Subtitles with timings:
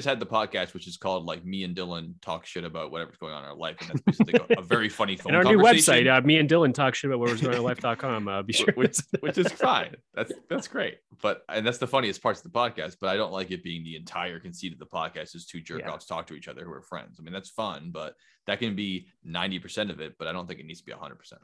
[0.00, 3.16] just had the podcast, which is called like me and Dylan talk shit about whatever's
[3.16, 5.52] going on in our life, and that's basically a, a very funny phone and our
[5.54, 8.28] new website, uh, me and Dylan talk shit about whatever's going on in life.com.
[8.28, 8.72] Uh, be sure.
[8.74, 9.94] which, which is fine.
[10.14, 10.98] That's that's great.
[11.22, 12.96] But and that's the funniest parts of the podcast.
[13.00, 15.80] But I don't like it being the entire conceit of the podcast is two jerk
[15.80, 15.90] Yeah.
[15.92, 17.18] offs talk to each other who are friends.
[17.18, 18.14] I mean, that's fun, but
[18.46, 20.16] that can be ninety percent of it.
[20.18, 21.42] But I don't think it needs to be hundred percent.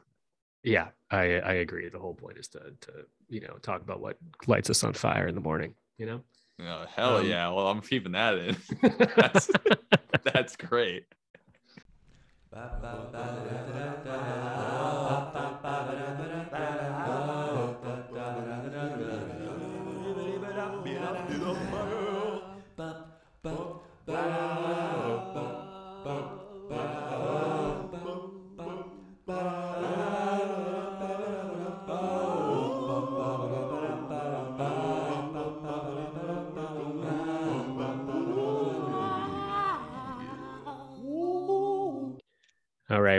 [0.63, 1.87] yeah, I, I agree.
[1.89, 2.91] The whole point is to, to,
[3.29, 4.17] you know, talk about what
[4.47, 6.21] lights us on fire in the morning, you know?
[6.59, 7.49] Oh, hell Um, yeah!
[7.49, 8.57] Well, I'm keeping that in.
[9.15, 9.49] that's
[10.33, 11.05] that's great.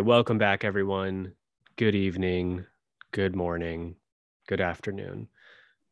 [0.03, 1.33] Welcome back, everyone.
[1.77, 2.65] Good evening,
[3.13, 3.97] good morning,
[4.47, 5.29] good afternoon.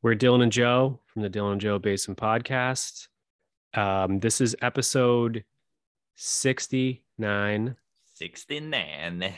[0.03, 3.09] We're Dylan and Joe from the Dylan and Joe Basin podcast.
[3.75, 5.45] Um, this is episode
[6.15, 7.77] 69,
[8.15, 9.35] Sixty nine.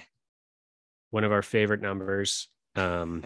[1.10, 2.48] one of our favorite numbers.
[2.76, 3.24] Um,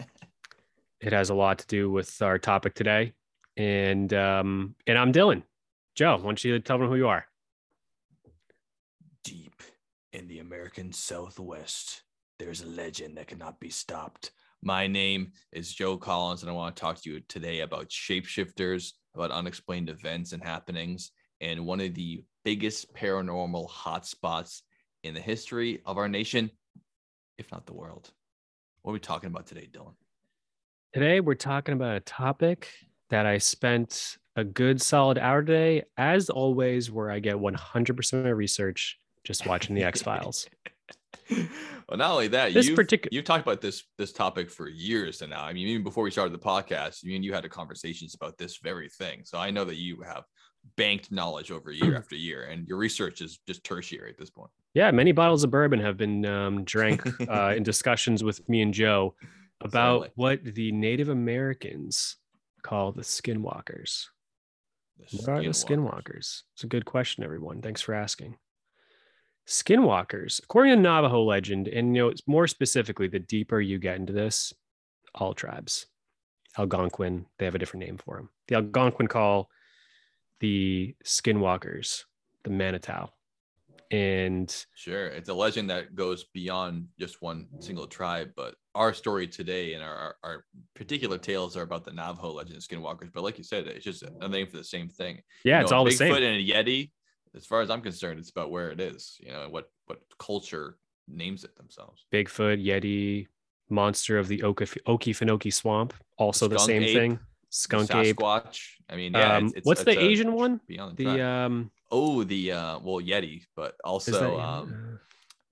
[1.00, 3.12] it has a lot to do with our topic today.
[3.56, 5.42] And um, and I'm Dylan.
[5.94, 7.26] Joe, why don't you tell them who you are?
[10.12, 12.02] In the American Southwest,
[12.38, 14.32] there's a legend that cannot be stopped.
[14.62, 18.92] My name is Joe Collins, and I want to talk to you today about shapeshifters,
[19.14, 24.60] about unexplained events and happenings, and one of the biggest paranormal hotspots
[25.02, 26.50] in the history of our nation,
[27.38, 28.10] if not the world.
[28.82, 29.94] What are we talking about today, Dylan?
[30.92, 32.69] Today, we're talking about a topic
[33.08, 38.24] that I spent a good solid hour today, as always, where I get 100% of
[38.24, 40.48] my research just watching the X Files.
[41.31, 45.22] well, not only that, This you've, particular- you've talked about this this topic for years
[45.22, 45.44] and now.
[45.44, 48.59] I mean, even before we started the podcast, you and you had conversations about this
[48.59, 49.22] very thing.
[49.25, 50.25] So I know that you have
[50.77, 54.50] banked knowledge over year after year, and your research is just tertiary at this point.
[54.75, 58.72] Yeah, many bottles of bourbon have been um, drank uh, in discussions with me and
[58.72, 59.15] Joe
[59.61, 60.12] about Certainly.
[60.16, 62.16] what the Native Americans
[62.62, 64.06] call the skinwalkers.
[65.12, 66.43] What are the skinwalkers?
[66.55, 67.61] It's a good question, everyone.
[67.61, 68.37] Thanks for asking.
[69.47, 73.97] Skinwalkers, according to Navajo legend, and you know, it's more specifically, the deeper you get
[73.97, 74.53] into this,
[75.14, 75.86] all tribes,
[76.58, 78.28] Algonquin, they have a different name for them.
[78.48, 79.48] The Algonquin call
[80.41, 82.04] the skinwalkers
[82.44, 83.08] the Manitou.
[83.91, 88.31] And Sure, it's a legend that goes beyond just one single tribe.
[88.34, 90.44] But our story today and our, our,
[90.75, 93.12] particular tales are about the Navajo legend of skinwalkers.
[93.12, 95.20] But like you said, it's just a name for the same thing.
[95.44, 96.12] yeah, You it's know, all the Bigfoot same.
[96.14, 96.91] and a Yeti.
[97.34, 99.19] As far as I'm concerned, it's about where it is.
[99.20, 100.76] You know what what culture
[101.09, 102.04] names it themselves.
[102.12, 103.26] Bigfoot, Yeti,
[103.70, 107.19] monster of the Oki- Okefenokee swamp, also the same ape, thing.
[107.50, 108.16] Skunk ape.
[108.16, 108.60] Sasquatch.
[108.88, 109.37] I mean, yeah.
[109.37, 110.60] Um, it's, it's, what's it's the a- Asian one?
[110.66, 114.99] Beyond the, The um, oh the uh well Yeti, but also um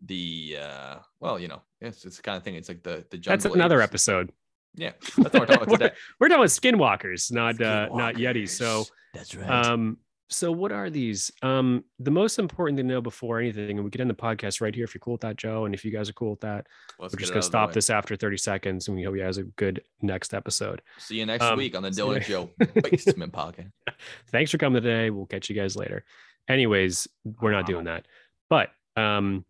[0.04, 2.54] the uh well you know it's it's the kind of thing.
[2.54, 3.90] It's like the the that's another apes.
[3.90, 4.32] episode.
[4.76, 5.94] Yeah, that's what we're talking about today.
[6.18, 8.50] We're talking about skinwalkers, not uh, not Yetis.
[8.50, 9.96] So that's um,
[10.30, 11.30] so what are these?
[11.42, 14.60] Um, the most important thing to know before anything, and we could end the podcast
[14.60, 16.40] right here if you're cool with that, Joe, and if you guys are cool with
[16.40, 16.66] that,
[16.98, 19.16] Let's we're just gonna out of the stop this after 30 seconds, and we hope
[19.16, 20.82] you guys have a good next episode.
[20.98, 22.50] See you next Um, week on the Dylan Joe
[22.82, 23.72] Basement Podcast.
[24.30, 25.10] thanks for coming today.
[25.10, 26.04] We'll catch you guys later.
[26.48, 27.08] Anyways,
[27.40, 28.06] we're not doing that.
[28.48, 29.44] But um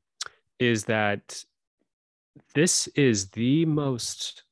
[0.58, 1.44] is that
[2.54, 4.44] this is the most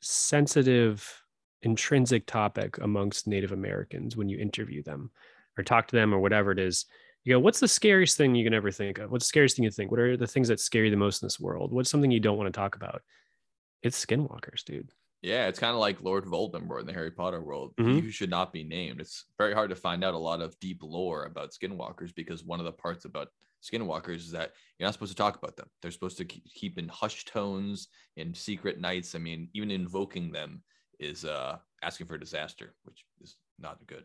[0.00, 1.21] sensitive
[1.62, 5.10] intrinsic topic amongst Native Americans when you interview them
[5.56, 6.86] or talk to them or whatever it is.
[7.24, 9.10] You go, what's the scariest thing you can ever think of?
[9.10, 9.90] What's the scariest thing you think?
[9.90, 11.72] What are the things that scare you the most in this world?
[11.72, 13.02] What's something you don't want to talk about?
[13.82, 14.90] It's skinwalkers, dude.
[15.22, 17.76] Yeah, it's kind of like Lord Voldemort in the Harry Potter world.
[17.76, 18.02] Mhm.
[18.02, 19.00] He should not be named.
[19.00, 22.58] It's very hard to find out a lot of deep lore about skinwalkers because one
[22.58, 23.28] of the parts about
[23.62, 25.68] skinwalkers is that you're not supposed to talk about them.
[25.80, 27.86] They're supposed to keep, keep in hushed tones
[28.16, 29.14] in secret nights.
[29.14, 30.64] I mean, even invoking them
[31.02, 34.04] is uh, asking for disaster, which is not good.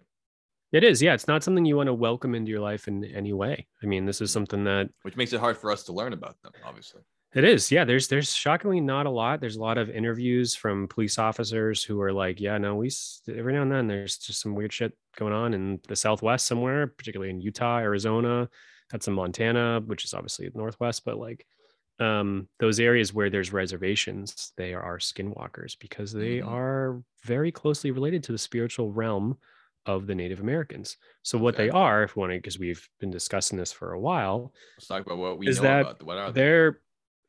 [0.72, 1.14] It is, yeah.
[1.14, 3.68] It's not something you want to welcome into your life in any way.
[3.82, 6.42] I mean, this is something that Which makes it hard for us to learn about
[6.42, 7.02] them, obviously.
[7.34, 7.72] It is.
[7.72, 7.86] Yeah.
[7.86, 9.40] There's there's shockingly not a lot.
[9.40, 12.90] There's a lot of interviews from police officers who are like, yeah, no, we
[13.30, 16.88] every now and then there's just some weird shit going on in the Southwest somewhere,
[16.88, 18.50] particularly in Utah, Arizona,
[18.90, 21.46] that's in Montana, which is obviously the Northwest, but like
[22.00, 26.48] um those areas where there's reservations, they are skinwalkers because they Mhm.
[26.48, 29.38] are very closely related to the spiritual realm
[29.86, 30.98] of the Native Americans.
[31.24, 34.00] So what they are, if we want to, because we've been discussing this for a
[34.00, 34.54] while.
[34.78, 36.04] Let's talk about what we is know that about.
[36.04, 36.42] What are they?
[36.42, 36.82] They're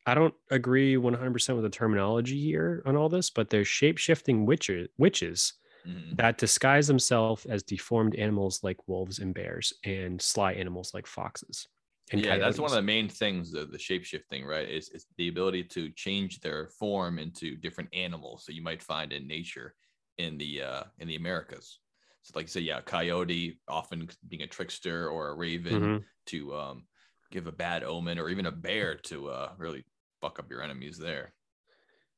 [0.06, 4.46] I don't agree 100% with the terminology here on all this, but they're shape shifting
[4.46, 5.52] witches, witches
[5.86, 6.14] mm-hmm.
[6.16, 11.68] that disguise themselves as deformed animals like wolves and bears and sly animals like foxes.
[12.12, 12.44] Yeah, coyotes.
[12.44, 14.68] that's one of the main things of the shape shifting, right?
[14.68, 19.12] Is, is the ability to change their form into different animals that you might find
[19.12, 19.74] in nature
[20.18, 21.78] in the uh, in the Americas.
[22.22, 26.02] So, like you said, yeah, coyote often being a trickster or a raven mm-hmm.
[26.26, 26.84] to um,
[27.30, 29.84] give a bad omen, or even a bear to uh, really
[30.20, 31.32] fuck up your enemies there.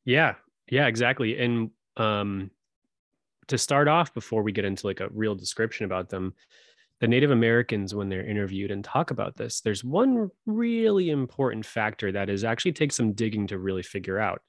[0.04, 0.34] Yeah,
[0.70, 1.38] yeah, exactly.
[1.38, 2.50] And um,
[3.48, 6.34] to start off before we get into like a real description about them
[7.00, 12.12] the native americans when they're interviewed and talk about this there's one really important factor
[12.12, 14.42] that is actually takes some digging to really figure out.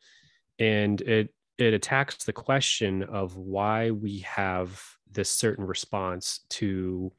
[0.59, 4.81] And it it attacks the question of why we have
[5.12, 7.12] this certain response to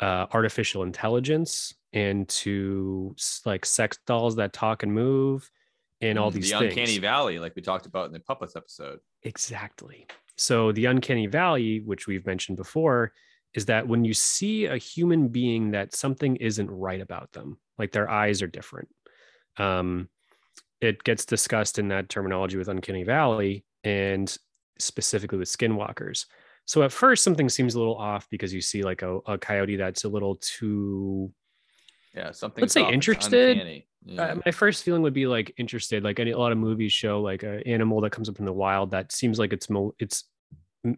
[0.00, 3.14] uh, artificial intelligence and to
[3.46, 5.50] like sex dolls that talk and move
[6.00, 6.72] and all mm, these the things.
[6.72, 8.98] uncanny valley like we talked about in the puppets episode.
[9.22, 10.06] Exactly.
[10.36, 13.12] So, the uncanny valley, which we've mentioned before,
[13.54, 17.92] is that when you see a human being that something isn't right about them, like
[17.92, 18.88] their eyes are different,
[19.56, 20.08] um,
[20.80, 24.36] it gets discussed in that terminology with uncanny valley and
[24.78, 26.26] specifically with skinwalkers.
[26.64, 29.76] So at first, something seems a little off because you see like a, a coyote
[29.76, 31.32] that's a little too,
[32.14, 32.62] yeah, something.
[32.62, 33.84] Let's say interested.
[34.04, 34.22] Yeah.
[34.22, 37.20] Uh, my first feeling would be like interested, like any, a lot of movies show
[37.20, 39.68] like an animal that comes up in the wild that seems like it's
[39.98, 40.24] it's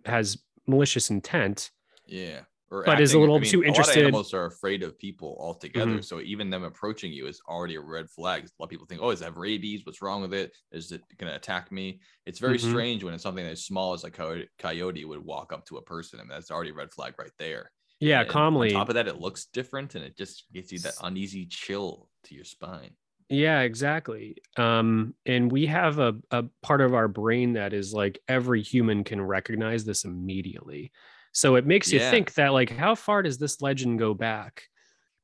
[0.05, 1.71] has malicious intent.
[2.07, 2.41] Yeah.
[2.71, 3.97] Or but acting, is a little I mean, too interested.
[3.97, 5.91] A lot of animals are afraid of people altogether.
[5.91, 6.01] Mm-hmm.
[6.01, 8.45] So even them approaching you is already a red flag.
[8.45, 9.85] A lot of people think, oh, is that rabies?
[9.85, 10.53] What's wrong with it?
[10.73, 12.01] Is it going to attack me?
[12.25, 12.71] It's very mm-hmm.
[12.71, 16.19] strange when it's something as small as a coyote would walk up to a person.
[16.19, 17.71] I mean, that's already a red flag right there.
[18.01, 18.73] Yeah, and calmly.
[18.73, 22.09] On top of that, it looks different and it just gives you that uneasy chill
[22.25, 22.93] to your spine.
[23.29, 24.39] Yeah, exactly.
[24.57, 29.05] Um, and we have a, a part of our brain that is like every human
[29.05, 30.91] can recognize this immediately.
[31.33, 32.11] So it makes you yeah.
[32.11, 34.69] think that like how far does this legend go back?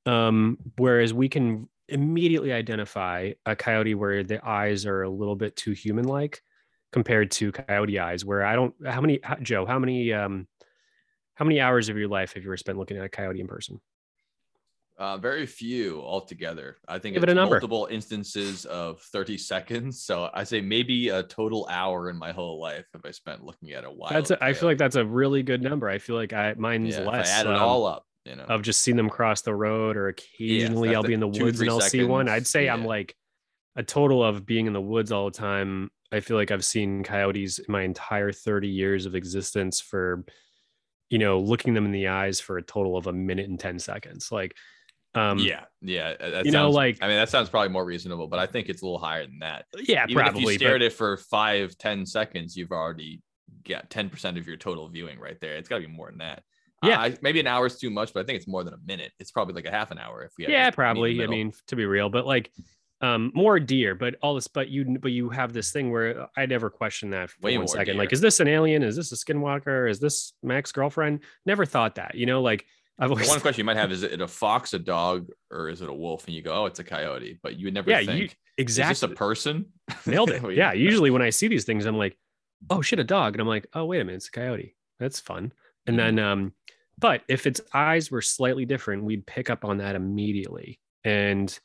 [0.06, 5.56] Um, whereas we can immediately identify a coyote where the eyes are a little bit
[5.56, 6.42] too human like
[6.92, 10.48] compared to coyote eyes where I don't how many Joe, how many um
[11.34, 13.46] how many hours of your life have you ever spent looking at a coyote in
[13.46, 13.80] person?
[14.98, 16.76] Uh, very few altogether.
[16.88, 20.02] I think Give it's it multiple instances of 30 seconds.
[20.02, 23.70] So I say maybe a total hour in my whole life if I spent looking
[23.70, 24.12] at a wild.
[24.12, 25.88] That's a, I feel like that's a really good number.
[25.88, 27.30] I feel like I mine's yeah, less.
[27.30, 29.96] I add it um, all up, you know, I've just seen them cross the road
[29.96, 31.92] or occasionally yeah, I'll be in the two, woods and I'll seconds.
[31.92, 32.28] see one.
[32.28, 32.74] I'd say yeah.
[32.74, 33.14] I'm like
[33.76, 35.90] a total of being in the woods all the time.
[36.10, 40.24] I feel like I've seen coyotes in my entire 30 years of existence for,
[41.08, 43.78] you know, looking them in the eyes for a total of a minute and 10
[43.78, 44.32] seconds.
[44.32, 44.56] Like
[45.14, 46.14] um, yeah, yeah.
[46.20, 48.82] you sounds, know, like I mean, that sounds probably more reasonable, but I think it's
[48.82, 49.66] a little higher than that.
[49.76, 50.42] Yeah, Even probably.
[50.42, 50.82] If you stare but...
[50.82, 53.22] at it for five, ten seconds, you've already
[53.66, 55.56] got ten percent of your total viewing right there.
[55.56, 56.42] It's got to be more than that.
[56.82, 58.78] Yeah, uh, maybe an hour is too much, but I think it's more than a
[58.86, 59.12] minute.
[59.18, 60.46] It's probably like a half an hour if we.
[60.46, 61.22] Yeah, probably.
[61.22, 62.52] I mean, to be real, but like
[63.00, 66.46] um more deer but all this but you but you have this thing where i
[66.46, 67.94] never question that for Way one second deer.
[67.94, 71.94] like is this an alien is this a skinwalker is this mac's girlfriend never thought
[71.94, 72.66] that you know like
[72.98, 75.82] I've always one question you might have is it a fox, a dog, or is
[75.82, 76.26] it a wolf?
[76.26, 78.92] And you go, oh, it's a coyote, but you would never yeah, think you, exactly
[78.92, 79.66] is this a person.
[80.06, 80.42] Nailed it.
[80.56, 80.72] yeah.
[80.72, 82.18] Usually when I see these things, I'm like,
[82.70, 84.74] oh shit, a dog, and I'm like, oh wait a minute, it's a coyote.
[84.98, 85.52] That's fun.
[85.86, 86.16] And mm-hmm.
[86.16, 86.52] then, um,
[86.98, 90.80] but if its eyes were slightly different, we'd pick up on that immediately.
[91.04, 91.56] And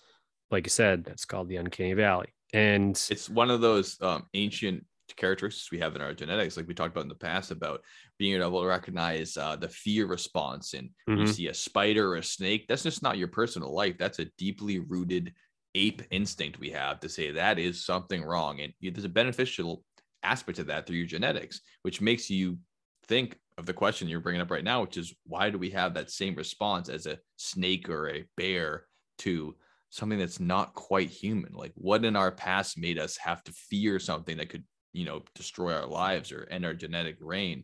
[0.51, 2.27] like you said, that's called the uncanny valley.
[2.53, 6.73] And it's one of those um, ancient characteristics we have in our genetics, like we
[6.73, 7.81] talked about in the past, about
[8.17, 10.73] being able to recognize uh, the fear response.
[10.73, 11.21] And mm-hmm.
[11.21, 13.97] you see a spider or a snake, that's just not your personal life.
[13.97, 15.33] That's a deeply rooted
[15.75, 18.61] ape instinct we have to say that is something wrong.
[18.61, 19.83] And there's a beneficial
[20.23, 22.57] aspect of that through your genetics, which makes you
[23.07, 25.93] think of the question you're bringing up right now, which is why do we have
[25.93, 28.85] that same response as a snake or a bear
[29.19, 29.55] to
[29.89, 31.53] something that's not quite human?
[31.53, 35.23] Like, what in our past made us have to fear something that could you know
[35.35, 37.63] destroy our lives or end our genetic reign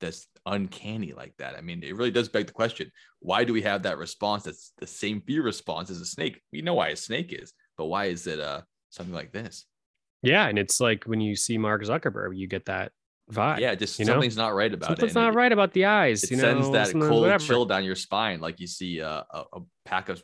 [0.00, 1.54] that's uncanny like that.
[1.56, 4.72] I mean it really does beg the question why do we have that response that's
[4.78, 6.40] the same fear response as a snake?
[6.52, 9.66] We know why a snake is but why is it uh something like this?
[10.22, 12.92] Yeah and it's like when you see mark zuckerberg you get that
[13.30, 14.44] vibe yeah just something's know?
[14.44, 16.72] not right about something's it something's not right about the eyes it you sends know,
[16.72, 17.44] that cold whatever.
[17.44, 20.20] chill down your spine like you see a, a, a pack of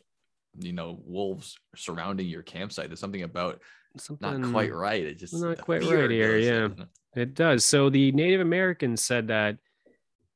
[0.59, 2.89] you know wolves surrounding your campsite.
[2.89, 3.61] There's something about
[3.97, 5.03] something not quite right.
[5.03, 6.37] It just not quite right here.
[6.37, 6.69] Yeah,
[7.15, 7.63] it does.
[7.65, 9.57] So the Native Americans said that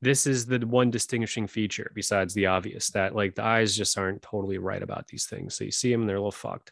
[0.01, 4.21] this is the one distinguishing feature besides the obvious that like the eyes just aren't
[4.23, 5.53] totally right about these things.
[5.55, 6.71] So you see them and they're a little fucked.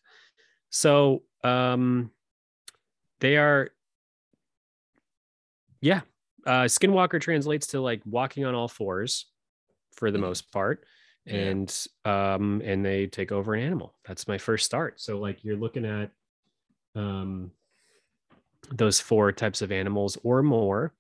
[0.72, 2.12] So um
[3.20, 3.70] they are
[5.82, 6.02] yeah.
[6.46, 9.28] Uh skinwalker translates to like walking on all fours
[9.96, 10.22] for the Mhm.
[10.22, 10.86] most part.
[11.26, 11.36] Yeah.
[11.36, 13.94] And um and they take over an animal.
[14.08, 15.00] That's my first start.
[15.00, 16.12] So like you're looking at
[17.00, 17.52] um
[18.72, 20.94] those four types of animals or more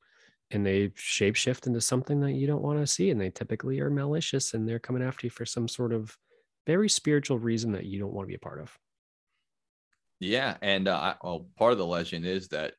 [0.51, 3.91] and they shapeshift into something that you don't want to see and they typically are
[3.91, 6.17] malicious and they're coming after you for some sort of
[6.65, 8.75] very spiritual reason that you don't want to be a part of
[10.19, 12.73] Yeah, and uh, well, part of the legend is that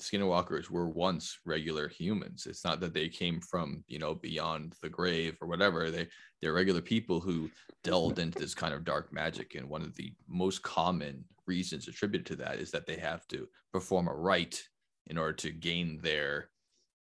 [0.00, 2.46] skinwalkers were once regular humans.
[2.46, 5.90] It's not that they came from you know beyond the grave or whatever.
[5.90, 6.08] They
[6.40, 7.50] they're regular people who
[7.82, 9.54] delved into this kind of dark magic.
[9.54, 13.48] And one of the most common reasons attributed to that is that they have to
[13.72, 14.62] perform a rite
[15.06, 16.50] in order to gain their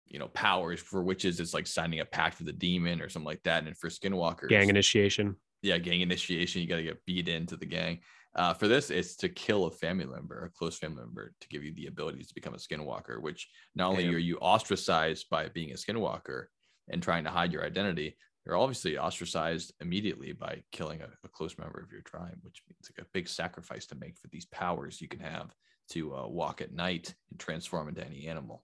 [0.06, 0.80] you know powers.
[0.80, 3.66] For witches, it's like signing a pact with a demon or something like that.
[3.66, 6.62] And for skinwalkers, gang initiation yeah, gang initiation.
[6.62, 8.00] You got to get beat into the gang.
[8.34, 11.64] Uh, for this, it's to kill a family member, a close family member, to give
[11.64, 13.20] you the abilities to become a skinwalker.
[13.20, 14.14] Which not only Damn.
[14.14, 16.46] are you ostracized by being a skinwalker
[16.88, 18.16] and trying to hide your identity,
[18.46, 22.88] you're obviously ostracized immediately by killing a, a close member of your tribe, which means
[22.96, 25.54] like a big sacrifice to make for these powers you can have
[25.90, 28.62] to uh, walk at night and transform into any animal.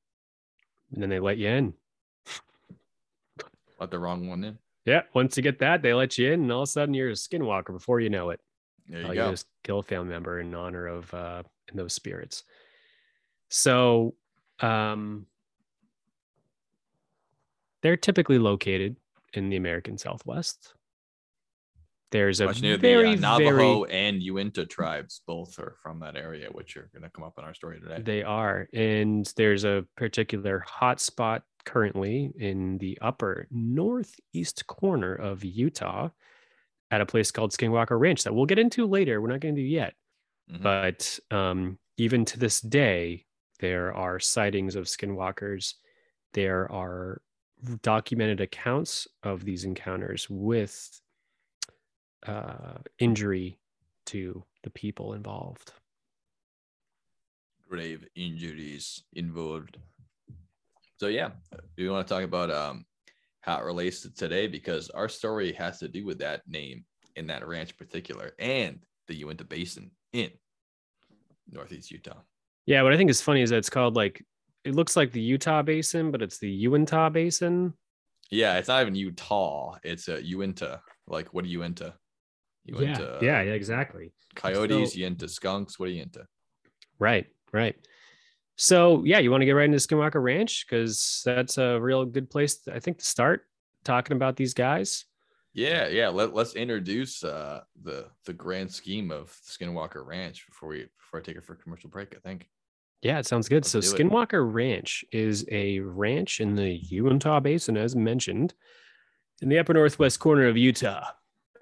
[0.92, 1.74] and then they let you in
[3.80, 4.58] Let the wrong one in.
[4.84, 7.10] yeah once you get that they let you in and all of a sudden you're
[7.10, 8.40] a skinwalker before you know it
[8.88, 9.30] There you All go.
[9.32, 12.44] just kill a family member in honor of uh in those spirits
[13.48, 14.14] so
[14.60, 15.26] um
[17.82, 18.96] they're typically located
[19.32, 20.74] in the american southwest
[22.12, 26.48] there's a very the uh, very Navajo and Uinta tribes, both are from that area,
[26.52, 28.02] which are going to come up in our story today.
[28.02, 28.68] They are.
[28.74, 36.10] And there's a particular hotspot currently in the upper northeast corner of Utah
[36.90, 39.20] at a place called Skinwalker Ranch that we'll get into later.
[39.20, 39.94] We're not going to do yet.
[40.52, 40.62] Mhm.
[40.62, 43.24] But um, even to this day,
[43.60, 45.74] there are sightings of skinwalkers.
[46.34, 47.22] There are
[47.82, 51.00] documented accounts of these encounters with
[52.26, 53.58] uh, injury
[54.06, 55.72] to the people involved.
[57.68, 59.78] grave injuries involved.
[60.98, 61.30] So yeah,
[61.78, 62.84] we want to talk about um
[63.40, 66.84] how it relates to today because our story has to do with that name
[67.16, 68.78] in that ranch in particular and
[69.08, 70.30] the Uinta Basin in
[71.50, 72.20] Northeast Utah.
[72.66, 74.24] Yeah, what I think is funny is that it's called like
[74.64, 77.74] it looks like the Utah Basin, but it's the Uinta Basin.
[78.30, 80.80] Yeah, it's not even Utah; it's a Uinta.
[81.06, 81.94] Like, what are you into?
[82.64, 84.12] You into yeah, yeah, exactly.
[84.34, 84.92] coyotes?
[84.92, 85.78] So- you into skunks?
[85.78, 86.24] What are you into?
[86.98, 87.74] Right, right.
[88.56, 92.30] So yeah, you want to get right into Skinwalker Ranch because that's a real good
[92.30, 93.46] place, I think, to start
[93.82, 95.04] talking about these guys.
[95.54, 96.08] Yeah, yeah.
[96.08, 101.22] Let, let's introduce uh, the the grand scheme of Skinwalker Ranch before we before I
[101.22, 102.14] take it for a commercial break.
[102.16, 102.48] I think.
[103.02, 103.64] Yeah, it sounds good.
[103.64, 103.98] Let's so do it.
[103.98, 108.54] Skinwalker Ranch is a ranch in the Uinta Basin, as mentioned,
[109.40, 111.04] in the upper northwest corner of Utah,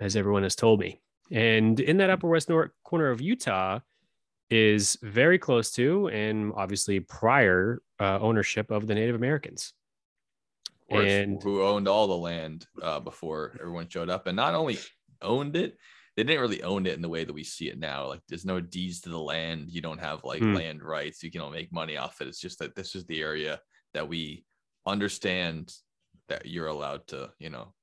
[0.00, 1.00] as everyone has told me.
[1.30, 3.80] And in that upper west nor- corner of Utah
[4.50, 9.72] is very close to and obviously prior uh, ownership of the Native Americans.
[10.90, 14.78] And- who owned all the land uh, before everyone showed up, and not only
[15.22, 15.78] owned it,
[16.16, 18.06] they didn't really own it in the way that we see it now.
[18.08, 19.70] Like, there's no deeds to the land.
[19.70, 20.54] You don't have like Hmm.
[20.54, 21.22] land rights.
[21.22, 22.28] You can all make money off it.
[22.28, 23.60] It's just that this is the area
[23.94, 24.44] that we
[24.86, 25.72] understand
[26.28, 27.74] that you're allowed to, you know,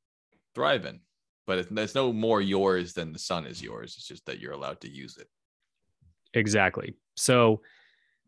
[0.55, 1.01] thrive in.
[1.46, 3.96] But it's, it's no more yours than the sun is yours.
[3.98, 5.27] It's just that you're allowed to use it.
[6.34, 6.93] Exactly.
[7.15, 7.62] So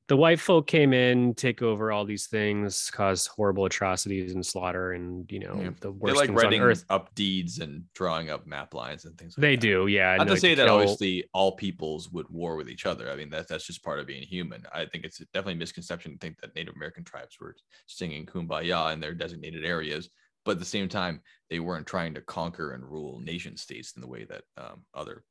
[0.10, 4.92] the white folk came in, take over all these things, cause horrible atrocities and slaughter,
[4.94, 5.70] and you know Yeah.
[5.80, 6.84] the They worst like things on earth.
[6.90, 9.38] up deeds and drawing up map lines and things.
[9.38, 9.62] Like They that.
[9.62, 10.14] do, yeah.
[10.16, 13.10] Not and, to like, say that kill- obviously all peoples would war with each other.
[13.10, 14.66] I mean, that's that's just part of being human.
[14.74, 18.92] I think it's definitely a misconception to think that Native American tribes were singing "Kumbaya"
[18.94, 20.10] in their designated areas,
[20.44, 24.02] but at the same time, they weren't trying to conquer and rule nation states in
[24.02, 25.24] the way that um, other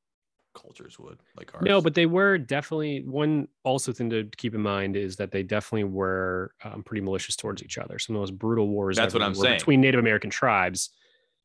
[0.61, 1.63] cultures would, like ours.
[1.65, 5.43] No, but they were definitely one also thing to keep in mind is that they
[5.43, 7.99] definitely were um, pretty malicious towards each other.
[7.99, 9.59] Some of those brutal wars That's what I'm saying.
[9.59, 10.91] between Native American tribes.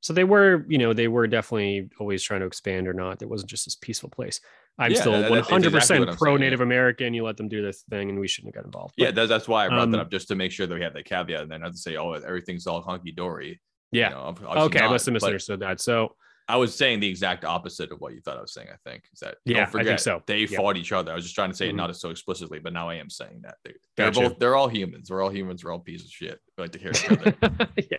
[0.01, 3.21] So they were, you know, they were definitely always trying to expand or not.
[3.21, 4.41] It wasn't just this peaceful place.
[4.77, 7.13] I'm Yeah, still that- that- 100% exactly pro Native American.
[7.13, 8.95] You let them do their thing, and we shouldn't have got involved.
[8.97, 10.81] yeah, that's, that's why I brought that um, up just to make sure that we
[10.81, 14.09] have that caveat, and then not to say, "Oh, everything's all hunky dory." yeah.
[14.09, 15.79] You know, okay, obviously I must have but- misunderstood that.
[15.79, 16.15] So
[16.47, 18.67] I was saying the exact opposite of what you thought I was saying.
[18.71, 20.21] I think is that Yeah, I don't think forget so.
[20.27, 21.11] they fought each other.
[21.11, 21.77] I was just trying to say it Mhm.
[21.77, 24.29] not so explicitly, but now I am saying that they, they're Gotcha.
[24.29, 25.09] both they're all humans.
[25.09, 25.63] We're all humans.
[25.63, 26.39] We're all pieces of shit.
[26.57, 27.33] We like to hear each other.
[27.91, 27.97] yeah.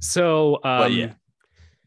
[0.00, 1.12] So, um, But yeah.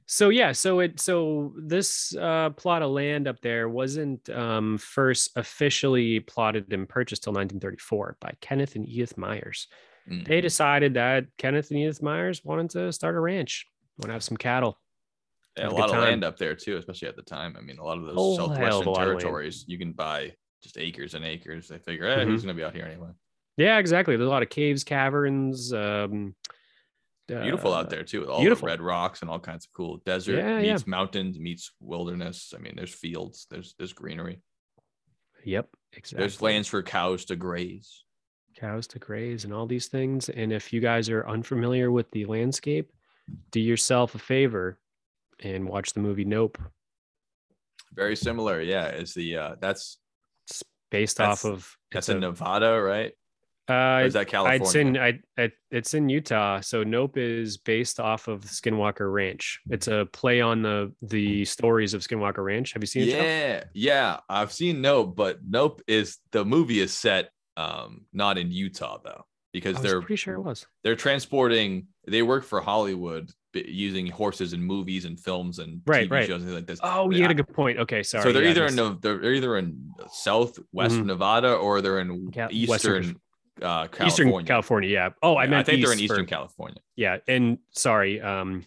[0.09, 5.31] So yeah, so it so this uh, plot of land up there wasn't um, first
[5.35, 9.67] officially plotted and purchased till 1934 by Kenneth and Edith Myers.
[10.09, 10.25] Mm.
[10.25, 13.67] They decided that Kenneth and Edith Myers wanted to start a ranch,
[13.97, 14.79] want to have some cattle.
[15.57, 17.55] Yeah, a lot of land up there too, especially at the time.
[17.57, 19.19] I mean, a lot of those Whole hell of a southwestern lot of land.
[19.21, 20.33] territories, you can buy
[20.63, 21.67] just acres and acres.
[21.67, 22.29] They figure, eh, Mm-hmm.
[22.31, 23.09] who's gonna be out here anyway?
[23.57, 24.15] Yeah, exactly.
[24.17, 25.73] There's a lot of caves, caverns.
[25.73, 26.35] Um,
[27.27, 28.65] Beautiful uh, out there too, with all beautiful.
[28.67, 30.71] the red rocks and all kinds of cool desert Yeah, yeah.
[30.73, 32.53] meets mountains meets wilderness.
[32.55, 34.39] I mean, there's fields, there's there's greenery,
[35.43, 36.19] Yep, exactly.
[36.23, 38.03] there's lands for cows to graze.
[38.55, 40.29] cows to graze and all these things.
[40.29, 42.91] And if you guys are unfamiliar with the landscape,
[43.51, 44.79] do yourself a favor
[45.43, 46.57] and watch the movie Nope.
[47.93, 48.89] Very similar, yeah.
[48.89, 49.97] Is the uh that's
[50.49, 53.13] It's based That's- off of that's in a- Nevada, right?
[53.69, 54.63] Or uh, is that California?
[54.65, 56.61] it's in I, I it's in Utah.
[56.61, 59.59] So Nope is based off of Skinwalker Ranch.
[59.69, 62.71] It's a play on the the stories of Skinwalker Ranch.
[62.73, 63.07] Have you seen it?
[63.09, 64.19] Yeah, yeah.
[64.29, 69.25] I've seen Nope, but Nope is the movie is set um not in Utah though,
[69.53, 70.65] because they're pretty sure it was.
[70.83, 76.07] they're transporting they work for Hollywood b- using horses in movies and films and Right,
[76.07, 76.27] TV right.
[76.27, 76.79] shows and like this.
[76.83, 77.23] Oh, you Yeah.
[77.25, 77.79] got a good point.
[77.79, 78.23] Okay, sorry.
[78.23, 81.05] so they're yeah, either in they're either in southwest Mhm.
[81.05, 83.21] Nevada or they're in Ca- eastern Western-
[83.61, 84.05] uh, California.
[84.07, 84.89] Eastern California.
[84.89, 85.09] Yeah.
[85.23, 86.79] Oh, I Yeah, meant think they're in Eastern for- California.
[86.95, 88.63] Yeah, and sorry, um,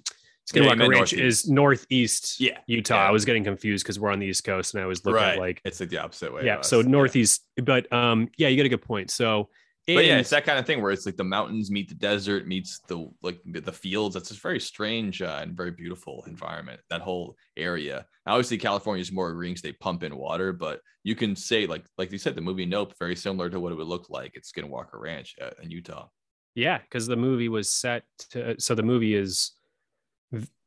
[0.52, 1.44] Yeah, Skinwalker meant Ranch northeast.
[1.44, 2.96] is northeast Yeah, Utah.
[2.96, 3.08] yeah.
[3.08, 5.34] I was getting confused because we're on the East Coast, and I was looking right.
[5.34, 6.44] at like it's like the opposite way.
[6.44, 7.46] yeah, so northeast.
[7.62, 9.10] But um, yeah, you got a good point.
[9.12, 9.48] So,
[9.94, 12.46] But yeah, it's that kind of thing where it's like the mountains meet the desert
[12.46, 14.14] meets the like the fields.
[14.14, 16.80] That's just very strange uh, and very beautiful environment.
[16.90, 18.06] That whole area.
[18.26, 21.84] Obviously, California is more green because they pump in water, but you can say like
[21.98, 24.44] like you said, the movie Nope, very similar to what it would look like at
[24.44, 26.08] Skinwalker Ranch uh, in Utah.
[26.54, 28.04] yeah, because the movie was set.
[28.30, 29.52] To, so the movie is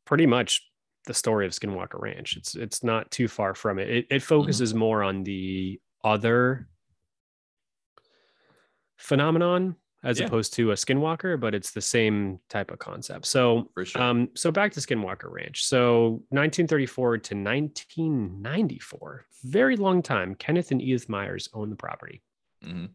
[0.06, 0.62] pretty much
[1.06, 2.38] the story of Skinwalker Ranch.
[2.38, 3.90] It's it's not too far from it.
[3.90, 6.68] It, it focuses more on the other
[9.04, 10.26] phenomenon as Yeah.
[10.26, 13.26] opposed to a Skinwalker, but it's the same type of concept.
[13.26, 14.02] So For sure.
[14.02, 15.64] Um, so back to Skinwalker Ranch.
[15.66, 20.36] So 1934 to 1994, very long time.
[20.36, 22.22] Kenneth and Edith Myers own the property.
[22.64, 22.90] Mhm.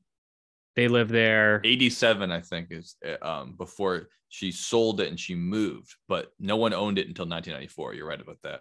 [0.76, 1.60] They live there.
[1.64, 6.56] 87, I think, is uh, um before she sold it and she moved, but no
[6.56, 7.94] one owned it until 1994.
[7.94, 8.60] You're right about that.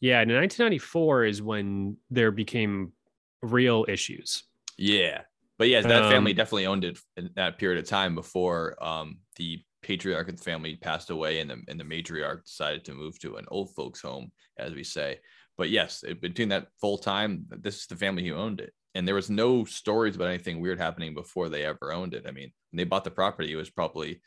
[0.00, 2.92] Yeah, and 1994 is when there became
[3.40, 4.42] real issues.
[4.76, 5.22] Yeah.
[5.58, 9.18] But yeah, that family Um, definitely owned it in that period of time before um,
[9.36, 13.18] the patriarch of the family passed away and the, and the matriarch decided to move
[13.20, 15.20] to an old folks home, as we say.
[15.56, 18.72] But yes, it, between that full time, this is the family who owned it.
[18.96, 22.24] And there was no stories about anything weird happening before they ever owned it.
[22.26, 24.20] I mean, when they bought the property, it was probably,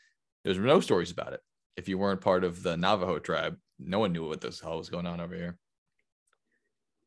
[0.44, 1.40] there was no stories about it.
[1.76, 4.88] If you weren't part of the Navajo tribe, no one knew what this hell was
[4.88, 5.58] going on over here.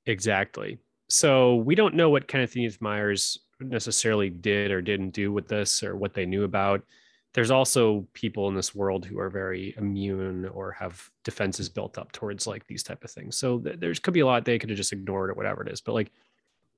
[0.05, 0.79] Exactly.
[1.09, 5.83] So we don't know what Kenneth Edith Myers necessarily did or didn't do with this
[5.83, 6.83] or what they knew about.
[7.33, 12.11] There's also people in this world who are very immune or have defenses built up
[12.11, 13.37] towards like these type of things.
[13.37, 15.71] So th- there's could be a lot they could have just ignored or whatever it
[15.71, 15.79] is.
[15.79, 16.11] But like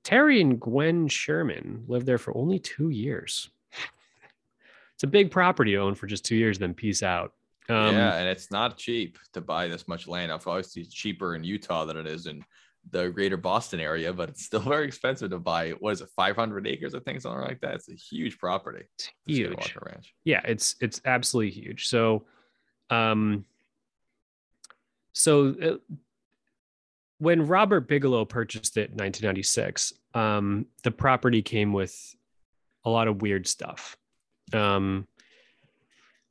[0.04, 3.50] Terry and Gwen Sherman lived there for only two years.
[4.94, 7.34] it's a big property to own for just two years, then peace out.
[7.70, 10.32] Um, yeah, and it's not cheap to buy this much land.
[10.32, 12.44] Obviously, it's cheaper in Utah than it is in
[12.92, 15.72] the greater Boston area, but it's still very expensive to buy.
[15.72, 16.94] What is it, 500 acres?
[16.94, 17.76] I think something like that.
[17.76, 18.86] It's a huge property.
[18.98, 19.76] It's huge.
[19.82, 20.14] Ranch.
[20.26, 22.26] yeah it's it's absolutely huge so
[22.90, 23.46] um
[25.14, 25.78] so uh,
[27.20, 31.96] when robert bigelow purchased it in 1996 um the property came with
[32.86, 33.98] a lot of weird stuff
[34.54, 35.08] um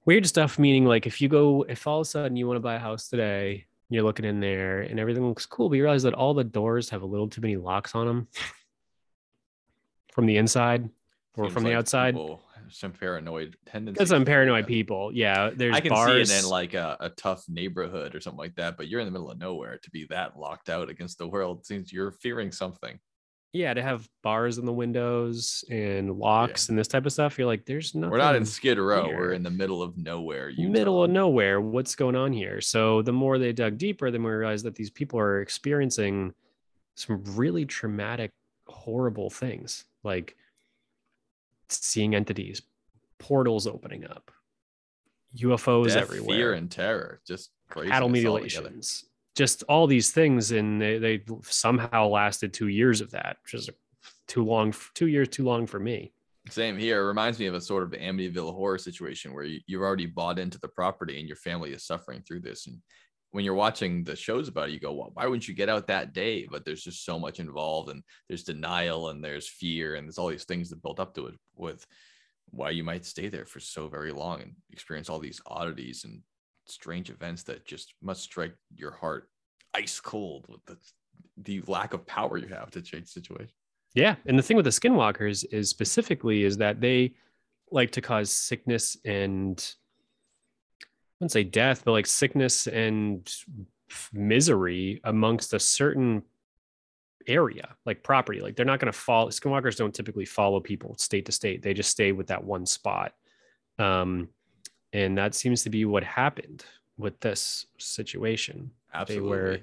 [0.04, 2.60] weird stuff meaning like if you go if all of a sudden you want to
[2.60, 6.02] buy a house today you're looking in there and everything looks cool but you realize
[6.04, 8.28] that all the doors have a little too many locks on them
[10.12, 10.88] from the inside
[11.36, 14.10] or Seems from the outside people Some paranoid tendencies.
[14.10, 14.68] to do paranoid that.
[14.68, 15.10] people.
[15.14, 16.28] Yeah, there's I can bars.
[16.30, 19.06] see it in like a, a tough neighborhood or something like that, but you're in
[19.06, 21.64] the middle of nowhere to be that locked out against the world.
[21.66, 22.98] Seems you're fearing something.
[23.52, 27.36] Yeah, to have bars in the windows and locks and this type of stuff.
[27.36, 28.10] You're like, there's nothing.
[28.10, 29.04] We're not in Skid Row.
[29.06, 29.18] here.
[29.18, 30.48] We're in the middle of nowhere.
[30.48, 30.72] Utah.
[30.72, 31.60] middle of nowhere.
[31.60, 32.62] What's going on here?
[32.62, 36.32] So the more they dug deeper, the more they realized that these people are experiencing
[36.94, 38.32] some really traumatic,
[38.66, 40.34] horrible things, like
[41.68, 42.62] seeing entities,
[43.18, 44.30] portals opening up,
[45.36, 47.20] UFOs Death, everywhere, fear, and terror.
[47.26, 47.90] Just crazy.
[47.90, 53.36] cattle mutilations, just all these things, and they, they somehow lasted two years of that,
[53.42, 53.70] which is
[54.28, 54.74] too long.
[54.94, 56.12] Two years too long for me.
[56.48, 57.02] Same here.
[57.02, 60.38] It reminds me of a sort of Amityville horror situation where you, you've already bought
[60.38, 62.66] into the property and your family is suffering through this.
[62.66, 62.78] And
[63.30, 65.86] when you're watching the shows about it, you go, well, why wouldn't you get out
[65.86, 66.48] that day?
[66.50, 70.28] But there's just so much involved and there's denial and there's fear and there's all
[70.28, 71.86] these things that built up to it with
[72.50, 76.22] why you might stay there for so very long and experience all these oddities and
[76.66, 79.28] strange events that just must strike your heart
[79.74, 80.76] ice cold with the,
[81.38, 83.54] the lack of power you have to change situation.
[83.94, 84.16] Yeah.
[84.26, 87.14] And the thing with the skinwalkers is specifically is that they
[87.70, 89.74] like to cause sickness and
[90.82, 90.86] I
[91.20, 93.30] wouldn't say death, but like sickness and
[94.12, 96.22] misery amongst a certain
[97.26, 98.40] area, like property.
[98.40, 99.28] Like they're not going to follow.
[99.28, 101.62] Skinwalkers don't typically follow people state to state.
[101.62, 103.12] They just stay with that one spot.
[103.78, 104.28] Um,
[104.92, 106.64] and that seems to be what happened
[106.98, 108.70] with this situation.
[108.92, 109.28] Absolutely.
[109.28, 109.58] Were,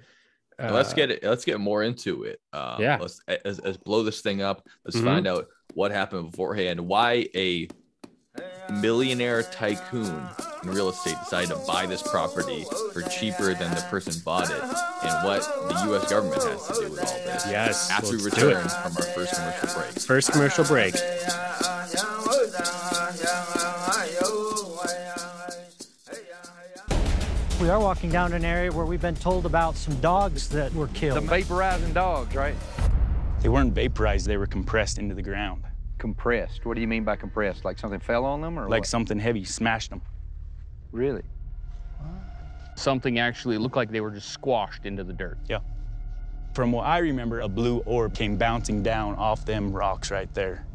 [0.59, 1.23] uh, let's get it.
[1.23, 2.41] Let's get more into it.
[2.51, 2.97] Uh, yeah.
[2.99, 4.67] Let's, let's, let's blow this thing up.
[4.83, 5.05] Let's mm-hmm.
[5.05, 6.79] find out what happened beforehand.
[6.81, 7.67] Why a
[8.71, 10.27] millionaire tycoon
[10.63, 14.61] in real estate decided to buy this property for cheaper than the person bought it,
[14.61, 16.09] and what the U.S.
[16.09, 17.45] government has to do with all this.
[17.47, 17.89] Yes.
[17.89, 19.99] After we return from our first commercial break.
[19.99, 20.95] First commercial break.
[27.59, 30.87] We are walking down an area where we've been told about some dogs that were
[30.87, 31.15] killed.
[31.15, 32.55] Some vaporizing dogs, right?
[33.41, 35.63] They weren't vaporized, they were compressed into the ground.
[35.97, 36.65] Compressed?
[36.65, 37.65] What do you mean by compressed?
[37.65, 38.87] Like something fell on them or Like what?
[38.87, 40.01] something heavy smashed them.
[40.93, 41.23] Really?
[42.77, 45.37] Something actually looked like they were just squashed into the dirt.
[45.49, 45.59] Yeah.
[46.53, 50.65] From what I remember, a blue orb came bouncing down off them rocks right there.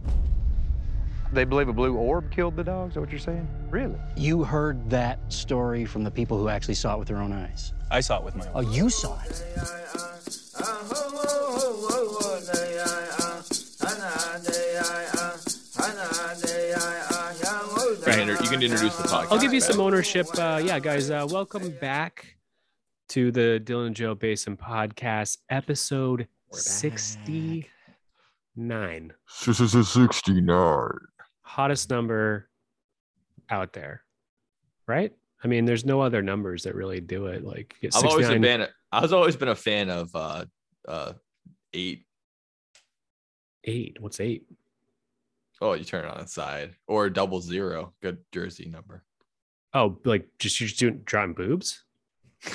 [1.33, 2.91] They believe a blue orb killed the dogs?
[2.91, 3.49] Is that what you're saying?
[3.75, 3.99] Really?
[4.15, 7.73] You heard that story from the people who actually saw it with their own eyes?
[7.91, 9.43] I saw it with my own Oh, you saw it?
[18.45, 19.33] You can introduce the podcast.
[19.33, 20.29] I'll give you some ownership.
[20.39, 22.37] Uh, yeah, guys, uh, welcome back
[23.09, 27.65] to the Dylan Joe Basin podcast, episode 69.
[28.57, 29.13] 69.
[31.43, 32.49] Hottest number
[33.51, 34.03] out there,
[34.87, 35.13] right?
[35.43, 37.45] I mean, there's no other numbers that really do it.
[37.45, 40.45] Like, I've always been, I was always been a fan of uh,
[40.89, 41.13] uh,
[41.75, 42.07] eight.
[43.65, 43.99] Eight.
[44.01, 44.47] What's eight?
[45.61, 47.93] Oh, you turn it on its side or double zero.
[48.03, 49.05] Good jersey number.
[49.73, 51.83] Oh, like just you're just doing drawing boobs.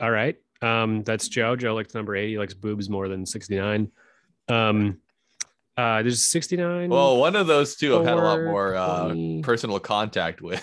[0.00, 0.36] All right.
[0.62, 1.56] Um, that's Joe.
[1.56, 2.30] Joe likes number 80.
[2.30, 3.90] He likes boobs more than 69.
[4.48, 4.98] Um,
[5.78, 6.90] uh, there's 69.
[6.90, 10.60] Well, one of those two I've had a lot more uh, personal contact with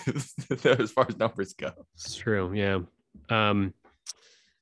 [0.66, 1.72] as far as numbers go.
[1.94, 2.52] It's true.
[2.52, 2.80] Yeah.
[3.30, 3.72] Um,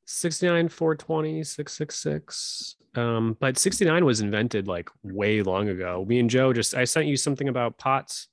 [0.05, 2.77] 69, 420, 666.
[2.95, 6.05] Um, but 69 was invented like way long ago.
[6.07, 8.29] Me and Joe just I sent you something about pots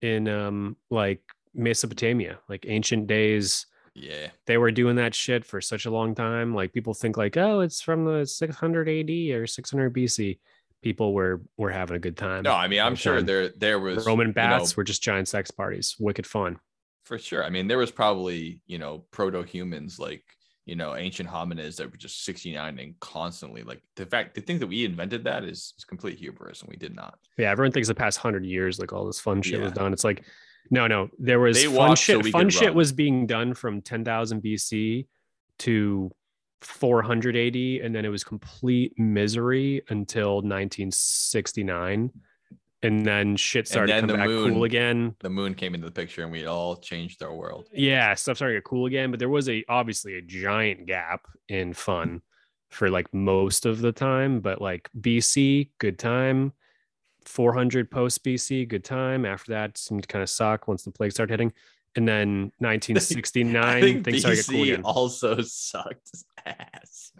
[0.00, 1.20] in um like
[1.54, 3.66] Mesopotamia, like ancient days.
[3.94, 4.28] Yeah.
[4.46, 6.54] They were doing that shit for such a long time.
[6.54, 10.38] Like people think like, oh, it's from the 600 AD or 600 BC.
[10.82, 12.42] People were were having a good time.
[12.42, 13.26] No, I mean, I'm sure time.
[13.26, 15.96] there there was Roman baths you know, were just giant sex parties.
[15.98, 16.58] Wicked fun.
[17.04, 17.44] For sure.
[17.44, 20.24] I mean, there was probably, you know, proto humans like
[20.66, 24.60] you know, ancient hominids that were just 69 and constantly like the fact the thing
[24.60, 27.18] that we invented that is, is complete hubris and we did not.
[27.36, 29.64] Yeah, everyone thinks the past hundred years like all this fun shit yeah.
[29.64, 29.92] was done.
[29.92, 30.24] It's like
[30.70, 32.24] no, no, there was they fun shit.
[32.24, 32.76] So fun shit run.
[32.76, 35.06] was being done from 10,000 BC
[35.60, 36.12] to
[36.60, 42.10] 400 AD, and then it was complete misery until 1969
[42.82, 45.14] and then shit started to come back moon, cool again.
[45.20, 47.68] The moon came into the picture, and we all changed our world.
[47.72, 49.10] Yeah, stuff started to get cool again.
[49.10, 52.22] But there was a obviously a giant gap in fun
[52.70, 54.40] for like most of the time.
[54.40, 56.52] But like BC, good time.
[57.26, 59.26] 400 post BC, good time.
[59.26, 61.52] After that, seemed to kind of suck once the plague started hitting.
[61.96, 64.82] And then 1969, things BC started cool again.
[64.84, 66.10] Also sucked
[66.58, 67.12] ass.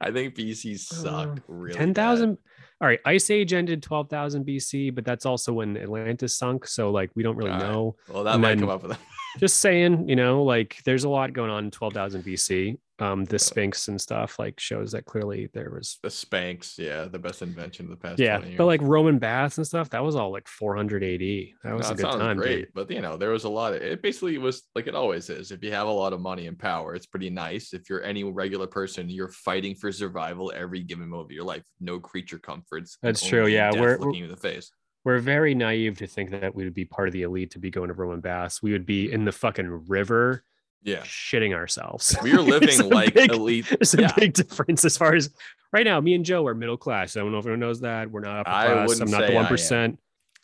[0.00, 1.74] I think BC sucked uh, really.
[1.74, 2.38] 10,000
[2.80, 6.64] all right, Ice Age ended 12,000 BC, but that's also when Atlantis sunk.
[6.64, 7.96] So, like, we don't really know.
[8.08, 9.00] Well, that and might come up with them.
[9.40, 13.38] just saying, you know, like, there's a lot going on in 12,000 BC um the
[13.38, 17.86] Sphinx and stuff like shows that clearly there was the Spanx, yeah, the best invention
[17.86, 18.18] of the past.
[18.18, 21.20] Yeah, but like Roman baths and stuff, that was all like 400 AD.
[21.64, 22.36] That was no, a good time.
[22.36, 22.68] Great, dude.
[22.74, 24.02] but you know, there was a lot of it.
[24.02, 25.50] Basically, was like it always is.
[25.50, 27.72] If you have a lot of money and power, it's pretty nice.
[27.72, 31.64] If you're any regular person, you're fighting for survival every given moment of your life.
[31.80, 32.98] No creature comforts.
[33.02, 33.46] That's true.
[33.46, 34.70] Yeah, we're looking in the face
[35.04, 37.70] we're very naive to think that we would be part of the elite to be
[37.70, 38.62] going to Roman baths.
[38.62, 40.42] We would be in the fucking river
[40.82, 41.02] Yeah.
[41.02, 42.16] shitting ourselves.
[42.22, 43.66] we are living like big- elite.
[43.68, 44.12] There's a Yeah.
[44.16, 45.30] big difference as far as
[45.72, 46.00] right now.
[46.00, 47.16] Me and Joe are middle class.
[47.16, 48.10] I don't know if anyone knows that.
[48.10, 48.88] We're not upper I class.
[48.88, 49.98] wouldn't I'm not the one percent.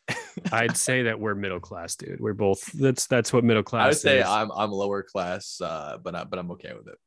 [0.53, 2.21] I'd say that we're middle class, dude.
[2.21, 2.65] We're both.
[2.73, 4.27] That's that's what middle class I would say is.
[4.27, 6.99] I'm I'm lower class, uh, but I, but I'm okay with it.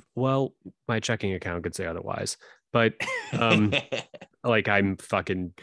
[0.14, 0.54] well,
[0.88, 2.36] my checking account could say otherwise,
[2.72, 2.92] but
[3.32, 3.72] um,
[4.44, 5.54] like I'm fucking.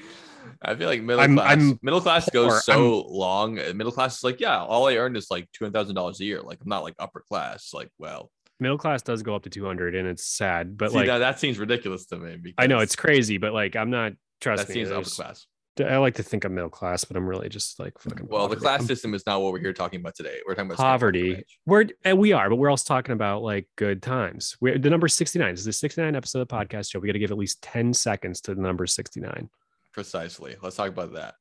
[0.62, 2.50] I feel like middle I'm- class I'm middle class poor.
[2.50, 3.60] goes so long.
[3.60, 6.20] uh, Middle class is like, yeah, all I earned is like two hundred thousand dollars
[6.20, 6.42] a year.
[6.42, 7.72] Like I'm not like upper class.
[7.74, 11.08] Like, well, Middle class does go up to 200, and it's sad, but see, like
[11.08, 12.38] now that seems ridiculous to me.
[12.38, 14.14] Because I know it's crazy, but like I'm not.
[14.42, 15.46] Trust that me, seems upper class.
[15.80, 18.28] I like to think I'm middle class, but I'm really just like fucking.
[18.30, 20.40] Well, the class I'm system is not what we're here talking about today.
[20.48, 21.44] We're talking about poverty.
[21.68, 24.58] We're and we are, but we're also talking about like good times.
[24.60, 27.00] We're the number 69 this is the 69 episode of the podcast show.
[27.00, 29.50] We got to give at least 10 seconds to the number 69.
[29.98, 30.56] Precisely.
[30.62, 31.34] Let's talk about that.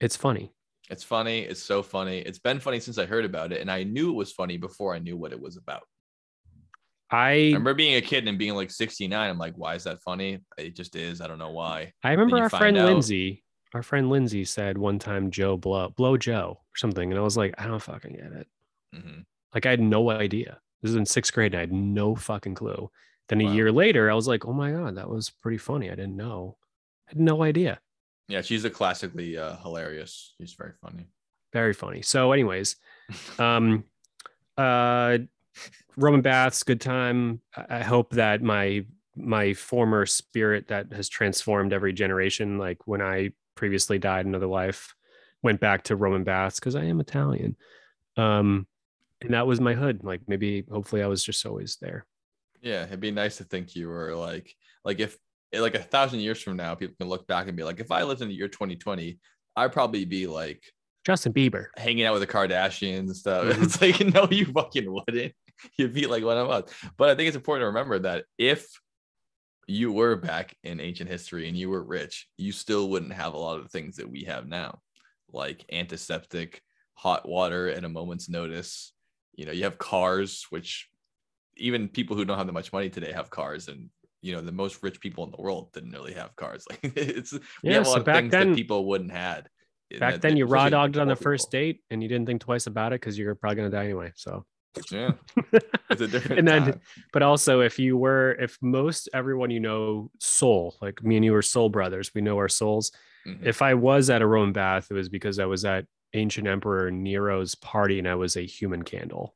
[0.00, 0.52] It's funny.
[0.88, 1.40] It's funny.
[1.40, 2.18] It's so funny.
[2.20, 4.94] It's been funny since I heard about it, and I knew it was funny before
[4.94, 5.82] I knew what it was about.
[7.10, 9.28] I I remember being a kid and being like 69.
[9.28, 10.38] I'm like, why is that funny?
[10.56, 11.20] It just is.
[11.20, 11.92] I don't know why.
[12.04, 13.42] I remember our friend out- Lindsay.
[13.74, 17.36] Our friend Lindsay said one time Joe blow blow Joe or something, and I was
[17.36, 18.46] like, I don't fucking get it.
[18.94, 19.22] hmm
[19.54, 20.60] Like I had no idea.
[20.82, 22.92] This is in sixth grade, and I had no fucking clue.
[23.28, 23.52] Then a Wow.
[23.54, 25.90] year later, I was like, oh my god, that was pretty funny.
[25.90, 26.58] I didn't know.
[27.12, 27.78] Had no idea.
[28.28, 30.34] Yeah, she's a classically uh, hilarious.
[30.38, 31.08] She's very funny.
[31.52, 32.00] Very funny.
[32.00, 32.76] So, anyways,
[33.38, 33.84] um,
[34.56, 35.18] uh,
[35.98, 37.42] Roman baths, good time.
[37.54, 43.02] I I hope that my my former spirit that has transformed every generation, like when
[43.02, 44.94] I previously died another life,
[45.42, 47.56] went back to Roman baths because I am Italian.
[48.16, 48.66] Um,
[49.20, 50.02] and that was my hood.
[50.02, 52.06] Like maybe, hopefully, I was just always there.
[52.62, 55.18] Yeah, it'd be nice to think you were like, like if
[55.54, 58.02] like a thousand years from now, people can look back and be like, if I
[58.04, 59.18] lived in the year 2020,
[59.56, 60.62] I'd probably be like
[61.04, 61.66] Justin Bieber.
[61.76, 63.44] hanging out with the Kardashians and stuff.
[63.46, 63.62] Mhm.
[63.64, 65.32] It's like, no, you fucking wouldn't.
[65.76, 66.70] You'd be like one of us.
[66.96, 68.66] But I think it's important to remember that if
[69.66, 73.38] you were back in ancient history and you were rich, you still wouldn't have a
[73.38, 74.80] lot of the things that we have now,
[75.32, 76.62] like antiseptic,
[76.94, 78.92] hot water at a moment's notice.
[79.34, 80.88] You know, you have cars, which
[81.56, 83.88] even people who don't have that much money today have cars, and
[84.22, 86.64] you know, the most rich people in the world didn't really have cars.
[86.70, 89.48] Like it's we Yeah, a so lot of back things then- that people wouldn't had.
[90.00, 91.66] Back then, you raw dogged on the poor first people.
[91.66, 94.12] date, and you didn't think twice about it because you're probably gonna die anyway.
[94.16, 94.46] So.
[94.90, 95.10] Yeah,
[95.90, 96.80] it's a different And then- time.
[97.12, 101.34] but also if you were if most everyone you know soul like me and you
[101.34, 102.90] are soul brothers we know our souls
[103.26, 103.44] Mhm.
[103.44, 106.90] if i was at a roman bath it was because i was at ancient emperor
[106.90, 109.34] nero's party and i was a human candle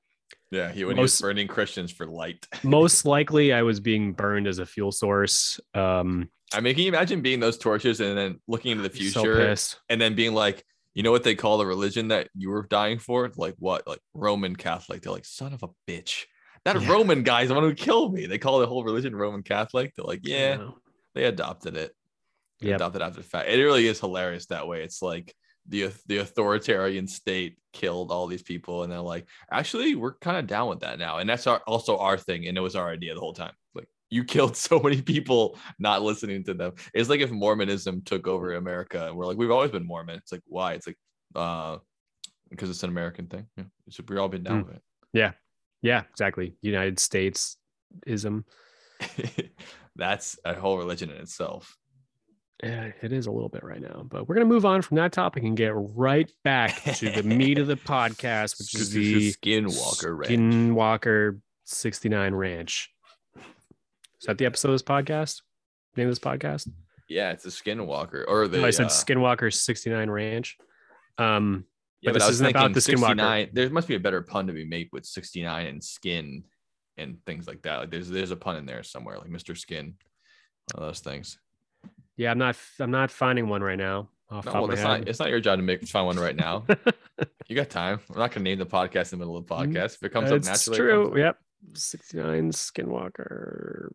[0.50, 2.46] Yeah, he when he was burning Christians for light.
[2.62, 6.88] most likely i was being burned as a fuel source um I mean, can you
[6.88, 10.64] imagine being those torches and then looking into the future pissed and then being like,
[10.94, 13.30] you know what they call the religion that you were dying for?
[13.36, 13.86] Like what?
[13.86, 15.02] Like Roman Catholic.
[15.02, 16.24] They're like, son of a bitch.
[16.64, 16.90] That Yeah.
[16.90, 18.26] Roman guy is the one who killed me.
[18.26, 19.92] They call the whole religion Roman Catholic.
[19.96, 20.68] They're like, yeah,
[21.16, 21.92] they adopted it.
[22.62, 23.48] Adopted after the fact.
[23.48, 24.82] It really is hilarious that way.
[24.82, 25.34] It's like
[25.68, 30.46] the the authoritarian state killed all these people, and they're like, actually, we're kind of
[30.46, 31.18] down with that now.
[31.18, 33.52] And that's our, also our thing, and it was our idea the whole time.
[33.74, 36.72] Like you killed so many people not listening to them.
[36.94, 40.16] It's like if Mormonism took over America, and we're like, we've always been Mormon.
[40.16, 40.74] It's like why?
[40.74, 40.98] It's like
[41.34, 41.78] uh
[42.50, 43.46] because it's an American thing.
[43.56, 44.68] Yeah, it's, we've all been down Mm.
[44.68, 44.80] with
[45.12, 45.32] yeah
[45.82, 47.56] yeah, exactly united states
[48.06, 48.44] ism
[49.96, 51.76] that's a whole religion in itself.
[52.62, 55.12] Yeah it is a little bit right now but we're gonna move on from that
[55.12, 60.16] topic and get right back to the meat of the podcast which is the Skinwalker
[60.16, 60.30] Ranch.
[60.30, 62.90] Skinwalker 69 Ranch.
[64.20, 65.42] Is that the episode of this podcast?
[65.96, 66.68] Name of this podcast?
[67.08, 68.62] Yeah, it's a Skinwalker or the.
[68.62, 70.56] oh, I said uh, Skinwalker 69 Ranch.
[71.18, 71.64] Um,
[72.00, 73.08] Yeah, but but, this I was isn't about the Skinwalker.
[73.08, 73.50] 69.
[73.52, 76.44] There must be a better pun to be made with 69 and skin
[76.96, 77.76] and things like that.
[77.76, 79.56] Like there's there's a pun in there somewhere, like Mr.
[79.56, 79.94] Skin,
[80.74, 81.38] one of those things.
[82.16, 84.08] Yeah, I'm not I'm not finding one right now.
[84.30, 86.66] No, well, it's not it's not your job to make find one right now.
[87.48, 88.00] you got time.
[88.08, 89.94] We're not gonna name the podcast in the middle of the podcast.
[89.96, 91.10] If it comes up Mm, It's naturally, true.
[91.12, 91.16] up.
[91.16, 91.38] Yep.
[91.74, 93.90] 69 Skinwalker.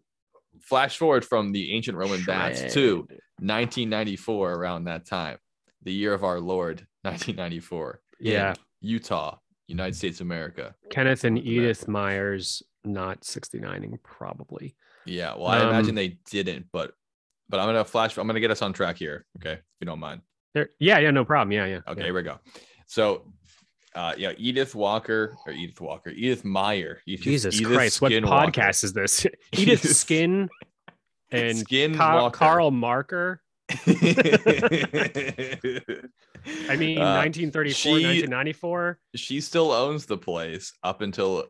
[0.61, 3.07] Flash forward from the ancient Roman baths to
[3.39, 5.37] 1994, around that time,
[5.83, 8.01] the year of our Lord, 1994.
[8.19, 8.53] Yeah.
[8.81, 10.75] Utah, United States of America.
[10.89, 11.87] Kenneth and Edith.
[11.87, 14.75] Myers not 69ing probably.
[15.05, 16.93] Yeah, well, I Um, imagine they didn't, but
[17.51, 18.17] but I'm gonna flash.
[18.17, 19.53] I'm gonna get us on track here, okay?
[19.53, 20.21] If you don't mind.
[20.55, 21.51] There, yeah, yeah, no problem.
[21.51, 21.79] Yeah, yeah.
[21.87, 22.05] Okay, yeah.
[22.05, 22.39] here we go.
[22.87, 23.31] So,
[23.95, 26.99] uh, yeah, Edith Walker or Edith Walker, Edith Meyer.
[27.05, 28.51] Edith, Jesus Edith Christ, what Skinwalker.
[28.53, 29.25] podcast is this?
[29.53, 30.49] Edith Skin
[31.31, 32.37] and Skin Walker.
[32.37, 33.41] Carl Marker
[33.87, 33.95] I
[36.75, 38.99] mean, Uh, 1934, she- 1994.
[39.15, 41.45] she still owns the place up until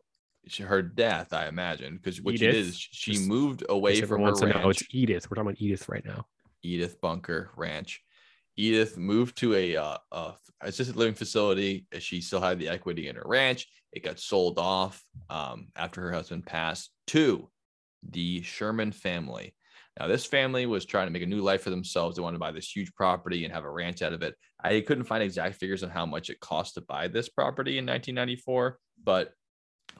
[0.58, 1.96] her death, I imagine.
[1.96, 4.82] Because what she did is she Just- moved away from her to know, ranch.
[4.82, 5.30] it's Edith.
[5.30, 6.26] We're talking about Edith right now.
[6.62, 8.02] Edith Bunker Ranch.
[8.56, 11.86] Edith moved to a, uh, a assisted living facility.
[11.98, 13.66] She still had the equity in her ranch.
[13.92, 17.48] It got sold off um, after her husband passed to
[18.08, 19.54] the Sherman family.
[19.98, 22.16] Now, this family was trying to make a new life for themselves.
[22.16, 24.34] They wanted to buy this huge property and have a ranch out of it.
[24.62, 27.84] I couldn't find exact figures on how much it cost to buy this property in
[27.86, 29.34] 1994, but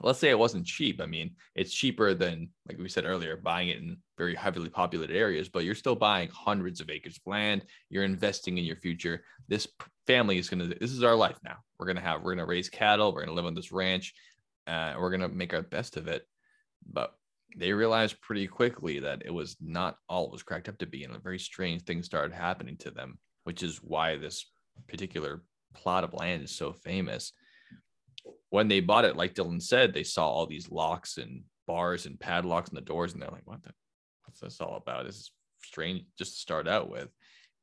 [0.01, 1.01] let's say it wasn't cheap.
[1.01, 5.15] I mean, it's cheaper than, like we said earlier, buying it in very heavily populated
[5.15, 7.65] areas, but you're still buying hundreds of acres of land.
[7.89, 9.23] You're investing in your future.
[9.47, 9.67] This
[10.07, 11.57] family is going to, this is our life now.
[11.77, 13.11] We're going to have, we're going to raise cattle.
[13.11, 14.13] We're going to live on this ranch.
[14.67, 16.23] Uh, we're going to make our best of it.
[16.91, 17.13] But
[17.57, 21.03] they realized pretty quickly that it was not all it was cracked up to be.
[21.03, 24.49] And a very strange thing started happening to them, which is why this
[24.87, 27.33] particular plot of land is so famous
[28.49, 32.19] when they bought it, like Dylan said, they saw all these locks and bars and
[32.19, 33.71] padlocks on the doors, and they're like, "What the?
[34.25, 35.05] What's this all about?
[35.05, 35.31] This is
[35.63, 37.09] strange." Just to start out with,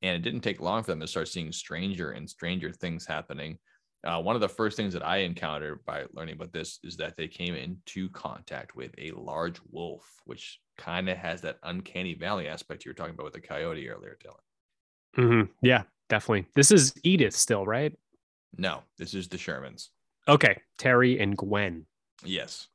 [0.02, 3.58] and it didn't take long for them to start seeing stranger and stranger things happening.
[4.02, 7.16] Uh, one of the first things that I encountered by learning about this is that
[7.18, 12.48] they came into contact with a large wolf, which kind of has that uncanny valley
[12.48, 15.22] aspect you were talking about with the coyote earlier, Dylan.
[15.22, 15.50] Mhm.
[15.60, 16.46] Yeah, definitely.
[16.54, 17.94] This is Edith still, right?
[18.56, 19.90] No, this is the Shermans.
[20.28, 20.60] Okay.
[20.78, 21.86] Terry and Gwen.
[22.24, 22.68] Yes.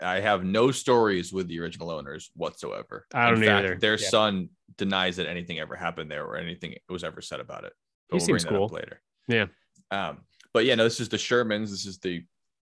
[0.00, 3.06] I have no stories with the original owners whatsoever.
[3.14, 3.78] I don't In fact, either.
[3.78, 4.08] Their Yeah.
[4.08, 7.72] son denies that anything ever happened there or anything was ever said about it.
[8.12, 8.76] He seems bring that up cool.
[8.76, 9.00] later.
[9.28, 9.46] Yeah.
[9.90, 11.70] Um, but yeah, no, this is the Shermans.
[11.70, 12.24] This is the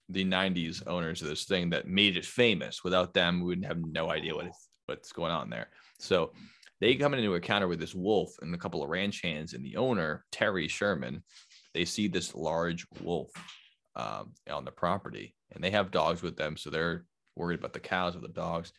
[0.09, 2.83] the 90s owners of this thing that made it famous.
[2.83, 5.69] Without them, we would have no idea what is, what's going on there.
[5.99, 6.33] So
[6.81, 9.77] they come into encounter with this wolf and a couple of ranch hands, and the
[9.77, 11.23] owner, Terry Sherman,
[11.73, 13.31] they see this large wolf
[13.95, 17.79] um, on the property, and they have dogs with them, so they're worried about the
[17.79, 18.73] cows or the dogs.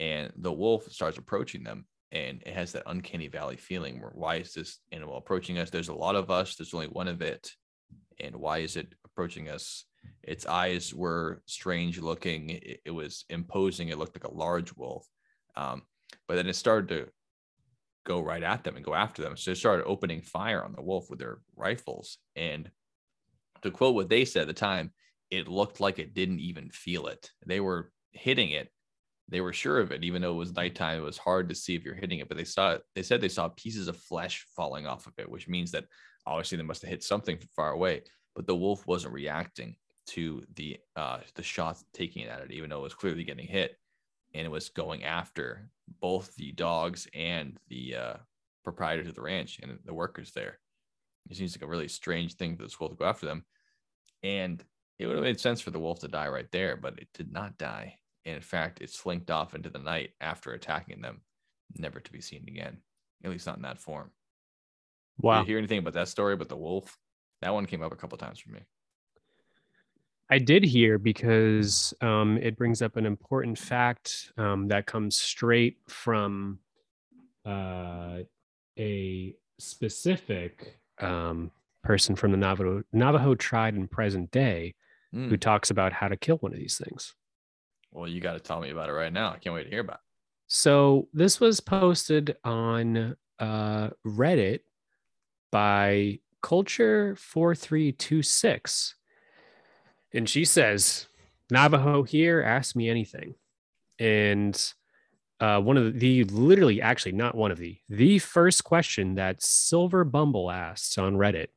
[0.00, 4.36] And the wolf starts approaching them, and it has that uncanny valley feeling where why
[4.36, 5.70] is this animal approaching us?
[5.70, 7.50] There's a lot of us, there's only one of it,
[8.20, 9.84] and why is it approaching us?
[10.22, 12.50] Its eyes were strange looking.
[12.50, 13.88] It, it was imposing.
[13.88, 15.06] It looked like a large wolf.
[15.56, 15.82] Um,
[16.28, 17.08] but then it started to
[18.04, 19.36] go right at them and go after them.
[19.36, 22.18] So they started opening fire on the wolf with their rifles.
[22.36, 22.70] And
[23.64, 24.92] to quote what they said at the time,
[25.30, 27.30] it looked like it didn't even feel it.
[27.46, 28.70] They were hitting it.
[29.28, 30.98] They were sure of it, even though it was nighttime.
[30.98, 32.82] It was hard to see if you're hitting it, but they saw it.
[32.94, 35.86] They said they saw pieces of flesh falling off of it, which means that
[36.26, 38.02] obviously they must have hit something far away.
[38.36, 39.76] But the wolf wasn't reacting
[40.08, 43.46] to the uh, the shots taking it at it, even though it was clearly getting
[43.46, 43.76] hit,
[44.34, 45.68] and it was going after
[46.00, 48.14] both the dogs and the uh,
[48.62, 50.58] proprietors of the ranch and the workers there.
[51.30, 53.44] It seems like a really strange thing for this wolf to go after them,
[54.24, 54.64] and
[54.98, 57.30] it would have made sense for the wolf to die right there, but it did
[57.30, 57.98] not die.
[58.24, 61.20] And in fact, it slinked off into the night after attacking them,
[61.76, 62.78] never to be seen again.
[63.22, 64.10] At least not in that form.
[65.18, 65.40] Did Wow.
[65.40, 66.98] you hear anything about that story about the wolf?
[67.42, 68.60] That one came up a couple times for me.
[70.30, 75.76] I did hear because um, it brings up an important fact um, that comes straight
[75.86, 76.60] from
[77.44, 78.20] uh,
[78.78, 81.50] a specific um,
[81.84, 84.74] person from the Navajo Navajo tribe in present day
[85.12, 85.28] Hmm.
[85.28, 87.14] who talks about how to kill one of these things.
[87.92, 89.32] Well, you got to tell me about it right now.
[89.32, 89.94] I can't wait to hear about.
[89.98, 90.00] it.
[90.48, 94.60] So this was posted on uh, Reddit
[95.52, 98.96] by Culture four three two six,
[100.12, 101.06] and she says,
[101.50, 103.34] "Navajo here, ask me anything."
[104.00, 104.60] And
[105.40, 109.42] uh, one of the, the literally, actually, not one of the the first question that
[109.42, 111.48] Silver Bumble asked on Reddit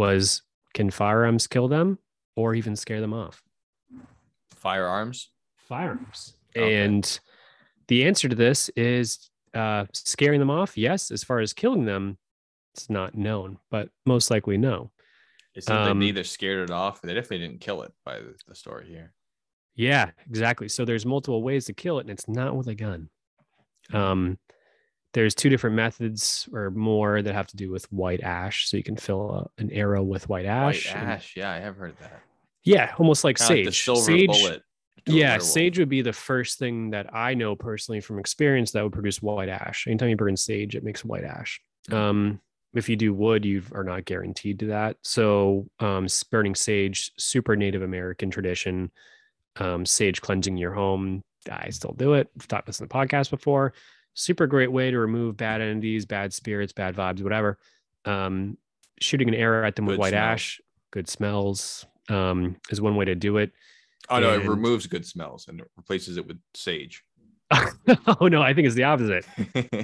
[0.00, 1.98] was, "Can firearms kill them
[2.34, 3.42] or even scare them off?"
[4.54, 5.28] Firearms.
[5.68, 6.82] Firearms, Okay.
[6.82, 7.20] and
[7.86, 10.76] the answer to this is uh, scaring them off.
[10.76, 12.18] Yes, as far as killing them,
[12.74, 14.90] it's not known, but most likely no.
[15.54, 17.02] It seems Um, they neither scared it off.
[17.02, 19.12] They definitely didn't kill it by the, the story here.
[19.76, 20.68] Yeah, exactly.
[20.68, 23.10] So there's multiple ways to kill it, and it's not with a gun.
[23.92, 24.38] Um,
[25.12, 28.68] there's two different methods or more that have to do with white ash.
[28.68, 30.86] So you can fill a, an arrow with white ash.
[30.86, 31.34] White and- ash.
[31.36, 32.22] Yeah, I have heard that.
[32.64, 33.58] yeah, almost like Kinda sage.
[33.58, 34.62] like the silver sage bullet.
[35.06, 38.92] yeah, sage would be the first thing that I know personally from experience that would
[38.92, 39.86] produce white ash.
[39.88, 41.60] Anytime you burn sage, it makes white ash.
[41.90, 42.40] Um,
[42.74, 44.96] if you do wood, you are not guaranteed to that.
[45.02, 48.92] So, um, burning sage, super Native American tradition.
[49.56, 51.24] Um, sage cleansing your home.
[51.50, 52.28] I still do it.
[52.38, 53.72] I've taught this in the podcast before.
[54.14, 57.58] Super great way to remove bad entities, bad spirits, bad vibes, whatever.
[58.04, 58.56] Um,
[59.00, 60.32] shooting an arrow at them with white smells.
[60.32, 63.52] ash, good smells, um, is one way to do it.
[64.08, 67.04] Oh no, it removes good smells and it replaces it with sage.
[68.20, 69.26] oh no, I think it's the opposite.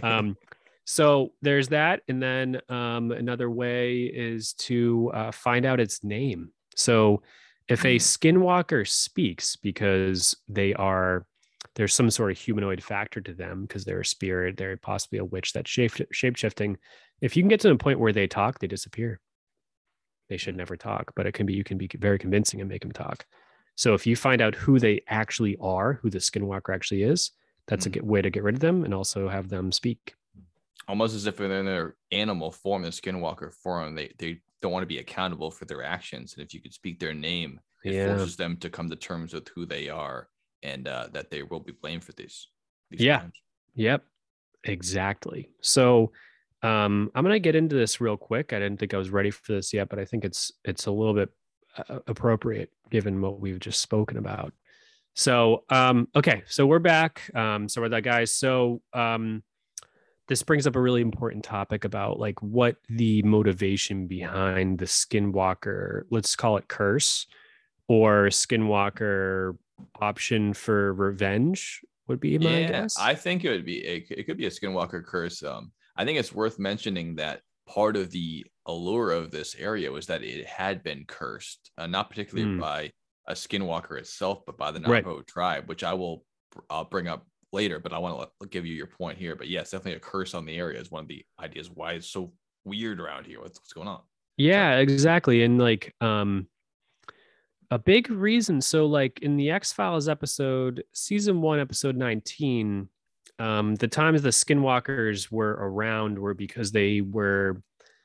[0.02, 0.36] um,
[0.84, 6.50] so there's that, and then um, another way is to uh, find out its name.
[6.74, 7.22] So
[7.68, 11.26] if a skinwalker speaks because they are
[11.76, 15.24] there's some sort of humanoid factor to them because they're a spirit, they're possibly a
[15.24, 16.76] witch that's shape shifting.
[17.20, 19.20] If you can get to the point where they talk, they disappear.
[20.28, 22.82] They should never talk, but it can be you can be very convincing and make
[22.82, 23.26] them talk.
[23.76, 27.30] So if you find out who they actually are, who the skinwalker actually is,
[27.66, 27.92] that's a Mhm.
[27.92, 30.14] good way to get rid of them and also have them speak.
[30.88, 34.82] Almost as if they're in their animal form, the skinwalker form, they they don't want
[34.82, 36.34] to be accountable for their actions.
[36.34, 38.02] And if you could speak their name, it Yeah.
[38.02, 40.28] forces them to come to terms with who they are
[40.66, 42.48] and uh, that they will be blamed for this.
[42.90, 43.18] these Yeah.
[43.20, 43.40] crimes.
[43.76, 44.04] Yep,
[44.64, 45.50] exactly.
[45.60, 46.12] So
[46.62, 48.52] um, I'm gonna get into this real quick.
[48.52, 50.90] I didn't think I was ready for this yet, but I think it's it's a
[50.90, 51.30] little bit
[51.76, 54.52] uh, appropriate given what we've just spoken about.
[55.14, 57.30] So um, okay, so we're back.
[57.34, 58.32] Um, so with that, guys.
[58.32, 59.42] So um,
[60.28, 66.02] this brings up a really important topic about like what the motivation behind the Skinwalker,
[66.10, 67.26] let's call it curse,
[67.88, 69.56] or Skinwalker
[70.00, 72.96] option for revenge would be my yeah, guess.
[72.98, 75.42] I think it would be it, it could be a skinwalker curse.
[75.42, 80.06] Um, I think it's worth mentioning that part of the allure of this area was
[80.06, 82.60] that it had been cursed, uh, not particularly Hmm.
[82.60, 82.92] by
[83.28, 85.04] a skinwalker itself, but by the Right.
[85.04, 86.24] Navajo tribe, which I will
[86.70, 87.80] I'll bring up later.
[87.80, 89.34] But I want to give you your point here.
[89.34, 92.06] But yes, definitely a curse on the area is one of the ideas why it's
[92.08, 92.32] so
[92.64, 93.40] weird around here.
[93.40, 94.02] What's, what's going on?
[94.36, 95.42] Yeah, exactly.
[95.42, 96.46] And like um
[97.70, 102.88] a big reason so like in the X-Files episode season 1 episode 19
[103.38, 107.60] um the times the skinwalkers were around were because they were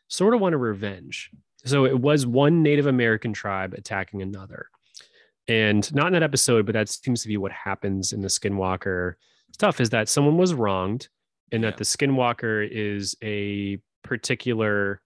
[0.07, 1.30] sort of want a revenge.
[1.64, 4.68] So it was one Native American tribe attacking another.
[5.47, 9.14] And not in that episode, but that seems to be what happens in the skinwalker
[9.53, 11.07] stuff is that someone was wronged
[11.51, 11.70] and Yeah.
[11.70, 15.01] that the skinwalker is a particular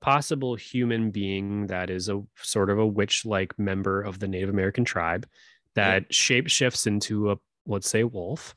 [0.00, 4.48] possible human being that is a sort of a witch like member of the Native
[4.50, 5.26] American tribe
[5.74, 7.36] that shape shifts into a,
[7.66, 8.54] let's say, wolf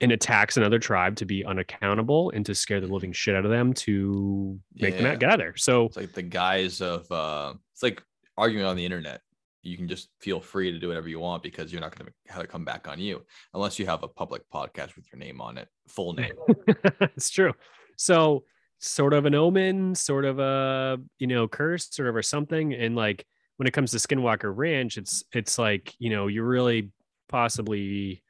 [0.00, 3.50] and attacks another tribe to be unaccountable and to scare the living shit out of
[3.50, 5.12] them to make them Yeah.
[5.12, 5.56] out, get out of there.
[5.56, 8.02] So, It's like the guise of uh, it's like
[8.36, 9.20] arguing on the internet.
[9.62, 12.32] You can just feel free to do whatever you want because you're not going to
[12.32, 13.22] have it come back on you
[13.54, 16.32] unless you have a public podcast with your name on it, full name.
[17.00, 17.52] it's true.
[17.96, 18.44] So,
[18.78, 22.74] sort of an omen, sort of a you know curse, sort of or something.
[22.74, 26.90] And like when it comes to Skinwalker Ranch, it's it's like you know you're really
[27.28, 28.22] possibly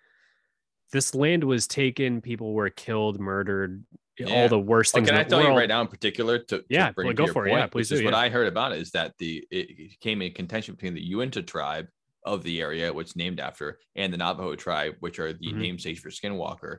[0.93, 3.85] this land was taken, people were killed, murdered,
[4.19, 4.27] Yeah.
[4.29, 5.09] all the worst Oh, things.
[5.09, 7.17] can in I tell you right now in particular to, to Yeah, bring well, to
[7.17, 7.51] go your for it.
[7.51, 8.15] Yeah, point, please which is do, what.
[8.15, 11.89] I heard about it is that the it came in contention between the Uinta tribe
[12.25, 15.57] of the area, which is named after, and the Navajo tribe, which are the Mhm.
[15.57, 16.79] namesakes for Skinwalker.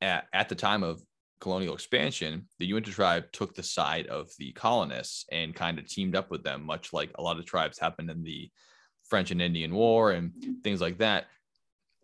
[0.00, 1.02] At, at the time of
[1.40, 6.16] colonial expansion, the Uinta tribe took the side of the colonists and kind of teamed
[6.16, 8.50] up with them, much like a lot of tribes happened in the
[9.08, 10.32] French and Indian War and
[10.62, 11.26] things like that.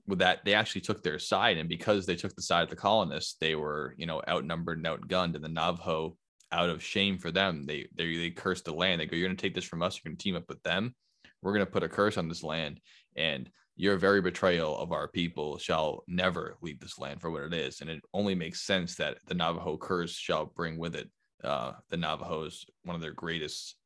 [0.07, 2.77] With that, they actually took their side, and because they took the side of the
[2.77, 5.37] colonists, they were, you know, outnumbered and outgunned.
[5.37, 6.17] And the Navajo,
[6.51, 9.01] out of shame for them, they they they cursed the land.
[9.01, 9.97] They go, "You're going to take this from us.
[9.97, 10.95] You're going to team up with them.
[11.43, 12.81] We're going to put a curse on this land,
[13.17, 17.55] and your very betrayal of our people shall never leave this land for what it
[17.55, 21.11] is." And it only makes sense that the Navajo curse shall bring with it
[21.45, 23.77] uh, the Navajos one of their greatest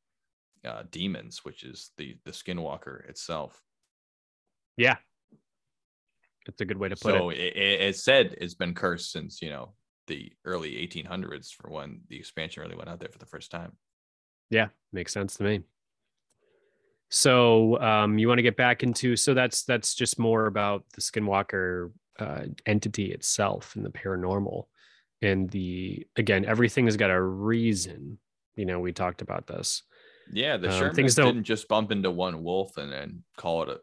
[0.65, 3.61] uh, demons, which is the the Skinwalker itself.
[4.77, 4.97] Yeah,
[6.47, 7.37] it's a good way to put so it.
[7.37, 7.81] it.
[7.81, 9.73] It, said it's been cursed since you know
[10.07, 13.73] the early 1800s for when the expansion really went out there for the first time.
[14.49, 15.61] Yeah, makes sense to me.
[17.09, 21.01] So um, you want to get back into so that's that's just more about the
[21.01, 24.65] Skinwalker uh, entity itself and the paranormal,
[25.21, 28.17] and the again everything has got a reason.
[28.55, 29.83] You know, we talked about this.
[30.33, 33.69] Yeah, the Um, things don't- didn't just bump into one wolf and then call it
[33.69, 33.79] a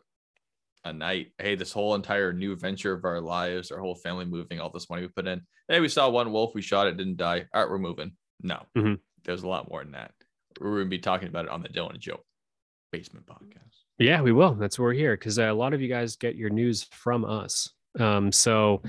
[0.86, 1.28] a night.
[1.38, 4.90] Hey, this whole entire new venture of our lives, our whole family moving, all this
[4.90, 5.40] money we put in.
[5.66, 7.46] Hey, we saw one wolf, we shot it, didn't die.
[7.54, 8.12] All right, we're moving.
[8.42, 8.98] No, Mhm.
[9.22, 10.12] there's a lot more than that.
[10.60, 12.22] We're gonna be talking about it on the Dylan Joe
[12.96, 13.82] Basement Podcast.
[13.98, 14.54] Yeah, we will.
[14.54, 17.70] That's why we're here because a lot of you guys get your news from us.
[17.98, 18.82] Um, so,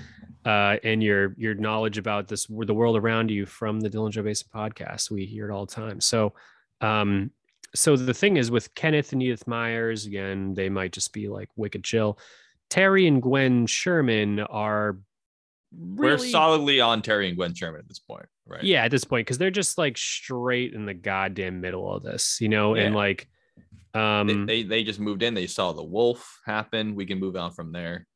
[0.45, 4.21] uh, and your your knowledge about this the world around you from the Dillinger Joe
[4.21, 5.09] Basin podcast.
[5.09, 5.99] We hear it all the time.
[6.01, 6.33] So,
[6.81, 7.31] um,
[7.73, 11.49] so the thing is with Kenneth and Edith Myers, again, they might just be like
[11.55, 12.19] wicked chill.
[12.69, 14.99] Terry and Gwen Sherman are
[15.75, 18.63] We're solidly on Terry and Gwen Sherman at this point, right?
[18.63, 22.39] yeah at this point because they're just like straight in the goddamn middle of this,
[22.39, 23.27] you know, and like
[23.95, 25.33] um they they just moved in.
[25.33, 26.95] They saw the wolf happen.
[26.95, 28.07] We can move on from there.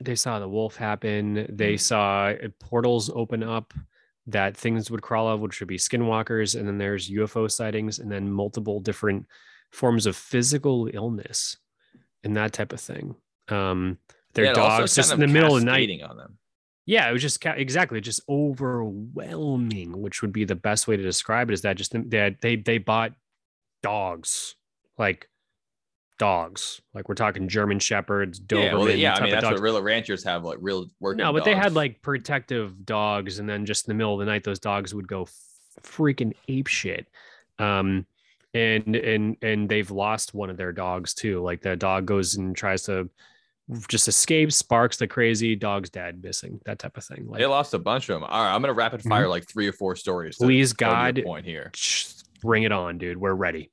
[0.00, 1.46] they saw the wolf happen.
[1.48, 1.80] They Mhm.
[1.80, 3.72] saw uh, portals open up
[4.26, 8.12] that things would crawl out, which would be skinwalkers, and then there's UFO sightings, and
[8.12, 9.24] then multiple different
[9.72, 11.56] forms of physical illness
[12.24, 13.14] and that type of thing.
[13.48, 13.98] Um,
[14.34, 15.88] their Yeah, dogs just in the middle of the night.
[16.02, 16.38] on them.
[16.84, 21.50] Yeah, it was just exactly just overwhelming, which would be the best way to describe
[21.50, 21.54] it.
[21.54, 23.12] Is that just they had, they they bought
[23.82, 24.56] dogs
[24.98, 25.28] like
[26.18, 29.14] dogs, like we're talking German shepherds, Doberman Yeah, well, yeah.
[29.14, 29.60] I mean, that's dogs.
[29.60, 31.18] what real ranchers have, like real working.
[31.18, 34.26] No, but they had like protective dogs, and then just in the middle of the
[34.26, 35.26] night, those dogs would go
[35.82, 37.08] freaking ape shit.
[37.58, 38.06] Um,
[38.54, 41.42] and and and they've lost one of their dogs too.
[41.42, 43.10] Like the dog goes and tries to
[43.88, 47.26] just escape, sparks the crazy, dog's dad missing, that type of thing.
[47.26, 48.24] Like, They lost a bunch of them.
[48.24, 50.36] All right, I'm gonna rapid fire like three or four stories.
[50.36, 51.70] please God, point here.
[51.74, 52.06] sh-
[52.40, 53.18] bring it on, dude.
[53.18, 53.70] We're ready.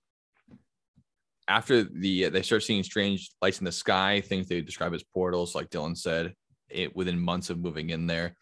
[1.47, 5.03] After the uh, they start seeing strange lights in the sky, things they describe as
[5.03, 6.33] portals, like Dylan said,
[6.69, 8.35] it within months of moving in there.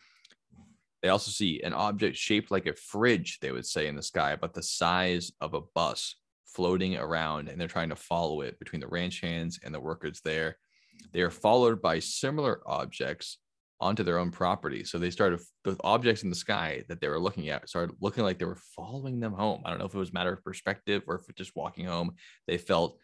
[1.01, 4.35] They also see an object shaped like a fridge, they would say in the sky,
[4.39, 8.81] but the size of a bus floating around, and they're trying to follow it between
[8.81, 10.57] the ranch hands and the workers there.
[11.11, 13.37] They are followed by similar objects
[13.82, 14.84] onto their own property.
[14.84, 18.23] So they started the objects in the sky that they were looking at started looking
[18.23, 19.63] like they were following them home.
[19.65, 22.13] I don't know if it was a matter of perspective or if just walking home.
[22.47, 22.97] They felt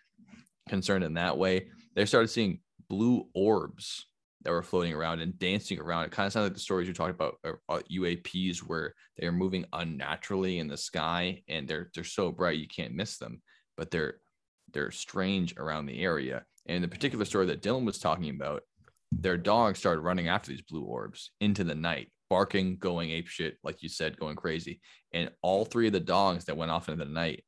[0.69, 1.69] concerned in that way.
[1.95, 2.59] They started seeing
[2.89, 4.05] blue orbs
[4.43, 6.05] that were floating around and dancing around.
[6.05, 9.25] It kind of sounded like the stories you talked about, uh, about UAPs, where they
[9.25, 13.41] are moving unnaturally in the sky and they're they're so bright you can't miss them,
[13.75, 14.15] but they're
[14.73, 16.45] they're strange around the area.
[16.67, 18.61] And the particular story that Dylan was talking about,
[19.11, 23.57] their dog started running after these blue orbs into the night, barking, going ape shit,
[23.63, 24.81] like you said, going crazy.
[25.13, 27.43] And all three of the dogs that went off into the night,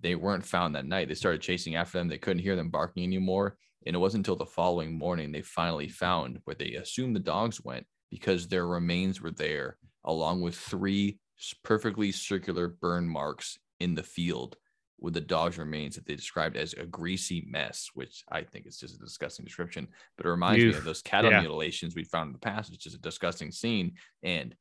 [0.00, 1.08] they weren't found that night.
[1.08, 2.08] They started chasing after them.
[2.08, 3.56] They couldn't hear them barking anymore.
[3.86, 7.62] And it wasn't until the following morning they finally found where they assumed the dogs
[7.64, 11.18] went because their remains were there, along with three
[11.64, 14.56] perfectly circular burn marks in the field
[15.00, 18.78] with the dog's remains that they described as a greasy mess, which I think is
[18.78, 19.88] just a disgusting description.
[20.16, 21.40] But it reminds me of those cattle yeah.
[21.40, 22.72] mutilations we found in the past.
[22.72, 23.94] It's just a disgusting scene.
[24.22, 24.54] And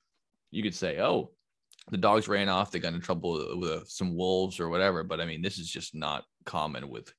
[0.51, 1.31] you could say, oh,
[1.91, 2.71] the dogs ran off.
[2.71, 5.03] They got in trouble with, uh, some wolves or whatever.
[5.03, 7.13] But I mean, this is just not common with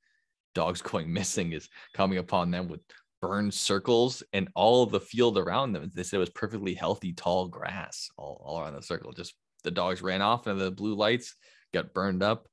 [0.54, 2.80] dogs going missing, is coming upon them with
[3.20, 5.90] burned circles and all of the field around them.
[5.94, 9.12] They said it was perfectly healthy, tall grass all, all around the circle.
[9.12, 11.34] Just the dogs ran off and the blue lights
[11.74, 12.48] got burned up.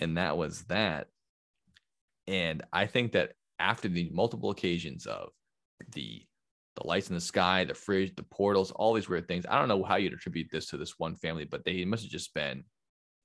[0.00, 1.08] And that was that.
[2.26, 5.30] And I think that after the multiple occasions of
[5.92, 6.22] the
[6.76, 9.44] the lights in the sky, the fridge, the portals, all these weird things.
[9.48, 12.10] I don't know how you'd attribute this to this one family, but they must have
[12.10, 12.64] just been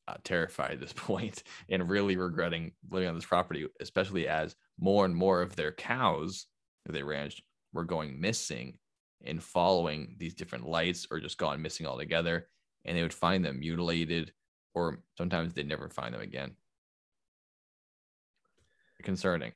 [0.08, 5.06] uh, terrified at this point and really regretting living on this property, especially as more
[5.06, 6.48] and more of their cows
[6.86, 7.42] that they ranched
[7.74, 8.78] were going missing
[9.26, 12.48] and following these different lights or just gone missing altogether.
[12.86, 14.32] And they would find them mutilated,
[14.78, 16.52] or sometimes they'd never find them again.
[19.04, 19.54] Concerning.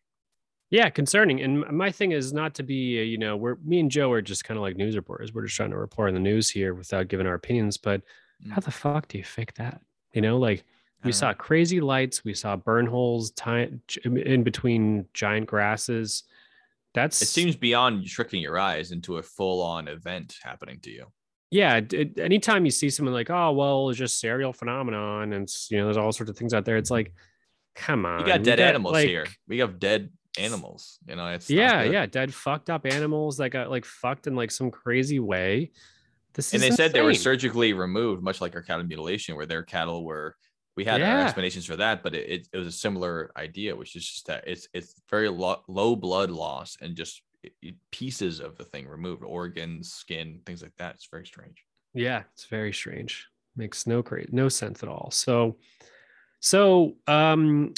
[0.69, 1.41] Yeah, concerning.
[1.41, 4.22] And my thing is not to be, uh, you know, we're me and Joe are
[4.22, 5.34] just kind of like news reporters.
[5.34, 7.78] We're just trying to report on the news here without giving our opinions.
[7.78, 8.01] But
[8.49, 8.63] how Mm.
[8.65, 9.82] the fuck do you fake that?
[10.13, 10.63] You know, like
[11.03, 11.36] we saw know.
[11.36, 13.34] crazy lights, we saw burn holes
[14.05, 16.24] in between giant grasses.
[16.93, 21.11] That's It seems beyond tricking your eyes into a full on event happening to you.
[21.52, 21.82] Yeah.
[21.91, 25.86] it- anytime you see someone like, oh well, it's just serial phenomenon, and you know,
[25.86, 26.78] there's all sorts of things out there.
[26.78, 27.14] It's like,
[27.76, 29.26] come on, you got dead animals like- here.
[29.47, 30.97] We have dead animals.
[31.08, 34.49] You know, it's Yeah, yeah, dead fucked up animals that got like fucked in like
[34.52, 35.72] some crazy way.
[36.34, 39.64] This And they said they were surgically removed, much like our cattle mutilation, where their
[39.64, 40.38] cattle were.
[40.78, 41.24] We had our Yeah.
[41.26, 44.45] explanations for that, but it, it, it was a similar idea, which is just that
[44.47, 47.22] it's it's very lo- low blood loss and just
[47.91, 50.95] pieces of the thing removed, organs, skin, things like that.
[50.95, 51.63] It's very strange.
[51.93, 53.27] Yeah, it's very strange.
[53.55, 55.09] Makes no great no sense at all.
[55.11, 55.57] So,
[56.39, 57.73] so um,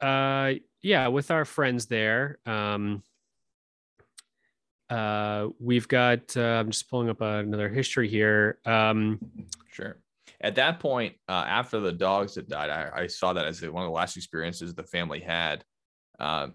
[0.00, 3.02] uh, yeah, with our friends there, um,
[4.88, 6.36] uh, we've got.
[6.36, 8.58] Uh, I'm just pulling up another history here.
[8.64, 9.18] Um,
[9.76, 9.98] Sure.
[10.40, 13.82] At that point, uh, after the dogs had died, I, I saw that as one
[13.82, 15.64] of the last experiences the family had.
[16.18, 16.54] Um,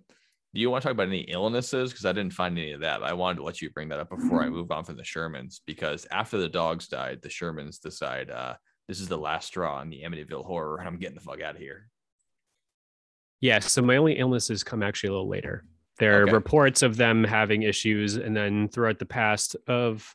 [0.54, 1.92] do you want to talk about any illnesses?
[1.92, 3.04] Because I didn't find any of that.
[3.04, 5.62] I wanted to let you bring that up before I move on from the Shermans.
[5.66, 8.56] Because after the dogs died, the Shermans decide uh,
[8.88, 11.56] this is the last straw in the Amityville horror, and I'm getting the fuck out
[11.56, 11.88] of here.
[13.40, 15.64] yeah, so my only illnesses come actually a little later.
[16.00, 16.32] There are Okay.
[16.34, 20.14] reports of them having issues, and then throughout the past of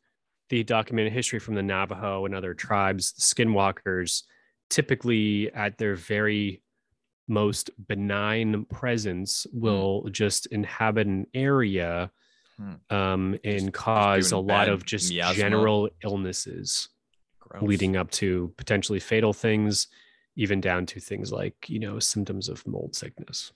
[0.48, 4.22] the documented history from the Navajo and other tribes, skinwalkers
[4.70, 6.62] typically at their very
[7.28, 9.60] most benign presence Hmm.
[9.60, 12.10] will just inhabit an area
[12.58, 12.74] Hmm.
[12.88, 15.34] um, and just cause a lot of just miasma.
[15.42, 16.88] general illnesses
[17.40, 17.62] Gross.
[17.62, 19.88] leading up to potentially fatal things,
[20.36, 23.52] even down to things like, you know, symptoms of mold sickness.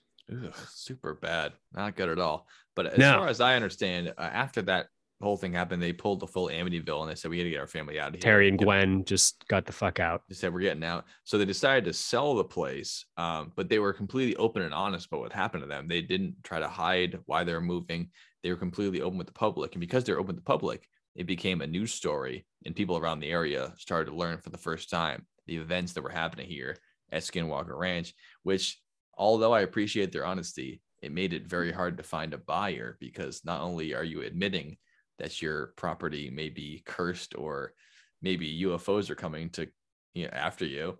[0.69, 1.53] Super bad.
[1.73, 2.47] Not good at all.
[2.75, 3.13] But as No.
[3.17, 4.87] far as I understand, uh, after that
[5.25, 7.59] whole thing happened, they pulled the full Amityville and they said we got to get
[7.59, 8.21] our family out of here.
[8.21, 10.23] Terry and Gwen just got the fuck out.
[10.27, 11.05] They said we're getting out.
[11.23, 15.07] So they decided to sell the place, um, but they were completely open and honest
[15.07, 15.87] about what happened to them.
[15.87, 18.09] They didn't try to hide why they were moving.
[18.43, 21.27] They were completely open with the public, and because they're open to the public, it
[21.27, 24.89] became a news story, and people around the area started to learn for the first
[24.89, 26.77] time the events that were happening here
[27.11, 28.13] at Skinwalker Ranch.
[28.43, 28.79] Which,
[29.17, 33.41] although I appreciate their honesty, it made it very hard to find a buyer because
[33.43, 34.77] not only are you admitting
[35.19, 37.73] that your property may be cursed or
[38.21, 39.67] maybe UFOs are coming to
[40.13, 40.97] you know, after you.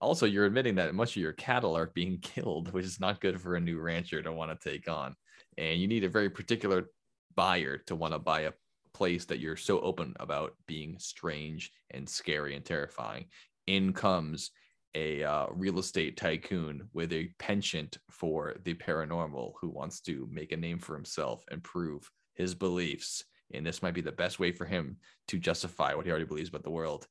[0.00, 3.40] Also, you're admitting that much of your cattle are being killed, which is not good
[3.40, 5.14] for a new rancher to want to take on.
[5.58, 6.86] And you need a very particular
[7.34, 8.52] buyer to want to buy a
[8.92, 13.26] place that you're so open about being strange and scary and terrifying.
[13.66, 14.50] In comes
[14.94, 20.52] a uh, real estate tycoon with a penchant for the paranormal who wants to make
[20.52, 23.24] a name for himself and prove his beliefs.
[23.52, 24.96] And this might be the best way for him
[25.28, 27.06] to justify what he already believes about the world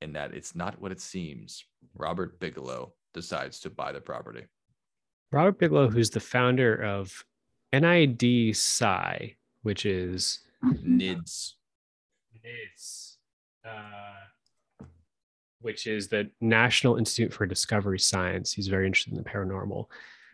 [0.00, 1.64] and that it's not what it seems.
[1.94, 4.44] Robert Bigelow decides to buy the property.
[5.30, 7.24] Robert Bigelow, who's the founder of
[7.72, 11.54] NID Psi, which is NIDS.
[12.44, 13.16] NIDS,
[13.64, 14.84] uh,
[15.60, 18.52] which is the National Institute for Discovery Science.
[18.52, 19.86] He's very interested in the paranormal.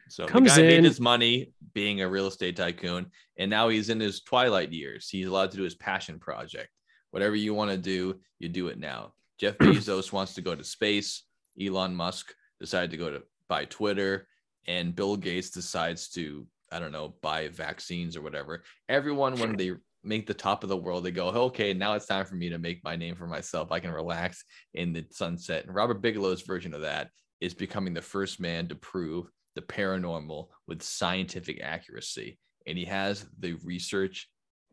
[0.08, 3.68] So Comes the guy in- made his money being a real estate tycoon, and now
[3.68, 5.08] he's in his twilight years.
[5.08, 6.70] He's allowed to do his passion project.
[7.10, 9.12] Whatever you want to do, you do it now.
[9.38, 11.24] Jeff Bezos wants to go to space.
[11.60, 14.26] Elon Musk decided to go to buy Twitter,
[14.66, 18.62] and Bill Gates decides to I don't know buy vaccines or whatever.
[18.88, 19.72] Everyone when they
[20.04, 22.58] make the top of the world, they go, okay, now it's time for me to
[22.58, 23.72] make my name for myself.
[23.72, 24.44] I can relax
[24.74, 25.64] in the sunset.
[25.64, 30.48] And Robert Bigelow's version of that is becoming the first man to prove the paranormal
[30.66, 32.38] with scientific accuracy.
[32.66, 34.28] And he has the research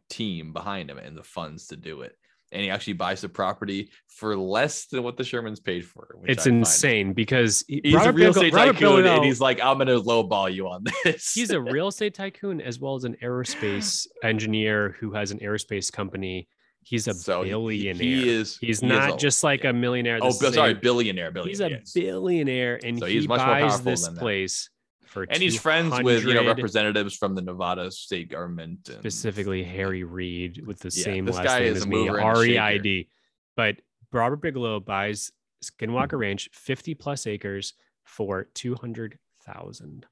[0.10, 2.16] team behind him and the funds to do it.
[2.52, 6.16] And he actually buys the property for less than what the Shermans paid for.
[6.20, 9.16] which It's I find- insane because he- He's Robert a real estate Robert tycoon, Bigelow-
[9.16, 12.80] and he's like, "I'm gonna lowball you on this." he's a real estate tycoon as
[12.80, 16.48] well as an aerospace engineer who has an aerospace company.
[16.88, 17.96] He's a So billionaire.
[17.96, 18.58] He is.
[18.58, 20.20] He's he is not a- just like a millionaire.
[20.22, 21.32] Oh, sorry, billionaire.
[21.32, 21.80] Billionaire.
[21.80, 24.70] He's a billionaire, and So he much buys this place
[25.08, 28.88] for and he's friends with you know representatives from the Nevada state government.
[28.90, 32.44] And, specifically Harry Reid with the Yeah, same last guy name is as me, shaker.
[32.46, 33.10] E I D.
[33.58, 33.78] But
[34.12, 35.32] Robert Bigelow buys
[35.64, 37.74] Skinwalker Ranch, fifty plus acres,
[38.04, 40.06] for two hundred thousand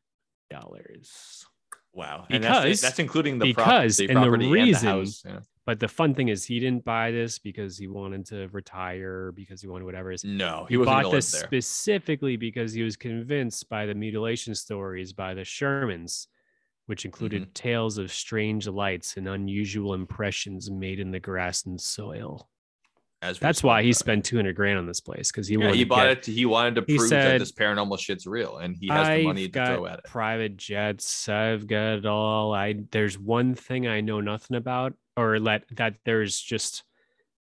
[0.49, 1.45] dollars.
[1.93, 5.05] Wow, and that's, Because- that's including the because- the and the property reason- and the
[5.05, 5.24] house.
[5.24, 5.39] Yeah.
[5.66, 9.61] But the fun thing is, he didn't buy this because he wanted to retire, because
[9.61, 10.11] he wanted whatever.
[10.11, 15.14] Is No, he, he bought this specifically because he was convinced by the mutilation stories
[15.14, 16.28] by the Shermans,
[16.88, 17.51] which included Mm-hmm.
[17.53, 22.49] tales of strange lights and unusual impressions made in the grass and soil.
[23.22, 25.84] As That's why he spent 200 grand on this place because he Yeah, wanted he
[25.86, 26.24] to bought get- it.
[26.24, 29.24] To, he wanted to prove that this paranormal shit's real, and he has the I've
[29.24, 30.03] money to throw at it.
[30.03, 31.30] private jets.
[31.30, 32.53] I've got it all.
[32.53, 36.84] I there's one thing I know nothing about, or let that there's just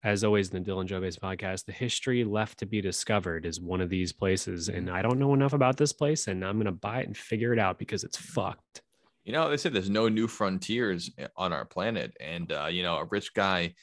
[0.03, 3.61] as always in the Dylan Joe Base podcast, the history left to be discovered is
[3.61, 4.89] one of these places, and.
[4.89, 7.59] I don't know enough about this place, and I'm gonna buy it and figure it
[7.59, 8.81] out because it's fucked.
[9.23, 12.81] You know, they said there's no new frontiers eh, on our planet, and uh, you
[12.81, 13.75] know, a rich guy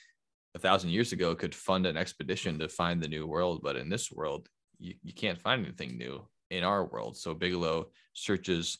[0.54, 3.88] a thousand years ago could fund an expedition to find the new world, but in
[3.88, 7.16] this world, you, you can't find anything new in our world.
[7.16, 8.78] So Bigelow searches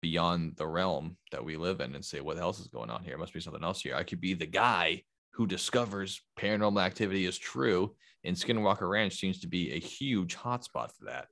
[0.00, 3.14] beyond the realm that we live in and say, what else is going on here?
[3.14, 3.94] It must be something else here.
[3.94, 7.94] I could be the guy who discovers paranormal activity is true,
[8.24, 11.28] and Skinwalker Ranch seems to be a huge hotspot for that.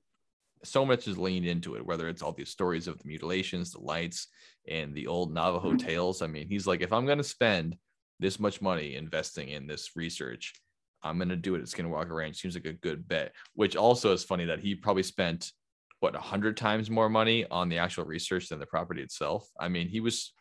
[0.65, 3.81] So much is leaned into it, whether it's all these stories of the mutilations, the
[3.81, 4.29] lights,
[4.69, 5.77] and the old Navajo mm-hmm.
[5.87, 6.23] tales.
[6.23, 7.77] I mean, he's like, if I'm going to spend
[8.19, 10.55] this much money investing in this research,
[11.03, 12.37] I'm going to do it at Skinwalker Ranch.
[12.37, 13.33] Seems like a good bet.
[13.55, 15.53] Which also is funny that he probably spent
[16.01, 19.49] what a hundred times more money on the actual research than the property itself.
[19.59, 20.33] I mean, he was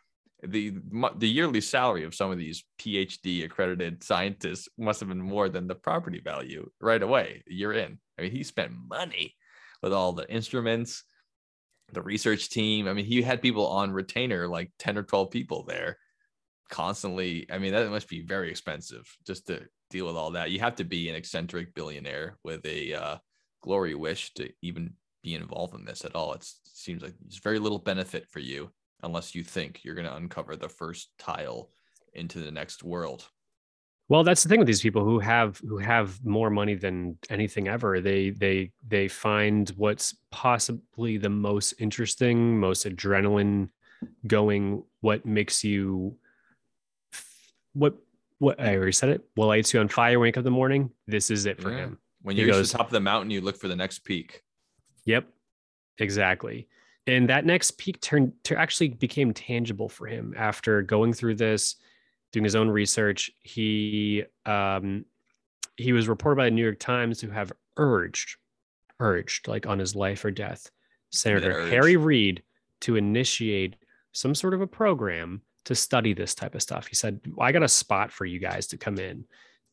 [0.42, 0.74] the
[1.16, 5.66] the yearly salary of some of these PhD accredited scientists must have been more than
[5.66, 7.42] the property value right away.
[7.46, 7.98] You're in.
[8.18, 9.34] I mean, he spent money
[9.82, 11.04] with all the instruments,
[11.92, 12.88] the research team.
[12.88, 15.98] I mean, he had people on retainer, like 10 or 12 people there
[16.70, 17.46] constantly.
[17.50, 20.50] I mean, that must be very expensive just to deal with all that.
[20.50, 23.16] You have to be an eccentric billionaire with a uh,
[23.62, 24.94] glory wish to even
[25.26, 26.32] be involved in this at all.
[26.34, 28.70] It seems like there's very little benefit for you
[29.02, 31.70] unless you think you're going to uncover the first tile
[32.14, 33.28] into the next world.
[34.08, 37.66] Well, that's the thing with these people who have who have more money than anything
[37.66, 38.00] ever.
[38.00, 43.70] They they they find what's possibly the most interesting, most adrenaline
[44.28, 46.16] going, what makes you
[47.72, 47.96] what
[48.38, 49.22] what I already said it.
[49.34, 50.90] What lights you on fire wake up in the morning?
[51.08, 51.78] This is it for Yeah.
[51.78, 51.98] him.
[52.22, 54.42] When He you're goes- the top of the mountain, you look for the next peak.
[55.06, 55.26] Yep,
[55.98, 56.68] exactly.
[57.06, 61.76] And that next peak turned to actually became tangible for him after going through this,
[62.32, 63.30] doing his own research.
[63.42, 65.04] He um,
[65.76, 68.36] he was reported by the New York Times to have urged,
[68.98, 70.68] urged like on his life or death,
[71.10, 71.68] Senator.
[71.68, 72.42] Harry Reid
[72.82, 73.76] to initiate
[74.12, 76.86] some sort of a program to study this type of stuff.
[76.86, 79.24] He said, I got a spot for you guys to come in.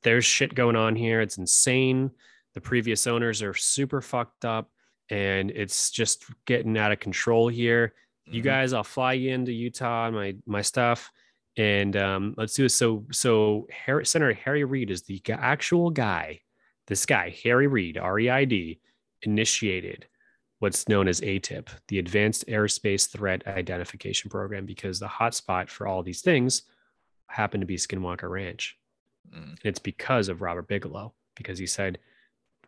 [0.04, 1.22] There's shit going on here.
[1.22, 2.12] It's insane.
[2.54, 4.70] The previous owners are super fucked up
[5.10, 7.94] and it's just getting out of control here.
[8.26, 8.46] You Mhm.
[8.46, 11.12] guys, I'll fly you into Utah and my my stuff,
[11.58, 12.70] and um, let's do it.
[12.70, 16.42] So so Harry, Senator Harry Reid is the actual guy.
[16.88, 18.80] This guy, Harry Reid, R E I D,
[19.22, 20.08] initiated
[20.60, 26.04] what's known as ATIP, the Advanced Airspace Threat Identification Program, because the hotspot for all
[26.04, 26.64] these things
[27.28, 28.78] happened to be Skinwalker Ranch.
[29.30, 29.50] Mm.
[29.50, 32.00] And it's because of Robert Bigelow, because he said,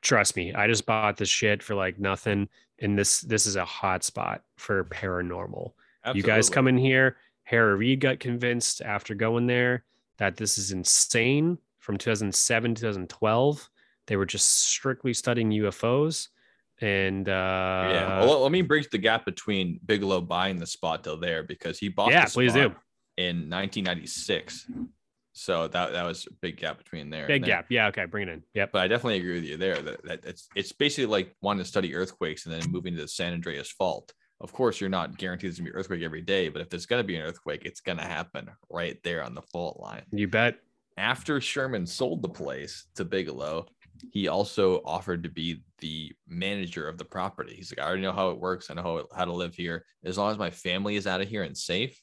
[0.05, 2.47] trust me, I just bought this shit for like nothing.
[2.79, 5.73] And this this is a hot spot for paranormal.
[6.13, 7.17] You guys come in here.
[7.43, 9.83] Harry Reid got convinced after going there
[10.17, 13.69] that this is insane from 2007, 2012.
[14.07, 16.27] They were just strictly studying UFOs.
[16.81, 18.19] And uh yeah.
[18.19, 21.89] Well, let me bridge the gap between Bigelow buying the spot though there because he
[21.89, 22.75] bought Yeah, please spot do.
[23.17, 24.69] in 1996.
[25.37, 27.27] So that that was a big gap between there.
[27.27, 27.65] big gap.
[27.69, 28.43] Yeah, okay, bring it in.
[28.53, 28.71] Yep.
[28.71, 31.67] But I definitely agree with you there that, that it's it's basically like wanting to
[31.67, 34.13] study earthquakes and then moving to the San Andreas Fault.
[34.39, 36.85] Of course, you're not guaranteed there's gonna be an earthquake every day, but if there's
[36.85, 40.03] gonna be an earthquake, it's gonna happen right there on the fault line.
[40.11, 40.55] You bet.
[40.97, 43.65] After Sherman sold the place to Bigelow,
[44.11, 47.55] he also offered to be the manager of the property.
[47.55, 48.69] He's like, I already know how it works.
[48.69, 49.85] I know how, how to live here.
[50.05, 51.99] As long as my family is out of here and safe,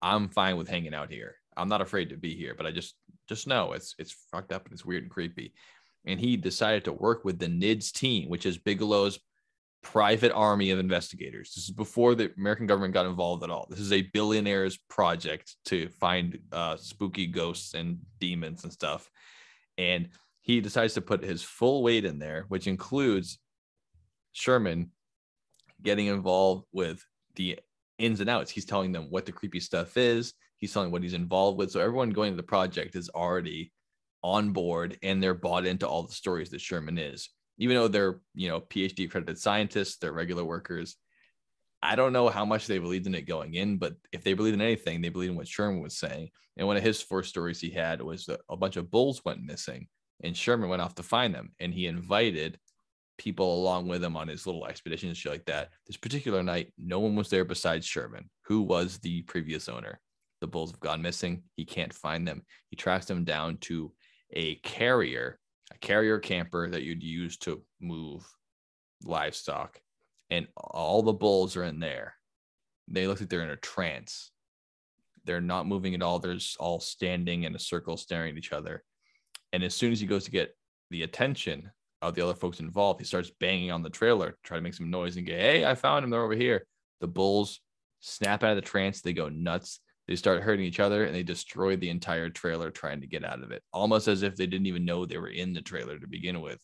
[0.00, 1.34] I'm fine with hanging out here.
[1.56, 2.94] I'm not afraid to be here, but I just
[3.28, 5.52] just know it's it's fucked up and it's weird and creepy.
[6.06, 9.18] And he decided to work with the NIDS team, which is Bigelow's
[9.82, 11.52] private army of investigators.
[11.54, 13.66] This is before the American government got involved at all.
[13.68, 19.10] This is a billionaire's project to find uh, spooky ghosts and demons and stuff.
[19.78, 20.08] And
[20.40, 23.38] he decides to put his full weight in there, which includes
[24.32, 24.90] Sherman
[25.82, 27.04] getting involved with
[27.36, 27.58] the
[27.98, 28.50] ins and outs.
[28.50, 30.34] He's telling them what the creepy stuff is.
[30.60, 31.72] He's telling what he's involved with.
[31.72, 33.72] So everyone going to the project is already
[34.22, 37.30] on board and they're bought into all the stories that Sherman is.
[37.58, 40.96] Even though they're, you know, PhD accredited scientists, they're regular workers.
[41.82, 44.54] I don't know how much they believed in it going in, but if they believed
[44.54, 46.28] in anything, they believed in what Sherman was saying.
[46.56, 49.42] And one of his first stories he had was that a bunch of bulls went
[49.42, 49.88] missing,
[50.22, 52.58] and Sherman went off to find them, and he invited
[53.16, 55.70] people along with him on his little expedition and shit like that.
[55.86, 60.00] This particular night, no one was there besides Sherman, who was the previous owner.
[60.40, 61.42] The bulls have gone missing.
[61.56, 62.42] He can't find them.
[62.68, 63.92] He tracks them down to
[64.32, 65.38] a carrier,
[65.72, 68.24] a carrier camper that you'd use to move
[69.04, 69.80] livestock.
[70.30, 72.14] And all the bulls are in there.
[72.88, 74.30] They look like they're in a trance.
[75.24, 76.18] They're not moving at all.
[76.18, 78.82] They're just all standing in a circle staring at each other.
[79.52, 80.56] And as soon as he goes to get
[80.90, 81.70] the attention
[82.02, 84.90] of the other folks involved, he starts banging on the trailer, try to make some
[84.90, 86.10] noise and go, Hey, I found him.
[86.10, 86.66] They're over here.
[87.00, 87.60] The bulls
[88.00, 89.02] snap out of the trance.
[89.02, 89.80] They go nuts.
[90.10, 93.44] They start hurting each other and they destroy the entire trailer trying to get out
[93.44, 96.06] of it, almost as if they didn't even know they were in the trailer to
[96.08, 96.58] begin with.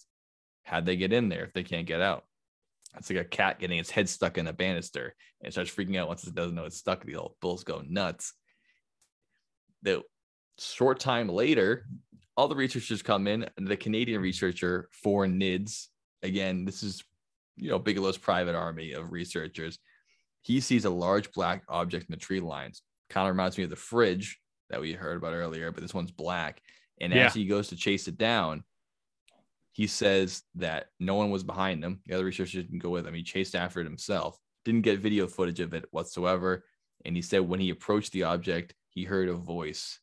[0.64, 2.24] How'd they get in there if they can't get out?
[2.97, 6.09] It's like a cat getting its head stuck in a banister and starts freaking out
[6.09, 7.05] once it doesn't know it's stuck.
[7.05, 8.32] The old bulls go nuts.
[9.82, 10.03] The
[10.59, 11.86] short time later,
[12.36, 15.86] all the researchers come in, the Canadian researcher for NIDS,
[16.24, 17.05] again, this is
[17.57, 19.78] you know Bigelow's private army of researchers.
[20.42, 22.82] He sees a large black object in the tree lines.
[23.09, 24.40] Kind of reminds me of the fridge
[24.70, 26.61] that we heard about earlier, but this one's black.
[27.00, 27.26] And Yeah.
[27.26, 28.64] as he goes to chase it down,
[29.72, 32.00] he says that no one was behind him.
[32.07, 33.14] The other researchers didn't go with him.
[33.14, 34.38] He chased after it himself.
[34.64, 36.64] Didn't get video footage of it whatsoever.
[37.04, 40.00] And he said when he approached the object, he heard a voice,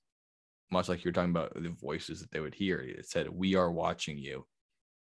[0.72, 2.78] much like you're talking about the voices that they would hear.
[2.80, 4.48] It said, We are watching you.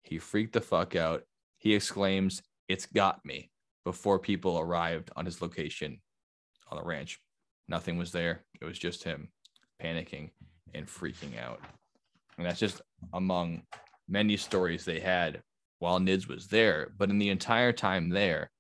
[0.04, 1.24] He freaked the fuck out.
[1.58, 3.52] He exclaims, It's got me
[3.86, 6.02] before people arrived on his location
[6.70, 7.22] on the ranch.
[7.68, 8.44] Nothing was there.
[8.62, 9.30] It was just him.
[9.82, 10.32] panicking
[10.74, 11.60] and freaking out.
[12.38, 12.82] And that's just
[13.14, 13.64] among
[14.08, 15.42] many stories they had
[15.80, 16.94] while NIDS was there.
[16.98, 18.52] But in the entire time there,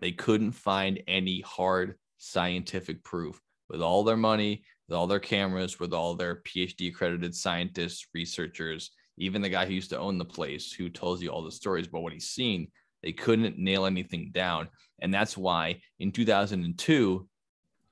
[0.00, 5.78] they couldn't find any hard scientific proof with all their money, with all their cameras,
[5.78, 10.24] with all their PhD accredited scientists, researchers, even the guy who used to own the
[10.24, 12.68] place who tells you all the stories about what he's seen,
[13.02, 14.68] they couldn't nail anything down.
[15.00, 17.28] And that's why in 2002,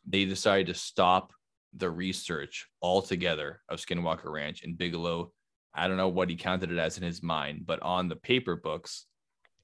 [0.07, 1.33] they decided to stop
[1.75, 5.33] the research altogether of Skinwalker Ranch and Bigelow.
[5.75, 8.57] I don't know what he counted it as in his mind, but on the paper
[8.57, 9.07] books,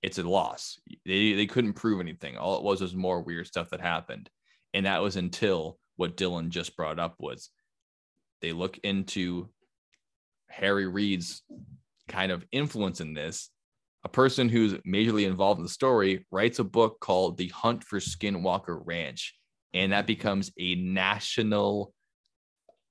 [0.03, 0.79] it's a loss.
[1.07, 2.37] They, they couldn't prove anything.
[2.37, 4.29] All it was was more weird stuff that happened.
[4.75, 7.51] And that was until what Dylan just brought up was
[8.41, 9.49] they look into
[10.49, 11.43] Harry Reid's
[12.09, 13.51] kind of influence in this.
[14.05, 18.01] A person who's majorly involved in the story writes a book called The Hunt for
[18.01, 19.35] Skinwalker Ranch,
[19.75, 21.93] and that becomes a national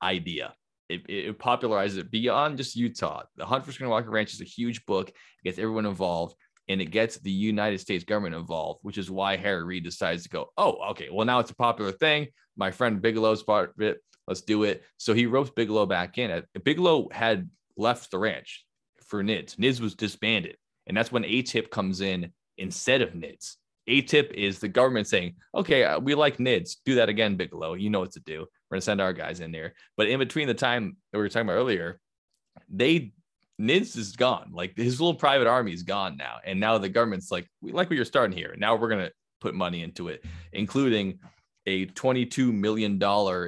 [0.01, 0.53] idea.
[0.89, 3.23] It, it popularizes it beyond just Utah.
[3.37, 6.35] The Hunt for Skinwalker Ranch is a huge book, it gets everyone involved,
[6.67, 10.29] and it gets the United States government involved, which is why Harry Reid decides to
[10.29, 12.27] go, oh, okay, well, now it's a popular thing.
[12.57, 13.99] My friend Bigelow's part of it.
[14.27, 14.83] Let's do it.
[14.97, 16.43] So he ropes Bigelow back in.
[16.63, 18.65] Bigelow had left the ranch
[19.05, 19.55] for NIDS.
[19.55, 20.57] NIDS was disbanded.
[20.87, 23.55] And that's when ATIP comes in instead of NIDS.
[23.89, 26.77] ATIP is the government saying, okay, uh, we like NIDS.
[26.85, 27.73] Do that again, Bigelow.
[27.73, 28.39] You know what to do.
[28.39, 29.73] We're going to send our guys in there.
[29.97, 31.99] But in between the time that we were talking about earlier,
[32.69, 33.13] they
[33.59, 34.51] NIDS is gone.
[34.53, 36.37] Like his little private army is gone now.
[36.45, 38.55] And now the government's like, we like what you're starting here.
[38.57, 40.23] Now we're going to put money into it,
[40.53, 41.19] including
[41.67, 42.99] a $22 million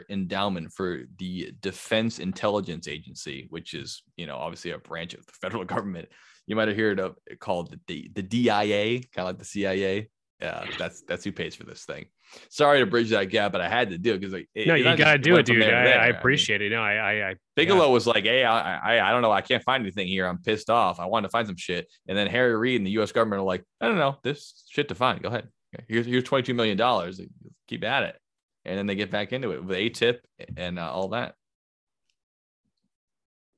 [0.10, 5.32] endowment for the Defense Intelligence Agency, which is, you know, obviously a branch of the
[5.42, 6.10] federal government.
[6.46, 10.10] You might have heard of it called the, the DIA, kind of like the CIA.
[10.44, 12.08] Yeah, that's that's who pays for this thing.
[12.50, 14.84] Sorry to bridge that gap, but I had to do it because like no, you
[14.84, 15.64] gotta do it, dude.
[15.64, 16.76] I, I, appreciate I mean, it.
[16.76, 17.92] No, I, I, I Bigelow yeah.
[17.94, 20.28] was like, hey, I, I, I don't know, I can't find anything here.
[20.28, 21.00] I'm pissed off.
[21.00, 21.90] I want to find some shit.
[22.10, 23.14] And then Harry Reid and the U.S.
[23.14, 25.24] government are like, I don't know, this shit to find.
[25.24, 25.48] Go ahead.
[25.88, 27.22] Here's here's 22 million dollars.
[27.70, 28.20] Keep at it.
[28.66, 30.18] And then they get back into it with ATIP
[30.58, 31.36] and uh, all that.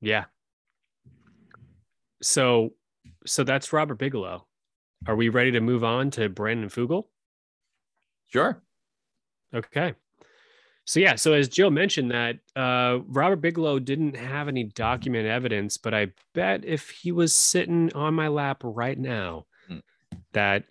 [0.02, 0.26] Yeah.
[2.22, 2.74] So,
[3.26, 4.46] so that's Robert Bigelow.
[5.08, 7.06] Are we ready to move on to Brandon Fugal?
[8.28, 8.62] Sure.
[9.54, 9.94] Okay.
[10.86, 15.78] So yeah, so as Joe mentioned that uh, Robert Bigelow didn't have any document evidence,
[15.78, 19.82] but I bet if he was sitting on my lap right now, mm.
[20.34, 20.66] that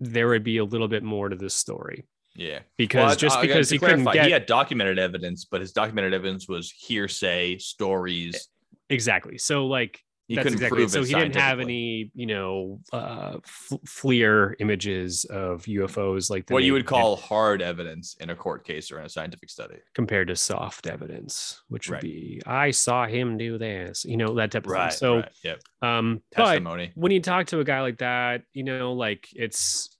[0.00, 2.04] there would be a little bit more to this story.
[2.34, 5.72] Yeah, because well, just because he clarify, couldn't get, he had documented evidence, but his
[5.72, 8.48] documented evidence was hearsay stories.
[8.90, 9.38] Exactly.
[9.38, 10.76] So like he That's couldn't exactly.
[10.76, 16.48] prove so he didn't have any you know uh f- FLIR images of ufos like
[16.50, 19.76] what you would call hard evidence in a court case or in a scientific study
[19.94, 22.02] compared to soft evidence which would right.
[22.02, 25.32] be i saw him do this you know that type of right, thing so right.
[25.42, 25.60] yep.
[25.80, 29.96] um testimony when you talk to a guy like that you know like it's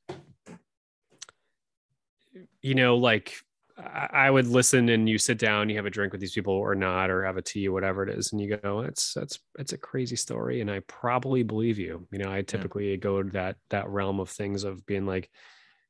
[2.61, 3.35] you know like
[3.79, 6.75] I would listen and you sit down, you have a drink with these people or
[6.75, 9.73] not, or have a tea or whatever it is, and you go, "That's that's that's
[9.73, 12.07] a crazy story," and I probably believe you.
[12.11, 12.97] You know, I typically yeah.
[12.97, 15.31] go to that that realm of things of being like,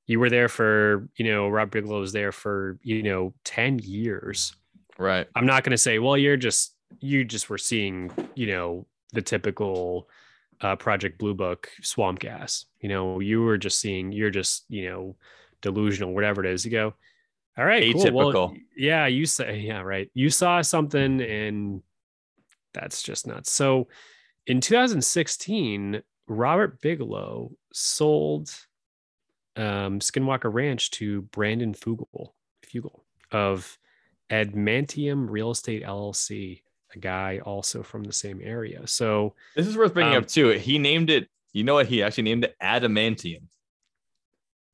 [0.06, 4.54] "You were there for, you know, Rob Bigelow was there for, you know, ten years."
[4.98, 5.26] Right.
[5.34, 9.22] I'm not going to say, "Well, you're just you just were seeing, you know, the
[9.22, 10.08] typical."
[10.60, 12.66] Uh, Project Blue Book swamp gas.
[12.80, 15.14] You know, you were just seeing, you're just, you know,
[15.62, 16.64] delusional, whatever it is.
[16.64, 16.94] You go,
[17.58, 18.32] all right, atypical.
[18.32, 18.32] Cool.
[18.32, 20.10] Well, yeah, you say, yeah, right.
[20.14, 21.82] You saw something, and
[22.72, 23.50] that's just nuts.
[23.50, 23.88] So,
[24.46, 28.50] in 2016, Robert Bigelow sold
[29.56, 32.32] um, Skinwalker Ranch to Brandon Fugal,
[32.64, 33.00] Fugal
[33.32, 33.76] of
[34.30, 36.62] Adamantium Real Estate LLC,
[36.94, 38.86] a guy also from the same area.
[38.86, 40.50] So this is worth bringing um, up too.
[40.50, 41.28] He named it.
[41.52, 41.86] You know what?
[41.86, 43.42] He actually named it adamantium.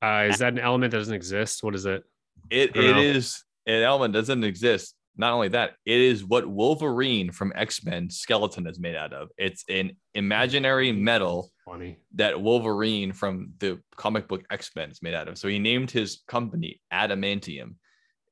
[0.03, 1.63] Uh, is that an element that doesn't exist?
[1.63, 2.05] What is it?
[2.51, 4.95] It it is an element doesn't exist.
[5.17, 9.29] Not only that, it is what Wolverine from X Men skeleton is made out of.
[9.39, 11.99] It's an imaginary metal Funny.
[12.15, 15.39] that Wolverine from the comic book X Men is made out of.
[15.39, 17.77] So he named his company Adamantium.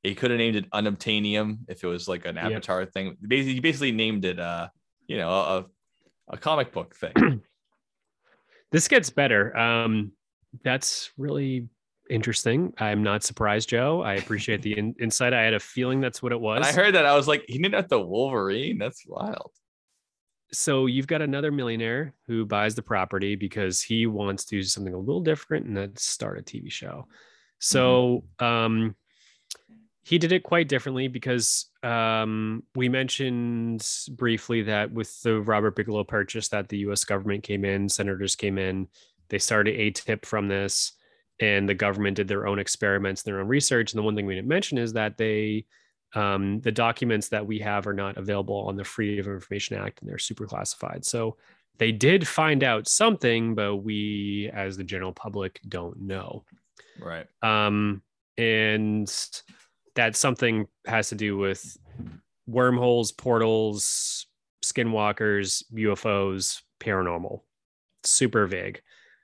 [0.03, 3.15] He could have named it Unobtainium if it was like an Avatar thing.
[3.25, 4.67] Basically, he basically named it, uh,
[5.07, 5.65] you know, a,
[6.27, 7.41] a comic book thing.
[8.73, 9.57] this gets better.
[9.57, 10.11] Um,
[10.61, 11.69] that's really
[12.13, 12.73] interesting.
[12.77, 14.01] I'm not surprised, Joe.
[14.01, 15.33] I appreciate the in- insight.
[15.33, 16.59] I had a feeling that's what it was.
[16.59, 17.05] When I heard that.
[17.05, 18.77] I was like, he didn't have the Wolverine.
[18.77, 19.51] That's wild.
[20.51, 24.93] So you've got another millionaire who buys the property because he wants to do something
[24.93, 27.07] a little different and that's start a TV show.
[27.57, 28.45] So mm-hmm.
[28.45, 28.95] um,
[30.03, 36.03] he did it quite differently because um, we mentioned briefly that with the Robert Bigelow
[36.03, 37.03] purchase, that the U.S.
[37.03, 38.87] government came in, senators came in,
[39.29, 40.91] they started ATIP from this,
[41.39, 43.91] and the government did their own experiments, their own research.
[43.91, 45.65] And the one thing we didn't mention is that they,
[46.15, 50.01] um, the documents that we have are not available on the Freedom of Information Act,
[50.01, 51.03] and they're super classified.
[51.03, 51.37] So
[51.79, 56.43] they did find out something, but we, as the general public, don't know.
[56.99, 57.25] Right.
[57.41, 58.03] Um,
[58.37, 59.11] and
[59.95, 61.77] that something has to do with
[62.47, 64.27] wormholes, portals,
[64.63, 67.41] skinwalkers, UFOs, paranormal.
[68.03, 68.81] Super vague.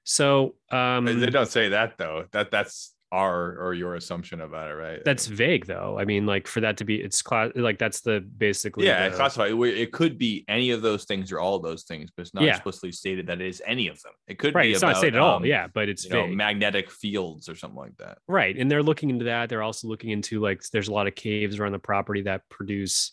[0.10, 2.26] So um, they don't say that though.
[2.32, 5.06] That that's our or your assumption about it, right?
[5.06, 6.00] That's vague though.
[6.00, 9.16] I mean, like for that to be it's class like that's the basically yeah, the,
[9.16, 9.52] classified.
[9.52, 12.56] It could be any of those things or all those things, but it's not Yeah.
[12.56, 14.14] explicitly stated that it is any of them.
[14.28, 14.64] It could right.
[14.64, 15.36] be It's about, not stated at all.
[15.36, 18.18] um, Yeah, but it's know, magnetic fields or something like that.
[18.28, 18.58] Right.
[18.58, 19.48] And they're looking into that.
[19.50, 23.12] They're also looking into like there's a lot of caves around the property that produce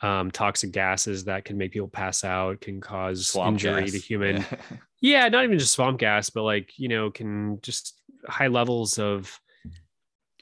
[0.00, 3.92] um, toxic gases that can make people pass out, can cause Swamp injury gas.
[3.92, 4.36] to human.
[4.38, 4.44] Yeah.
[5.00, 5.28] Yeah.
[5.28, 7.94] not even just swamp gas, but like, you know, can just
[8.26, 9.38] high levels of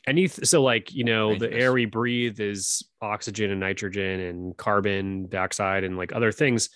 [0.07, 5.29] any so like, you know, the air we breathe is oxygen and nitrogen and carbon
[5.29, 6.71] dioxide and like other things.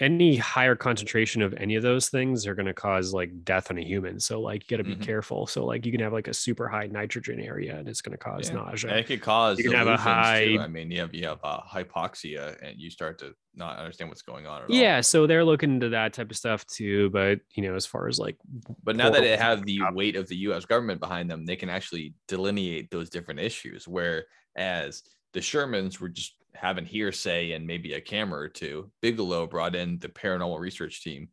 [0.00, 3.76] Any higher concentration of any of those things are going to cause like death on
[3.78, 4.18] a human.
[4.18, 5.02] So like you got to be Mhm.
[5.02, 5.46] careful.
[5.46, 8.18] So like you can have like a super high nitrogen area and it's going to
[8.18, 8.54] cause Yeah.
[8.56, 8.90] nausea.
[8.92, 10.58] And it could cause You can have a delusions, too.
[10.58, 14.08] high- I mean, you have you have uh, hypoxia, and you start to not understand
[14.10, 14.74] what's going on at all.
[14.74, 17.10] Yeah, so they're looking into that type of stuff too.
[17.10, 18.36] But you know, as far as like,
[18.82, 19.94] But now that they portals have the stuff.
[19.94, 20.64] weight of the U.S.
[20.64, 23.86] government behind them, they can actually delineate those different issues.
[23.86, 28.90] Whereas the Shermans were just having hearsay and maybe a camera or two.
[29.02, 31.28] Bigelow brought in the paranormal research team,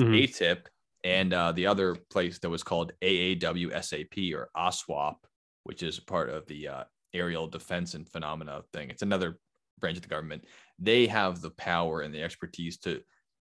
[0.00, 0.24] Mhm.
[0.24, 0.66] ATIP,
[1.04, 5.16] and uh, the other place that was called AAWSAP or OSWAP,
[5.64, 8.90] which is part of the uh, Aerial Defense and Phenomena thing.
[8.90, 9.38] It's another
[9.78, 10.46] branch of the government.
[10.78, 13.02] They have the power and the expertise to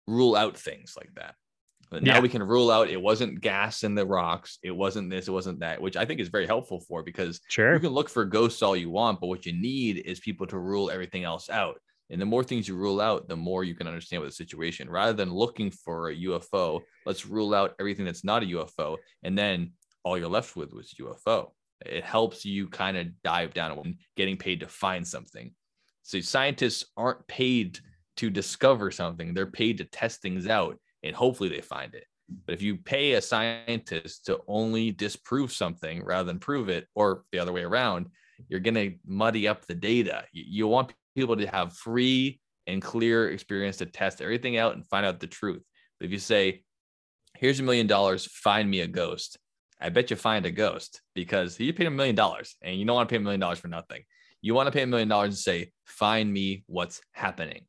[0.07, 1.37] rule out things like that.
[1.91, 2.21] But now Yeah.
[2.21, 5.61] we can rule out it wasn't gas in the rocks, it wasn't this, it wasn't
[5.61, 8.63] that, which I think is very helpful for because sure, you can look for ghosts
[8.63, 11.79] all you want, but what you need is people to rule everything else out.
[12.11, 14.91] And the more things you rule out, the more you can understand what the situation.
[14.91, 19.37] Rather than looking for a UFO, let's rule out everything that's not a UFO, and
[19.39, 19.73] then
[20.05, 21.53] all you're left with was UFO.
[21.85, 25.55] It helps you kind of dive down and getting paid to find something.
[26.03, 27.79] So scientists aren't paid
[28.19, 32.07] to discover something; they're paid to test things out, and hopefully they find it.
[32.47, 37.23] But if you pay a scientist to only disprove something rather than prove it, or
[37.31, 38.07] the other way around,
[38.49, 40.25] you're going to muddy up the data.
[40.33, 45.07] You, want people to have free and clear experience to test everything out and find
[45.07, 45.63] out the truth.
[46.01, 46.65] But if you say,
[47.37, 49.39] here's a million dollars, find me a ghost,
[49.81, 52.97] I bet you find a ghost because you paid a million dollars and you don't
[52.97, 54.03] want to pay a million dollars for nothing.
[54.41, 57.67] You want to pay a million dollars and say, find me what's happening.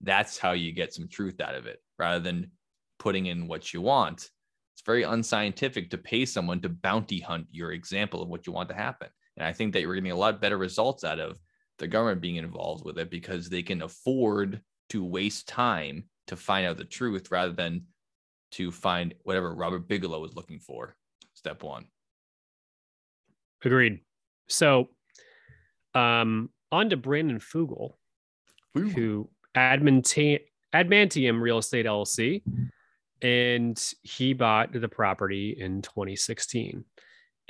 [0.00, 2.52] That's how you get some truth out of it rather than
[2.98, 4.30] putting in what you want.
[4.74, 8.68] It's very unscientific to pay someone to bounty hunt your example of what you want
[8.68, 9.08] to happen.
[9.36, 11.38] And I think that you're getting a lot better results out of
[11.78, 16.66] the government being involved with it because they can afford to waste time to find
[16.66, 17.82] out the truth rather than
[18.52, 20.96] to find whatever Robert Bigelow was looking for.
[21.34, 21.86] Step one.
[23.64, 24.00] agreed.
[24.48, 24.88] So,
[25.94, 27.92] um, on to Brandon Fugal,
[28.74, 30.40] who Admanta-
[30.74, 32.42] Admantium Real Estate LLC,
[33.22, 36.84] and he bought the property in 2016.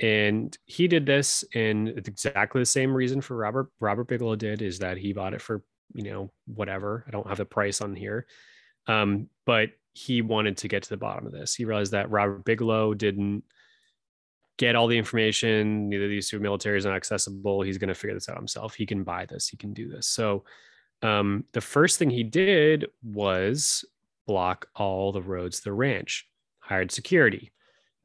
[0.01, 4.79] And he did this in exactly the same reason for Robert Robert Bigelow did is
[4.79, 5.61] that he bought it for
[5.93, 8.25] you know whatever I don't have the price on here,
[8.87, 11.53] um, but he wanted to get to the bottom of this.
[11.53, 13.43] He realized that Robert Bigelow didn't
[14.57, 15.89] get all the information.
[15.89, 17.61] Neither of these two militaries not accessible.
[17.61, 18.75] He's going to figure this out himself.
[18.75, 19.47] He can buy this.
[19.47, 20.07] He can do this.
[20.07, 20.45] So
[21.01, 23.83] um, the first thing he did was
[24.29, 26.27] block all the roads to the ranch.
[26.59, 27.51] Hired security.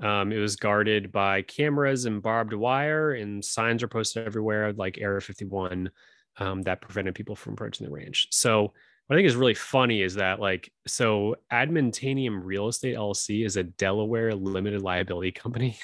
[0.03, 4.97] Um, it was guarded by cameras and barbed wire, and signs are posted everywhere, like
[4.97, 5.91] Area 51,
[6.39, 8.29] um, that prevented people from approaching the ranch.
[8.31, 8.73] So
[9.07, 13.59] what I think is really funny is that, like, so Admantanium Real Estate LLC is
[13.59, 15.79] a Delaware limited liability company.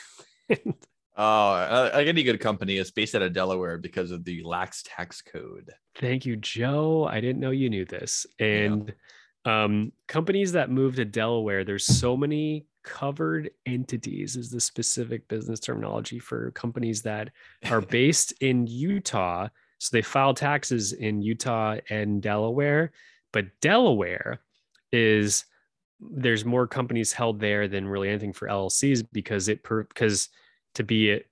[1.22, 4.82] Oh, uh, like any good company, it's based out of Delaware because of the lax
[4.86, 5.70] tax code.
[5.96, 7.04] Thank you, Joe.
[7.04, 8.26] I didn't know you knew this.
[8.38, 8.94] And
[9.44, 15.60] um, companies that move to Delaware, there's so many covered entities, is the specific business
[15.60, 17.30] terminology for companies that
[17.70, 19.48] are based in Utah.
[19.78, 22.92] So they file taxes in Utah and Delaware,
[23.32, 24.40] but Delaware
[24.92, 25.44] is
[26.00, 30.28] there's more companies held there than really anything for LLCs because it per, because
[30.74, 31.26] to be it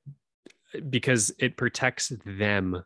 [0.91, 2.83] because it protects them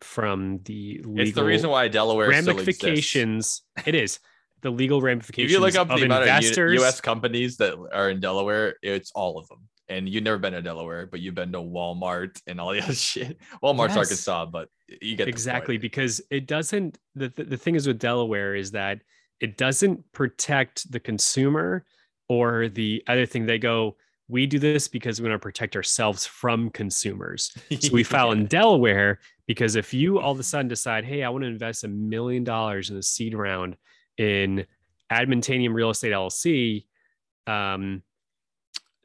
[0.00, 3.62] from the legal It's the reason why Delaware ramifications.
[3.86, 4.18] it is
[4.62, 6.74] the legal If ramifications you look up of the amount of investors.
[6.74, 7.00] U- U.S.
[7.00, 9.68] companies that are in Delaware, it's all of them.
[9.88, 12.94] And you've never been to Delaware, but you've been to Walmart and all the other
[12.94, 13.38] shit.
[13.62, 13.98] Walmart's Yes.
[13.98, 14.68] Arkansas, but
[15.00, 19.00] you get exactly because it doesn't the, the, the thing is with delaware is that
[19.40, 21.84] it doesn't protect the consumer
[22.28, 23.96] or the other thing they go
[24.28, 28.46] we do this because we want to protect ourselves from consumers so we file in
[28.60, 31.88] delaware because if you all of a sudden decide hey i want to invest a
[31.88, 33.76] million dollars in a seed round
[34.18, 34.66] in
[35.10, 36.84] admintanium real estate llc
[37.46, 38.02] um,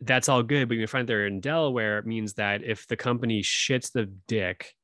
[0.02, 3.42] that's all good but you find they're in delaware it means that if the company
[3.42, 4.76] shits the dick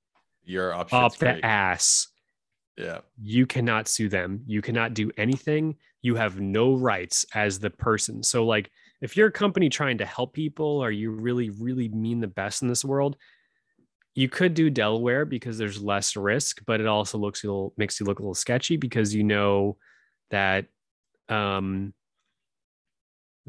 [0.44, 2.08] your up the ass
[2.78, 3.00] Yeah.
[3.22, 4.42] you cannot sue them.
[4.48, 5.76] You cannot do anything.
[6.02, 8.24] You have no rights as the person.
[8.24, 8.72] So like
[9.02, 12.62] if you're a company trying to help people or you really really mean the best
[12.64, 13.16] in this world
[14.16, 18.00] you could do delaware because there's less risk but it also looks a little makes
[18.00, 19.78] you look a little sketchy because you know
[20.30, 20.66] that
[21.30, 21.94] um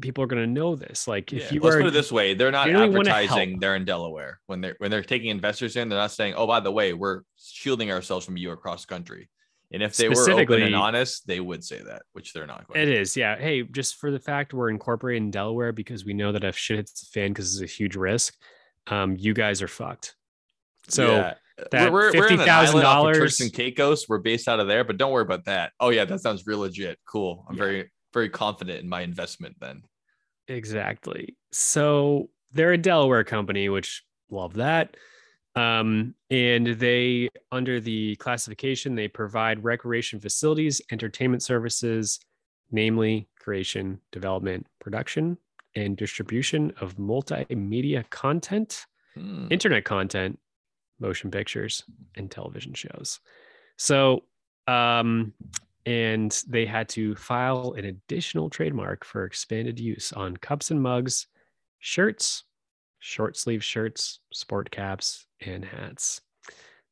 [0.01, 2.11] people are going to know this like if Yeah, you Let's are put it this
[2.11, 3.59] way: they're not you don't even wanna advertising.
[3.59, 5.89] They're in Delaware when they're when they're taking investors in.
[5.89, 9.29] They're not saying, "Oh, by the way, we're shielding ourselves from you across country."
[9.71, 12.67] And if they were open and honest, they would say that, which they're not.
[12.67, 13.01] Going It to.
[13.01, 13.35] is, yeah.
[13.37, 16.77] Hey, just for the fact we're incorporated in Delaware because we know that if shit
[16.77, 18.35] hits the fan because it's a huge risk,
[18.87, 20.15] um, you guys are fucked.
[20.87, 21.33] So Yeah.
[21.71, 24.09] That we're, we're in an island off of Turks $50,000 and Caicos.
[24.09, 25.71] We're based out of there, but don't worry about that.
[25.79, 26.99] Oh yeah, that sounds real legit.
[27.05, 27.45] Cool.
[27.49, 27.63] I'm Yeah.
[27.63, 29.55] very very confident in my investment.
[29.59, 29.83] Then
[30.47, 31.35] exactly.
[31.51, 34.95] So they're a Delaware company, which love that.
[35.55, 42.19] Um, and they, under the classification, they provide recreation facilities, entertainment services,
[42.71, 45.37] namely creation, development, production,
[45.75, 48.85] and distribution of multimedia content.
[49.17, 49.47] Hmm.
[49.49, 50.37] internet content,
[50.99, 51.83] motion pictures,
[52.15, 53.19] and television shows.
[53.77, 54.23] So,
[54.67, 55.33] um,
[55.85, 61.27] and they had to file an additional trademark for expanded use on cups and mugs,
[61.79, 62.43] shirts,
[62.99, 66.21] short sleeve shirts, sport caps, and hats.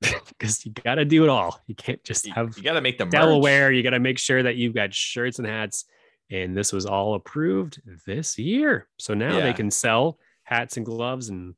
[0.27, 1.61] Because you got to do it all.
[1.65, 3.71] You can't just have you, got to make the Delaware.
[3.71, 5.85] You got to make sure that you've got shirts and hats.
[6.29, 8.89] And this was all approved this year.
[8.99, 9.43] So now Yeah.
[9.45, 11.55] they can sell hats and gloves and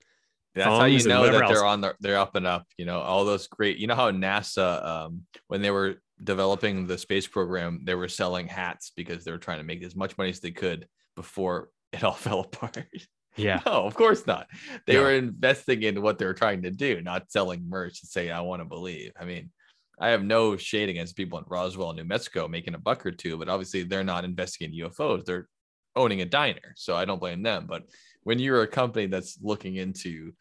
[0.55, 2.65] That's how you know that they're on the they're up and up.
[2.77, 3.77] You know, all those great.
[3.77, 8.47] You know how NASA, um, when they were developing the space program, they were selling
[8.47, 12.03] hats because they were trying to make as much money as they could before it
[12.03, 12.85] all fell apart.
[13.35, 13.61] yeah.
[13.65, 14.47] No, of course not.
[14.87, 15.03] They No.
[15.03, 18.39] were investing in what they were trying to do, not selling merch and say, I
[18.41, 19.11] want to believe.
[19.19, 19.51] I mean,
[19.99, 23.37] I have no shade against people in Roswell, New Mexico making a buck or two,
[23.37, 25.25] but obviously they're not investing in UFOs.
[25.25, 25.47] They're
[25.97, 26.73] owning a diner.
[26.75, 27.65] So I don't blame them.
[27.67, 27.83] But
[28.25, 30.33] when you're a company that's looking into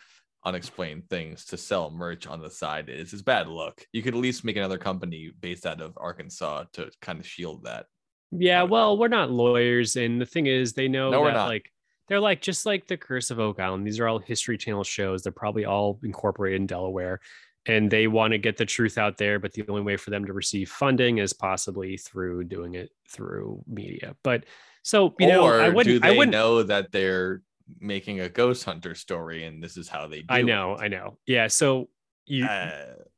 [0.45, 3.82] unexplained things to sell merch on the side, it's, it's bad luck.
[3.93, 7.64] You could at least make another company based out of Arkansas to kind of shield
[7.64, 7.87] that.
[8.30, 11.49] Yeah, um, well, we're not lawyers, and the thing is, they know No, that not.
[11.49, 11.70] like
[12.09, 13.87] they're like just like the Curse of Oak Island.
[13.87, 15.22] These are all History Channel shows.
[15.22, 17.20] They're probably all incorporated in Delaware,
[17.66, 19.39] and they want to get the truth out there.
[19.39, 23.62] But the only way for them to receive funding is possibly through doing it through
[23.66, 24.16] media.
[24.22, 24.45] But
[24.82, 26.03] so you know, or I do wouldn't.
[26.03, 26.32] they I wouldn't.
[26.32, 27.41] know that they're
[27.81, 30.45] making a ghost hunter story and this is how they do I it?
[30.47, 30.77] know.
[30.77, 31.19] I know.
[31.27, 31.47] Yeah.
[31.49, 31.89] So
[32.27, 32.45] you.
[32.47, 32.71] Uh,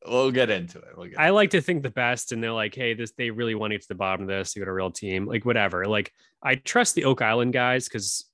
[0.07, 0.89] we'll get into it.
[0.97, 3.55] We'll get I like to think the best, and they're like, hey, this they really
[3.55, 4.55] want to get to the bottom of this.
[4.57, 5.87] You got a real team, like whatever.
[5.87, 8.25] Like I trust the Oak Island guys because,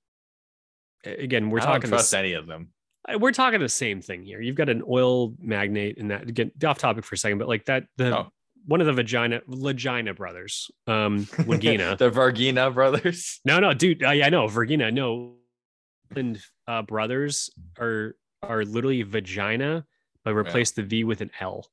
[1.05, 2.69] again, we're I talking don't trust any of them.
[3.19, 4.41] We're talking the same thing here.
[4.41, 7.65] You've got an oil magnate and that get off topic for a second, but like
[7.65, 8.29] that the Oh.
[8.67, 11.99] one of the vagina Lagina brothers, um Lagina.
[11.99, 13.41] the Vargina brothers.
[13.45, 14.05] no, no, dude.
[14.05, 14.91] Uh, yeah, I know Virginia.
[14.93, 15.35] No,
[16.17, 19.85] and uh, brothers are are literally vagina,
[20.25, 21.67] but replace the V with an L.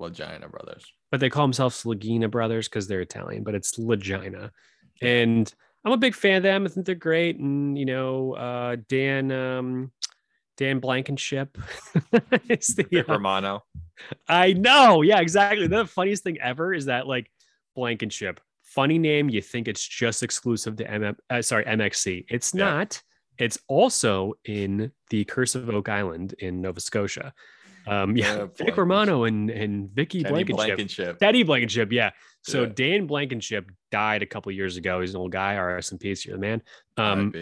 [0.00, 0.84] Vagina brothers.
[1.10, 4.50] But they call themselves Lagina brothers because they're Italian, but it's Lagina.
[5.02, 5.52] And
[5.84, 6.64] I'm a big fan of them.
[6.64, 7.38] I think they're great.
[7.38, 9.92] And you know, uh Dan um
[10.56, 11.56] Dan Blankenship
[12.48, 13.64] is the uh, Romano.
[14.28, 15.02] I know.
[15.02, 15.66] Yeah, exactly.
[15.66, 17.30] The funniest thing ever is that like
[17.74, 19.28] Blankenship, funny name.
[19.28, 22.24] You think it's just exclusive to MM, uh, sorry, MXC.
[22.28, 22.64] It's Yeah.
[22.64, 23.02] not.
[23.38, 27.32] It's also in the Curse of Oak Island in Nova Scotia.
[27.86, 30.56] Um, yeah, Yeah, Vic Romano and and Vicky Kenny Blankenship.
[30.76, 31.18] Blankenship.
[31.18, 32.10] Teddy Blankenship, yeah.
[32.42, 32.72] So Yeah.
[32.74, 35.00] Dan Blankenship died a couple years ago.
[35.00, 35.54] He's an old guy.
[35.54, 36.62] RS and peace, you're the man.
[36.96, 37.32] Um,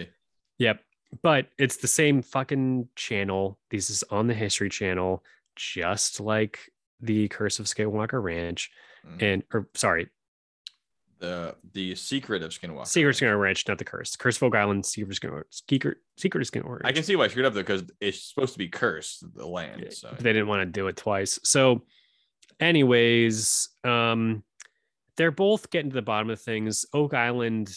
[0.59, 0.81] Yep.
[1.23, 3.59] But it's the same fucking channel.
[3.71, 5.23] This is on the History Channel,
[5.57, 6.59] just like
[7.01, 8.71] the Curse of Skywalker Ranch,
[9.07, 9.23] Mhm.
[9.23, 10.09] and or sorry,
[11.25, 12.87] the the secret of Skinwalker.
[12.87, 14.17] Secret Skywalker Ranch, not the Curse.
[14.17, 16.81] Curse of Oak Island, Secret of Skywalker, Secret Secret of Skywalker.
[16.85, 19.47] I can see why I screwed up though, because it's supposed to be cursed, the
[19.47, 19.87] land.
[19.91, 21.39] So they didn't want to do it twice.
[21.43, 21.83] So
[22.61, 24.43] anyways, um,
[25.17, 26.87] they're both getting to the bottom of things.
[26.93, 27.77] Oak Island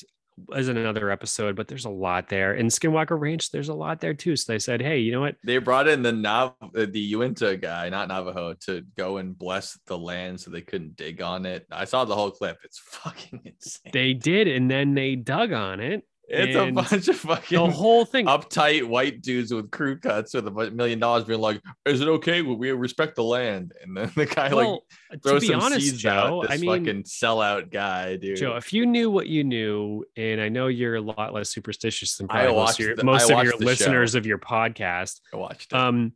[0.55, 2.53] is another episode, but there's a lot there.
[2.53, 4.35] And Skinwalker Ranch, there's a lot there too.
[4.35, 5.35] So they said, hey, you know what?
[5.43, 9.77] They brought in the Nav uh, the Uinta guy, not Navajo, to go and bless
[9.87, 11.65] the land so they couldn't dig on it.
[11.71, 12.57] I saw the whole clip.
[12.63, 13.91] It's fucking insane.
[13.93, 16.03] They did, and then they dug on it.
[16.29, 18.25] It's a bunch of fucking The whole thing.
[18.25, 22.41] uptight white dudes with crew cuts with a million dollars being like, "Is it okay?
[22.41, 24.83] Will We respect the land." And then the guy like well,
[25.13, 26.41] to throws some honest, seeds Joe, out.
[26.49, 28.37] This I mean, fucking sellout guy, dude.
[28.37, 32.17] Joe, if you knew what you knew, and I know you're a lot less superstitious
[32.17, 34.17] than probably most your, the- most of your listeners show.
[34.17, 35.77] of your podcast, I watched it.
[35.77, 36.11] um,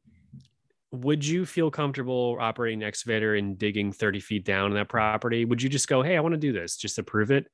[0.91, 5.45] would you feel comfortable operating an excavator and digging 30 feet down in that property?
[5.45, 7.47] Would you just go, hey, I want to do this just to prove it?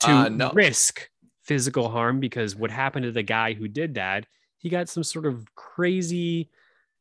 [0.00, 0.50] To Uh, no.
[0.52, 1.08] risk
[1.42, 4.26] physical harm because what happened to the guy who did that,
[4.58, 6.48] he got some sort of crazy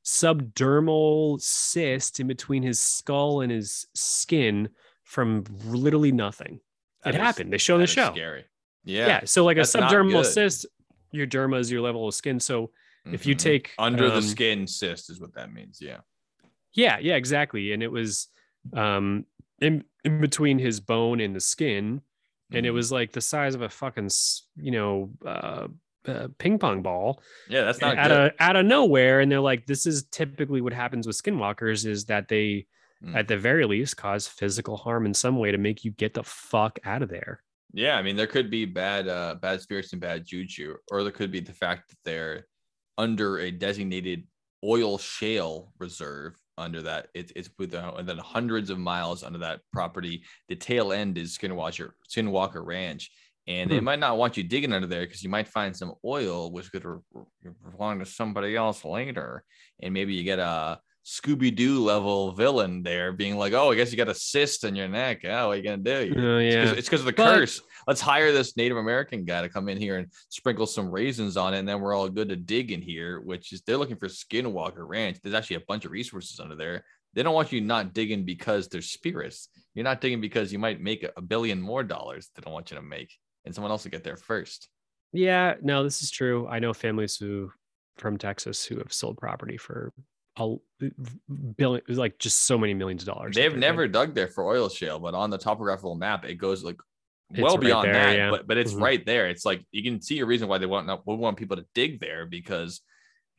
[0.03, 4.69] subdermal cyst in between his skull and his skin
[5.03, 6.59] from literally nothing.
[7.03, 7.51] That it is- happened.
[7.53, 8.11] They show the show.
[8.11, 8.45] Scary.
[8.84, 9.07] Yeah.
[9.07, 9.22] Yeah.
[9.26, 10.65] So like a that's subdermal cyst,
[11.11, 12.39] your derma is your level of skin.
[12.39, 12.72] So
[13.05, 13.39] if you Mhm.
[13.39, 15.80] take under the um, skin cyst is what that means.
[15.81, 15.99] Yeah.
[16.73, 17.73] Yeah, yeah, exactly.
[17.73, 18.27] And it was
[18.73, 19.26] um
[19.59, 22.01] in in between his bone and the skin,
[22.52, 22.73] and it Mhm.
[22.73, 24.10] was like the size of a fucking
[24.57, 25.68] you know uh,
[26.07, 28.18] uh ping pong ball Yeah, that's not out good.
[28.18, 29.19] of out of nowhere.
[29.19, 32.68] And they're like, this is typically what happens with skinwalkers is that they
[33.03, 33.15] Mm.
[33.15, 36.23] at the very least cause physical harm in some way to make you get the
[36.23, 37.41] fuck out of there.
[37.73, 41.11] Yeah, I mean there could be bad uh bad spirits and bad juju, or there
[41.11, 42.45] could be the fact that they're
[42.99, 44.28] under a designated
[44.64, 49.40] oil shale reserve under that it's it's with uh, and then hundreds of miles under
[49.40, 50.23] that property.
[50.49, 53.10] The tail end is Skinwalker Skinwalker Ranch.
[53.48, 53.86] And they Hmm.
[53.86, 56.86] might not want you digging under there because you might find some oil which could
[57.72, 59.44] belong to somebody else later.
[59.82, 63.91] And maybe you get a Scooby Doo level villain there being like, oh, I guess
[63.91, 65.22] you got a cyst in your neck.
[65.26, 66.14] Oh, what are you to do?
[66.18, 66.72] Oh yeah.
[66.72, 67.61] It's because of the But- curse.
[67.88, 71.56] Let's hire this Native American guy to come in here and sprinkle some raisins on
[71.56, 73.19] it, and then we're all good to dig in here.
[73.22, 75.18] Which is they're looking for Skinwalker Ranch.
[75.22, 76.86] There's actually a bunch of resources under there.
[77.14, 79.49] They don't want you not digging because there's spirits.
[79.73, 82.30] You're not digging because you might make a- a billion more dollars.
[82.36, 83.11] They don't want you to make,
[83.45, 84.69] and someone else will get there first.
[85.11, 86.48] Yeah, no, this is true.
[86.48, 87.52] I know families who
[87.98, 89.91] from Texas who have sold property for
[90.37, 90.55] a
[91.57, 93.35] billion, it was like just so many millions of dollars.
[93.35, 96.77] They've never dug there for oil shale, but on the topographical map, it goes like
[97.29, 98.15] It's well right beyond there, that.
[98.15, 98.29] yeah.
[98.31, 98.81] But but it's Mhm.
[98.81, 99.29] right there.
[99.29, 101.65] It's like you can see a reason why they want not we want people to
[101.75, 102.81] dig there because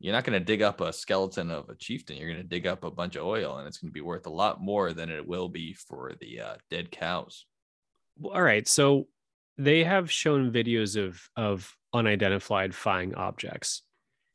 [0.01, 2.16] you're not going to dig up a skeleton of a chieftain.
[2.16, 4.27] You're going to dig up a bunch of oil, and it's going to be worth
[4.27, 7.47] a lot more than it will be for the uh, dead cows.
[8.19, 9.06] Well, all right, so
[9.59, 13.82] they have shown videos of of unidentified flying objects.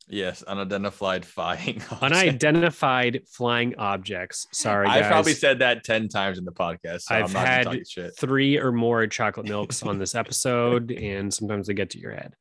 [0.08, 1.82] Yes, unidentified flying.
[1.90, 2.02] object.
[2.02, 4.46] Unidentified flying objects.
[4.52, 5.04] Sorry, guys.
[5.04, 7.02] I probably said that ten times in the podcast.
[7.02, 8.16] So I've I'm not had shit.
[8.18, 12.34] three or more chocolate milks on this episode, and sometimes they get to your head.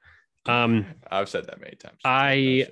[0.46, 1.98] Um, I've said that many times.
[2.06, 2.68] I-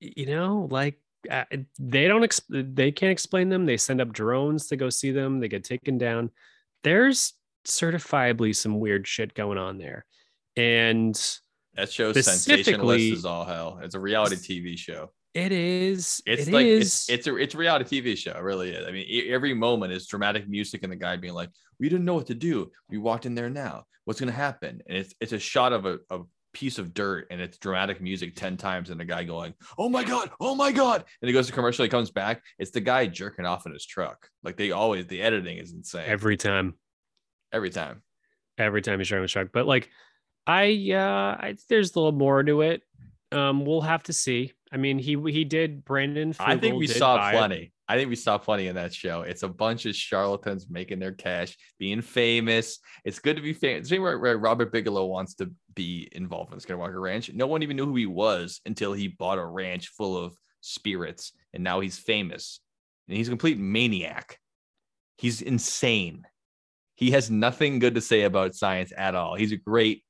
[0.00, 1.00] you know, like
[1.30, 1.44] uh,
[1.78, 3.64] they don't ex- they can't explain them.
[3.64, 5.40] They send up drones to go see them.
[5.40, 6.30] They get taken down.
[6.82, 7.32] There's
[7.66, 10.04] certifiably some weird shit going on there,
[10.56, 11.18] and
[11.76, 13.80] that show sensationalist is all hell.
[13.82, 15.10] It's a reality TV show.
[15.34, 16.22] it is.
[16.26, 18.32] It's it like is- it's it's a it's a reality TV show.
[18.32, 18.86] It really is.
[18.86, 22.14] I mean, every moment is dramatic music and the guy being like, "We didn't know
[22.14, 22.70] what to do.
[22.88, 23.84] We walked in there now.
[24.04, 26.20] What's gonna happen?" And it's it's a shot of a, a
[26.52, 30.04] piece of dirt and it's dramatic music ten times and the guy going, "Oh my
[30.04, 31.82] god, oh my god!" And he goes to commercial.
[31.82, 32.42] He comes back.
[32.60, 34.28] It's the guy jerking off in his truck.
[34.44, 36.74] Like they always the editing is insane every time.
[37.52, 38.02] every time.
[38.56, 39.48] every time he's driving the truck.
[39.52, 39.90] But like,
[40.46, 42.82] I uh, I, there's a little more to it.
[43.32, 44.52] Um, we'll have to see.
[44.72, 46.34] I mean, he he did Brandon.
[46.38, 47.72] I think we saw buy plenty.
[47.86, 49.22] I think we saw plenty in that show.
[49.22, 52.78] It's a bunch of charlatans making their cash, being famous.
[53.04, 53.88] It's good to be famous.
[53.88, 57.30] Same where, where Robert Bigelow wants to be involved in Skinwalker Ranch.
[57.34, 61.32] No one even knew who he was until he bought a ranch full of spirits,
[61.52, 62.60] and now he's famous.
[63.06, 64.38] And he's a complete maniac.
[65.18, 66.24] He's insane.
[66.94, 69.34] He has nothing good to say about science at all.
[69.34, 70.04] He's a great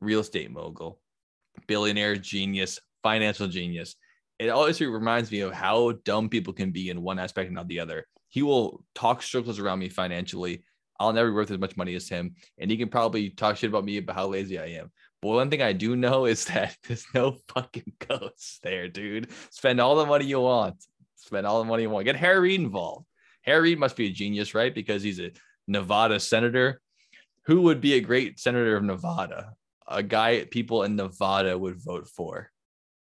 [0.00, 1.00] real estate mogul,
[1.66, 3.96] billionaire genius, financial genius
[4.38, 7.68] it always reminds me of how dumb people can be in one aspect and not
[7.68, 8.06] the other.
[8.28, 10.62] He will talk circles around me financially.
[11.00, 12.34] I'll never be worth as much money as him.
[12.58, 14.90] And he can probably talk shit about me about how lazy I am.
[15.22, 19.30] But one thing I do know is that there's no fucking ghosts there, dude.
[19.50, 20.76] Spend all the money you want.
[21.16, 22.04] Spend all the money you want.
[22.04, 23.06] Get Harry Reid involved.
[23.42, 24.74] Harry Reid must be a genius, right?
[24.74, 25.32] Because he's a
[25.66, 26.80] Nevada senator.
[27.46, 29.52] Who would be a great senator of Nevada?
[29.88, 32.50] A guy people in Nevada would vote for.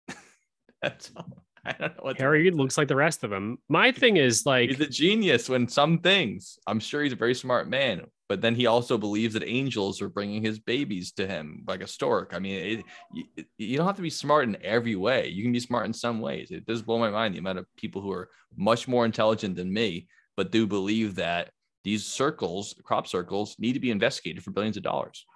[0.82, 1.44] That's all.
[1.64, 3.58] I don't know what Harry looks like the rest of them.
[3.68, 6.58] My thing is like, He's a genius when some things.
[6.66, 10.08] I'm sure he's a very smart man, but then he also believes that angels are
[10.08, 12.32] bringing his babies to him like a stork.
[12.34, 15.28] I mean, it, you, you don't have to be smart in every way.
[15.28, 16.50] You can be smart in some ways.
[16.50, 19.72] It does blow my mind the amount of people who are much more intelligent than
[19.72, 21.50] me, but do believe that
[21.84, 25.26] these circles, crop circles, need to be investigated for billions of dollars.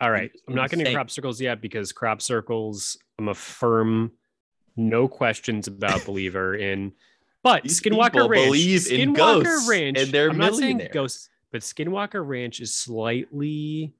[0.00, 0.94] All right, it's I'm not getting insane.
[0.96, 4.12] crop circles yet because crop circles, I'm a firm,
[4.76, 6.92] no questions about believer in.
[7.42, 11.28] But These Skinwalker Ranch, believe in Skinwalker ghosts, Ranch, and they're I'm not saying ghosts,
[11.52, 13.92] but Skinwalker Ranch is slightly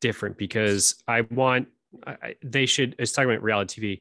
[0.00, 1.68] different because I want
[2.06, 2.96] I, they should.
[2.98, 4.00] It's talking about reality TV.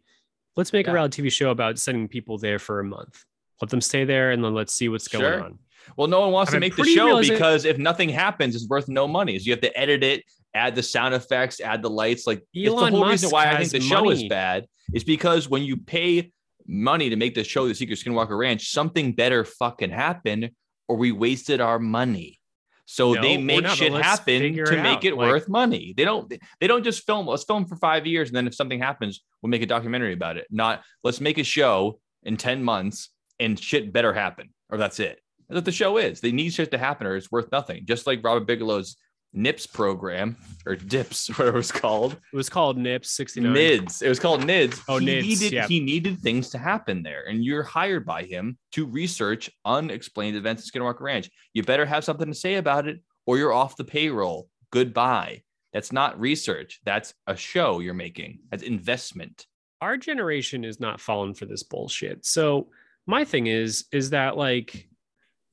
[0.55, 3.25] Let's make a reality TV show about sending people there for a month.
[3.61, 5.43] Let them stay there, and then let's see what's going Sure.
[5.43, 5.59] on.
[5.97, 8.67] Well, no one wants I've to been make the show because if nothing happens, it's
[8.67, 9.37] worth no money.
[9.39, 10.23] So you have to edit it,
[10.53, 12.25] add the sound effects, add the lights.
[12.27, 15.03] Like it's the Elon whole reason Musk why I think the show is bad is
[15.03, 16.31] because when you pay
[16.67, 20.51] money to make the show The Secret Skinwalker Ranch, something better fucking happen,
[20.87, 22.39] or we wasted our money.
[22.85, 25.05] So No, they make not, shit happen to it make out.
[25.05, 25.93] it Like- worth money.
[25.95, 28.79] They don't they don't just film, let's film for five years and then if something
[28.79, 30.47] happens, we'll make a documentary about it.
[30.51, 34.49] Not let's make a show in 10 months and shit better happen.
[34.69, 35.19] Or that's it.
[35.53, 36.19] That's what the show is.
[36.19, 37.85] They need shit to happen or it's worth nothing.
[37.85, 38.97] Just like Robert Bigelow's
[39.35, 40.35] NIPS program
[40.65, 42.13] or DIPS, whatever it's called.
[42.13, 43.53] It was called Nips 69.
[43.53, 44.01] NIDS.
[44.01, 44.81] It was called NIDS.
[44.87, 45.67] Oh, he NIDS, Needed, yeah.
[45.67, 47.23] He needed things to happen there.
[47.27, 51.29] And you're hired by him to research unexplained events at Skinwalker Ranch.
[51.53, 54.49] You better have something to say about it or you're off the payroll.
[54.71, 55.43] Goodbye.
[55.71, 56.81] That's not research.
[56.85, 58.39] That's a show you're making.
[58.51, 59.45] That's investment.
[59.81, 62.25] our generation is not falling for this bullshit.
[62.25, 62.69] So
[63.05, 64.87] my thing is, is that like,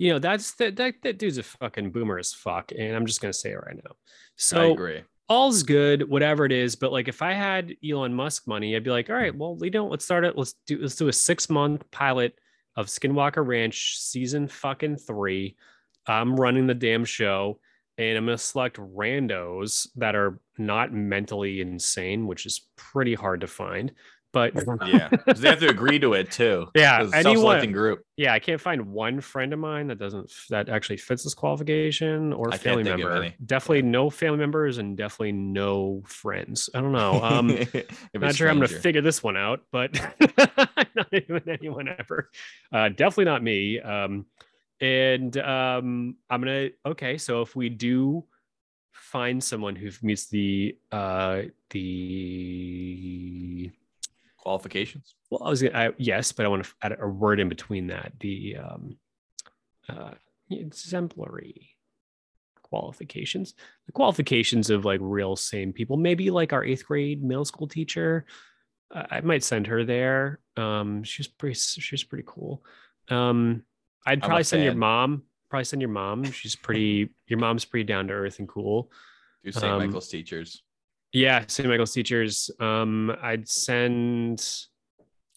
[0.00, 3.20] you know, that's that that, that dude's a fucking boomer as fuck, and I'm just
[3.20, 3.92] gonna say it right now.
[4.36, 5.02] So I agree.
[5.28, 6.74] all's good, whatever it is.
[6.74, 9.68] But like, if I had Elon Musk money, I'd be like, all right, well, we
[9.68, 9.90] don't.
[9.90, 10.38] Let's start it.
[10.38, 12.34] Let's do let's do a six month pilot
[12.76, 15.54] of Skinwalker Ranch season fucking three.
[16.06, 17.60] I'm running the damn show.
[17.98, 23.46] And I'm gonna select randos that are not mentally insane, which is pretty hard to
[23.46, 23.92] find.
[24.32, 24.52] But
[24.86, 26.68] yeah, they have to agree to it too.
[26.74, 28.04] Yeah, anyone- self-selecting group.
[28.16, 32.32] yeah, I can't find one friend of mine that doesn't that actually fits this qualification
[32.32, 33.12] or I family member.
[33.12, 33.34] any.
[33.44, 36.70] Definitely no family members and definitely no friends.
[36.74, 37.22] I don't know.
[37.22, 37.74] Um, If
[38.14, 39.94] not it's sure I'm going to figure this one out, but
[40.94, 42.30] not even anyone ever.
[42.72, 43.80] Uh, definitely not me.
[43.80, 44.26] Um,
[44.80, 47.18] and um, I'm gonna okay.
[47.18, 48.24] So if we do
[48.92, 53.70] find someone who meets the uh, the
[54.40, 55.14] qualifications.
[55.30, 57.88] well, I was gonna, I, yes, but I want to add a word in between
[57.88, 58.12] that.
[58.20, 58.96] The um,
[59.88, 60.12] uh,
[60.50, 61.76] exemplary
[62.62, 63.54] qualifications,
[63.86, 65.96] the qualifications of like real sane people.
[65.96, 68.24] Maybe like our eighth grade middle school teacher.
[68.92, 70.40] Uh, I might send her there.
[70.56, 71.54] Um, she's pretty.
[71.54, 72.64] She's pretty cool.
[73.08, 73.62] Um,
[74.06, 75.22] I'd probably send your mom.
[75.48, 76.24] Probably send your mom.
[76.24, 77.10] She's pretty.
[77.26, 78.90] your mom's pretty down to earth and cool.
[79.44, 79.64] Do St.
[79.64, 80.62] Um, Michael's teachers.
[81.12, 81.68] Yeah, St.
[81.68, 82.50] Michael's teachers.
[82.60, 84.46] Um, I'd send.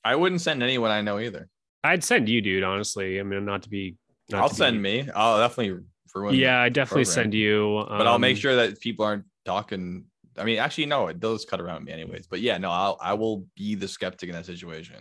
[0.05, 1.49] I wouldn't send anyone I know either.
[1.83, 2.63] I'd send you, dude.
[2.63, 3.97] Honestly, I mean, not to be.
[4.29, 5.09] Not I'll to send be- me.
[5.15, 5.83] I'll definitely
[6.13, 6.35] ruin.
[6.35, 7.23] Yeah, I definitely program.
[7.23, 7.85] send you.
[7.89, 10.05] but I'll make um, sure that people aren't talking.
[10.37, 12.27] I mean, actually, no, it does cut around me anyways.
[12.27, 14.95] But yeah, no, I'll I will be the skeptic in that situation.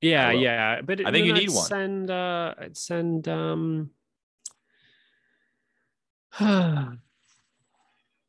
[0.00, 1.66] Yeah, yeah, but I think you need I'd one.
[1.66, 2.10] Send.
[2.10, 3.28] Uh, I'd send.
[3.28, 3.90] Um.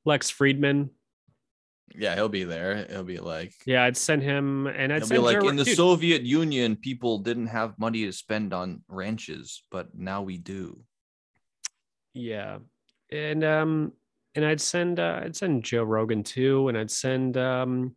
[0.06, 0.90] Lex Fridman.
[1.96, 2.86] Yeah, he'll be there.
[2.90, 5.78] He'll be like, Yeah, I'd send him, and I'd be send like, in the dude,
[5.78, 10.80] Soviet Union, people didn't have money to spend on ranches, but now we do.
[12.14, 12.60] Yeah,
[13.12, 13.94] and um,
[14.36, 15.00] and I'd send.
[15.00, 17.38] Uh, I'd send Joe Rogan too, and I'd send.
[17.38, 17.96] Um.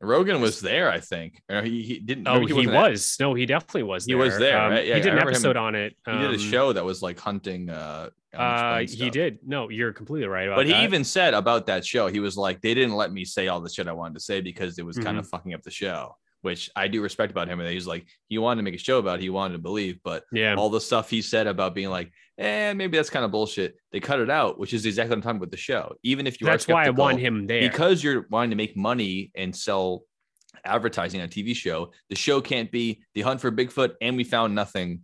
[0.00, 1.40] Rogan was there, I think.
[1.48, 2.28] Or he, he didn't.
[2.28, 4.04] Oh, maybe he wasn't at- No, he definitely was.
[4.04, 4.86] He was there, Um, right?
[4.86, 5.96] Yeah, he did an remember him- episode on it.
[6.04, 7.70] He did a um, show that was like hunting.
[7.70, 9.38] Uh, Uh, he did.
[9.46, 10.84] No, you're completely right about But he that.
[10.84, 13.70] even said about that show, he was like, they didn't let me say all the
[13.70, 15.18] shit I wanted to say because it was kind Mm-hmm.
[15.18, 17.60] of fucking up the show, which I do respect about him.
[17.60, 19.98] And he's like, he wanted to make a show about it, he wanted to believe,
[20.04, 20.54] but yeah.
[20.56, 23.76] all the stuff he said about being like, eh, maybe that's kind of bullshit.
[23.92, 25.94] They cut it out, which is exactly what I'm talking about with the show.
[26.02, 27.60] Even if you That's are why I want him there.
[27.62, 30.02] because you're wanting to make money and sell
[30.64, 34.24] advertising on a TV show, the show can't be the hunt for Bigfoot and we
[34.24, 35.00] found nothing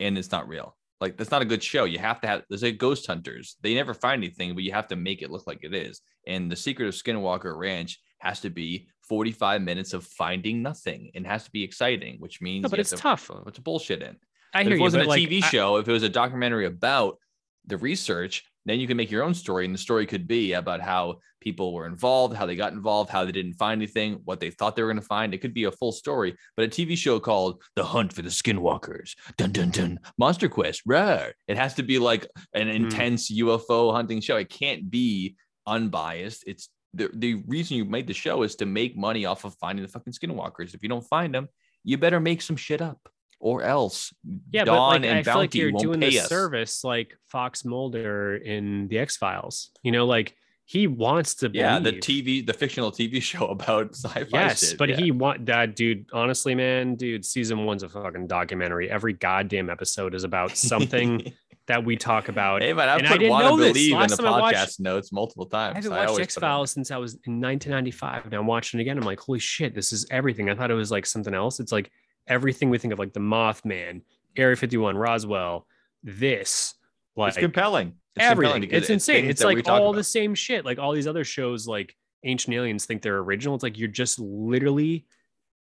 [0.00, 0.76] and it's not real.
[1.02, 1.84] Like that's not a good show.
[1.84, 3.56] You have to have there's like ghost hunters.
[3.60, 6.00] They never find anything, but you have to make it look like it is.
[6.26, 11.10] And the secret of Skinwalker Ranch has to be 45 minutes of finding nothing.
[11.14, 13.28] and has to be exciting, which means no, but it's to tough.
[13.28, 14.16] put bullshit in.
[14.54, 16.08] I If hear it wasn't but a like, TV I- show, if it was a
[16.08, 17.18] documentary about
[17.66, 20.80] the research, Then you can make your own story, and the story could be about
[20.80, 24.50] how people were involved, how they got involved, how they didn't find anything, what they
[24.50, 25.34] thought they were going to find.
[25.34, 28.28] It could be a full story, but a TV show called The Hunt for the
[28.28, 31.34] Skinwalkers, dun dun dun, Monster Quest, rare.
[31.48, 32.84] It has to be like an hmm.
[32.84, 34.36] intense UFO hunting show.
[34.36, 35.36] It can't be
[35.66, 36.44] unbiased.
[36.46, 39.84] It's the, the reason you made the show is to make money off of finding
[39.84, 40.74] the fucking skinwalkers.
[40.74, 41.48] If you don't find them,
[41.84, 43.00] you better make some shit up,
[43.42, 44.14] or else
[44.52, 46.28] Yeah, Dawn but like, and I feel like you're won't doing pay the us.
[46.28, 49.70] service like Fox Mulder in the X Files.
[49.82, 51.50] You know, like he wants to.
[51.52, 51.92] Yeah, the.
[51.92, 54.26] TV, the fictional TV show about sci-fi.
[54.30, 54.96] Yes, shit, but yeah.
[54.96, 56.06] he want that dude.
[56.12, 58.88] Honestly, man, dude, season one's a fucking documentary.
[58.88, 61.32] Every goddamn episode is about something
[61.66, 62.62] that we talk about.
[62.62, 63.72] hey man, I've and I put didn't "Want to know this.
[63.72, 65.74] Believe" in the time I watched- podcast notes multiple times.
[65.74, 66.48] I haven't watched X put it in.
[66.48, 68.98] Files since I was in 1995, and I'm watching it again.
[68.98, 70.48] I'm like, holy shit, this is everything.
[70.48, 71.58] I thought it was like something else.
[71.58, 71.90] It's like
[72.26, 74.02] everything we think of, like the Mothman,
[74.36, 75.66] Area 51, Roswell,
[76.02, 76.74] this,
[77.16, 77.94] like It's compelling.
[78.16, 78.60] It's everything.
[78.62, 79.22] because It's insane.
[79.22, 79.96] things It's like all about.
[79.96, 80.64] the same shit.
[80.64, 83.54] Like all these other shows, like Ancient Aliens, think they're original.
[83.54, 85.06] It's like you're just literally,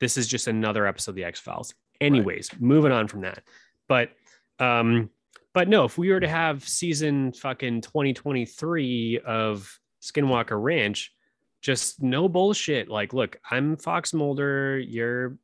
[0.01, 1.75] this is just another episode of the X Files.
[2.01, 3.43] Anyways, moving on from that,
[3.87, 4.11] but
[4.59, 5.11] um,
[5.53, 11.13] but no, if we were to have season fucking 2023 of Skinwalker Ranch,
[11.61, 12.89] just no bullshit.
[12.89, 14.79] Like, look, I'm Fox Mulder.
[14.79, 15.37] You're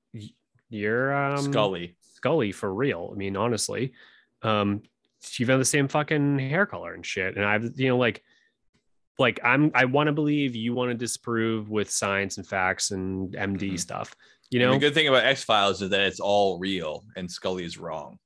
[0.69, 1.97] you're um Scully.
[2.15, 3.11] Scully for real.
[3.13, 3.93] I mean, honestly,
[4.43, 4.83] um,
[5.39, 7.37] you've had the same fucking hair color and shit.
[7.37, 8.23] And I've, you know, like,
[9.19, 13.33] like I'm, I want to believe you want to disprove with science and facts and
[13.35, 13.79] MD Mhm.
[13.81, 14.15] stuff.
[14.51, 17.31] You And know, the good thing about X Files is that it's all real, and
[17.31, 18.19] Scully is wrong.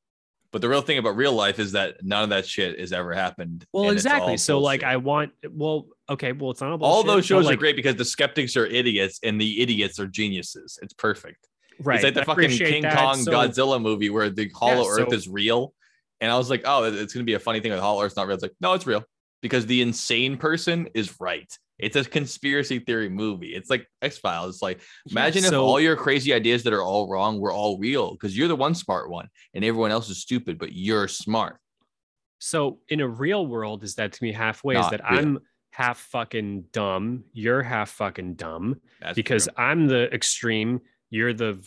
[0.53, 3.15] But the real thing about real life is that none of that shit has ever
[3.15, 3.65] happened.
[3.73, 4.37] well, exactly.
[4.37, 4.83] So, like.
[4.83, 8.05] I want, well, okay, well, it's not all, all those shows are great because the
[8.05, 10.77] skeptics are idiots and the idiots are geniuses.
[10.83, 11.47] It's perfect.
[11.83, 11.97] Right.
[11.97, 12.97] It's like the I fucking King that.
[12.97, 15.75] Kong So- Godzilla movie where the Hollow Yeah, Earth so- is real.
[16.21, 18.27] And I was like, oh, it's gonna be a funny thing with Hollow Earth's not
[18.27, 18.35] real.
[18.35, 19.05] It's like, no, it's real
[19.41, 21.51] because the insane person is right.
[21.79, 23.55] It's a conspiracy theory movie.
[23.55, 24.57] It's like X Files.
[24.57, 27.79] It's like imagine if so- all your crazy ideas that are all wrong were all
[27.79, 31.57] real because you're the one smart one and everyone else is stupid, but you're smart.
[32.39, 34.77] So in a real world, is that to me halfway?
[34.79, 35.21] Is that real.
[35.21, 35.39] I'm
[35.73, 39.55] half fucking dumb, you're half fucking dumb, That's because true.
[39.57, 40.81] I'm the extreme,
[41.11, 41.59] you're the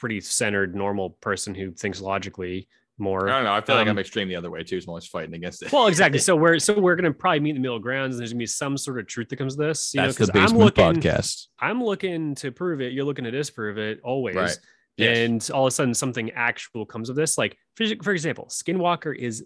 [0.00, 2.68] pretty centered, normal person who thinks logically
[2.98, 3.28] more.
[3.28, 3.52] I don't know.
[3.52, 4.80] I feel like I'm um, extreme the other way too.
[4.80, 5.72] So I'm always fighting against it.
[5.72, 6.18] Well, exactly.
[6.20, 8.46] So we're so we're gonna probably meet in the middle grounds, and there's gonna be
[8.46, 9.92] some sort of truth that comes to this.
[9.94, 11.46] You know, That's the 'cause I'm looking, podcast.
[11.58, 12.92] I'm looking to prove it.
[12.92, 14.36] You're looking to disprove it always.
[14.36, 14.56] Right.
[14.98, 15.18] Yes.
[15.18, 17.38] And all of a sudden, something actual comes of this.
[17.38, 19.44] Like, for, for example, Skinwalker is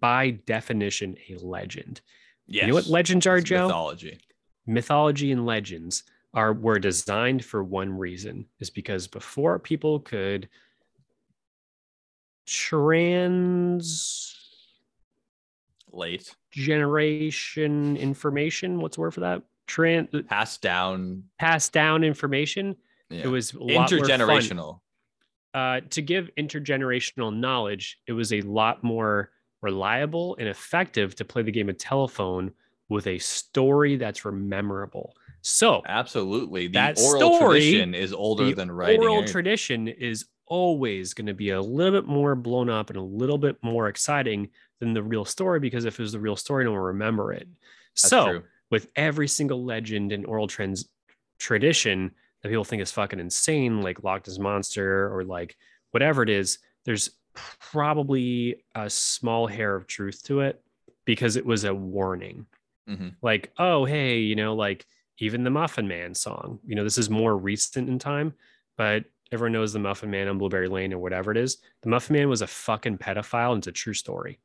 [0.00, 2.00] by definition a legend.
[2.46, 2.62] yes.
[2.62, 3.66] You know what legends are, It's Joe?
[3.66, 4.18] Mythology.
[4.66, 6.02] Mythology and legends
[6.36, 10.48] are were designed for one reason, is because before people could
[12.46, 14.34] trans
[15.92, 16.34] Late.
[16.52, 19.42] generation information, what's the word for that?
[19.66, 21.24] Trans Passed down.
[21.40, 22.76] pass down information.
[23.10, 23.22] Yeah.
[23.24, 23.98] It was a lot more fun.
[23.98, 24.80] intergenerational.
[25.54, 29.30] uh, to give intergenerational knowledge, it was a lot more
[29.62, 32.52] reliable and effective to play the game of telephone
[32.88, 35.14] with a story that's rememberable.
[35.46, 36.66] So Absolutely.
[36.66, 39.00] The That oral story- tradition is older than writing.
[39.00, 39.28] oral right?
[39.28, 43.38] tradition is always going to be a little bit more blown up and a little
[43.38, 44.48] bit more exciting
[44.80, 47.32] than the real story because if it was the real story, no one will remember
[47.32, 47.46] it.
[47.94, 48.42] That's so true.
[48.70, 50.88] with every single legend and oral trans
[51.38, 52.10] tradition
[52.42, 55.56] that people think is fucking insane, like Loch Ness Monster or like
[55.92, 57.10] whatever it is, there's
[57.60, 60.60] probably a small hair of truth to it
[61.04, 62.46] because it was a warning.
[62.88, 63.14] Mhm.
[63.22, 64.86] Like, oh, hey, you know, like
[65.18, 68.34] even the Muffin Man song, you know, this is more recent in time,
[68.76, 71.58] but everyone knows the Muffin Man on Blueberry Lane or whatever it is.
[71.82, 74.38] The Muffin Man was a fucking pedophile and it's a true story.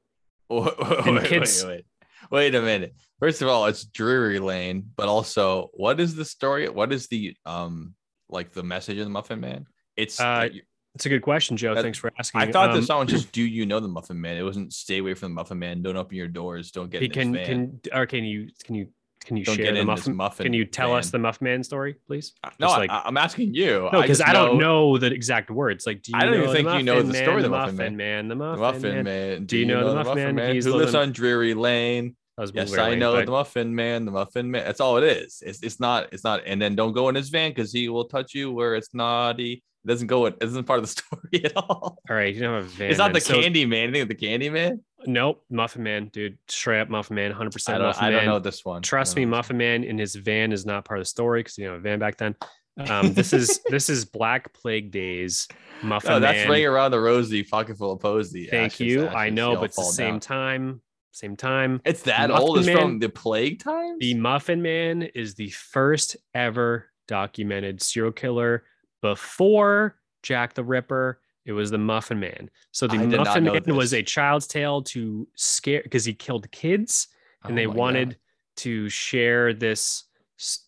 [0.50, 1.86] Wait, wait, kids- wait,
[2.30, 2.56] wait.
[2.56, 2.96] A minute.
[3.20, 6.68] First of all, it's Drury Lane, but also, what is the story?
[6.70, 7.96] What is the um
[8.30, 9.66] like the message of the Muffin Man?
[9.96, 10.50] It's Uh,
[10.94, 11.74] It's a good question, Joe.
[11.74, 12.42] That- Thanks for asking.
[12.42, 14.74] I thought the Um, song was just "Do you know the Muffin Man?" It wasn't
[14.74, 16.72] "Stay away from the Muffin Man." Don't open your doors.
[16.72, 18.90] Don't get He can can or can you can you
[19.26, 20.16] can you Don't share the in this muffin?
[20.16, 22.34] muffin Can you tell us the Muffin Man story, please?
[22.44, 23.90] Uh, no, just I, like- I, am asking you.
[23.92, 25.86] No, because just I, don't know the exact words.
[25.86, 27.76] Like, do you I don't know even think you know the story of the Muffin
[27.76, 29.04] Muffin Man, the Muffin, Muffin Man.
[29.04, 29.46] Man.
[29.46, 30.56] Do you know the Muffin Man?
[30.56, 32.16] He's Who lives on Dreary Lane?
[32.54, 34.06] Yes, I know but- the Muffin Man.
[34.06, 34.66] The Muffin Man.
[34.66, 35.44] That's all it is.
[35.46, 36.42] It's it's not it's not.
[36.48, 39.64] And then don't go in his van because he will touch you where it's naughty.
[39.84, 40.26] It doesn't go.
[40.28, 41.98] It isn't part of the story at all.
[42.10, 42.90] All right, you don't have a van.
[42.90, 43.88] it's not the So- Candy Man.
[43.88, 44.82] You think of the Candy Man?
[45.08, 46.38] Nope, Muffin Man, dude.
[46.48, 47.82] Straight up Muffin Man, hundred I percent.
[47.82, 48.20] Muffin I Man.
[48.26, 48.84] don't know this one.
[48.84, 51.66] Trust me, Muffin Man in his van is not part of the story because you
[51.66, 52.36] know a van back then.
[52.90, 55.46] Um, this is this is Black Plague days.
[55.84, 56.10] Muffin.
[56.12, 56.50] No, that's Man.
[56.50, 58.48] ring around the rosy, pocket full of posy.
[58.48, 59.08] Thank Ashes, you.
[59.10, 60.20] I know, but it's the same down.
[60.22, 60.82] time.
[61.12, 61.82] same time.
[61.84, 62.58] It's that Muffin old.
[62.60, 63.98] It's Man- from the plague times.
[64.00, 68.64] The Muffin Man is the first ever documented serial killer
[69.02, 71.20] before Jack the Ripper.
[71.46, 72.50] It was the Muffin Man.
[72.72, 77.08] So the I Muffin Man was a child's tale to scare because he killed kids
[77.44, 78.18] and Oh they wanted God.
[78.58, 80.04] to share this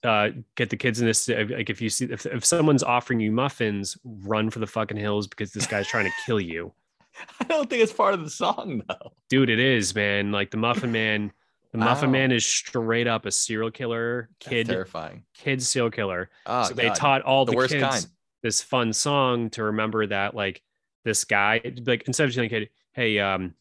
[0.03, 3.31] uh get the kids in this like if you see if, if someone's offering you
[3.31, 6.72] muffins run for the fucking hills because this guy's trying to kill you
[7.39, 9.14] I don't think it's part of the song though.
[9.30, 11.31] dude it is man like the muffin man
[11.72, 12.14] the muffin Wow.
[12.19, 15.23] man is straight up a serial killer That's kid terrifying.
[15.35, 18.05] kid serial killer Oh, so they taught all the the, worst kids kind.
[18.44, 20.61] This fun song to remember that like
[21.06, 23.53] this guy like instead of saying hey um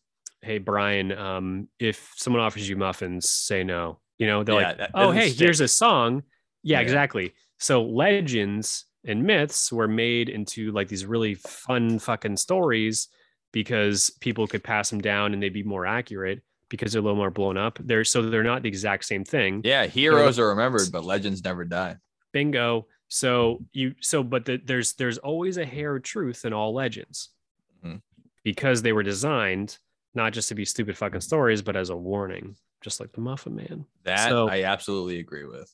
[0.42, 4.78] hey brian um if someone offers you muffins say no you know they're Yeah, like
[4.78, 5.38] that oh hey stick.
[5.38, 6.22] here's a song
[6.62, 6.82] yeah, Yeah.
[6.82, 13.08] exactly so legends and myths were made into like these really fun fucking stories
[13.52, 17.16] because people could pass them down and they'd be more accurate because they're a little
[17.16, 20.90] more blown up they're so they're not the exact same thing Yeah, heroes are remembered,
[20.92, 21.96] but legends never die.
[22.32, 26.72] bingo so you so but the, there's there's always a hair of truth in all
[26.72, 27.28] legends
[27.84, 28.00] Mhm.
[28.42, 29.76] because they were designed
[30.14, 33.54] not just to be stupid fucking stories but as a warning just like the muffin
[33.54, 35.70] man That So- I absolutely agree with.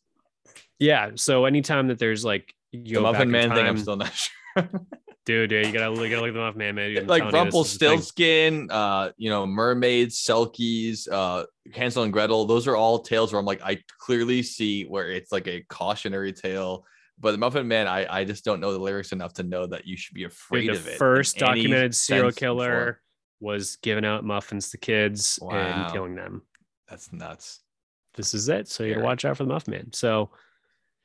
[0.80, 4.12] yeah so anytime that there's like you The Muffin in Man thing, I'm still not
[4.56, 4.68] sure.
[5.24, 7.46] dude, dude you gotta, you gotta look at the muffin man man dude, like telling
[7.46, 7.88] you, this is the thing.
[7.90, 12.44] Rumpelstiltskin, uh, you know, mermaids, selkies, uh, Hansel and Gretel.
[12.46, 16.32] Those are all tales where I'm like, I clearly see where it's like a cautionary
[16.32, 16.84] tale.
[17.20, 19.86] But the Muffin Man, I, I just don't know the lyrics enough to know that
[19.86, 20.98] you should be afraid of it.
[20.98, 22.58] first documented serial sense and form.
[22.58, 23.00] killer
[23.40, 25.56] was giving out muffins to kids Wow.
[25.56, 26.42] and killing them
[26.88, 27.60] That's nuts.
[28.14, 30.30] this is it so you gotta watch out for the muffin man so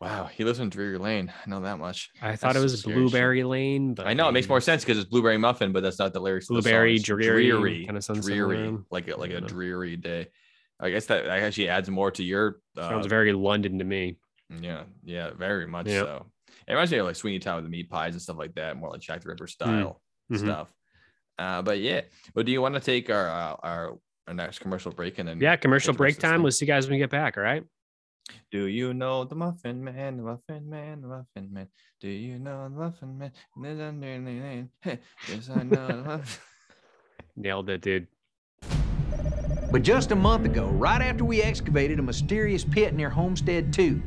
[0.02, 1.32] Wow, he lives in Drury Lane.
[1.46, 2.10] I know that much.
[2.22, 3.02] I thought it was scary shit.
[3.04, 5.98] Blueberry Lane, but I know it makes more sense because it's blueberry muffin, but that's
[5.98, 6.50] not the lyrics.
[6.50, 6.62] of the.
[6.62, 9.48] Blueberry, dreary, dreary, kinda sounds dreary, like a, like a know.
[9.48, 10.28] dreary day.
[10.78, 12.60] I guess that that actually adds more to your.
[12.78, 14.18] Uh, Sounds very London to me.
[14.62, 16.06] Yeah, yeah, very much Yep.
[16.06, 16.26] so.
[16.68, 18.78] It reminds me of like Sweeney Todd with the meat pies and stuff like that,
[18.78, 20.02] more like Jack the Ripper style
[20.32, 20.38] Mhm.
[20.40, 20.68] stuff.
[21.40, 22.02] Uh, but yeah,
[22.36, 23.98] well, do you want to take our uh, our
[24.28, 26.36] our next commercial break and then Yeah, commercial get the rest break time.
[26.38, 26.44] thing?
[26.44, 27.36] We'll see you guys when we get back.
[27.38, 27.64] All right.
[28.52, 31.68] Do you know the Muffin Man, the Muffin Man, the Muffin Man?
[32.00, 33.32] Do you know the Muffin Man?
[33.58, 34.70] Lives under the lane.
[34.82, 35.00] Hey,
[35.30, 35.88] Yes, I know.
[35.88, 36.42] the Muffin-
[37.36, 38.08] Nailed it, dude.
[39.72, 44.02] But just a month ago, right after we excavated a mysterious pit near Homestead 2,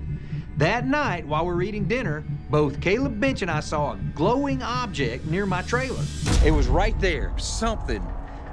[0.56, 4.62] that night while we were eating dinner, both Caleb Bench and I saw a glowing
[4.62, 6.02] object near my trailer.
[6.44, 8.02] It was right there, something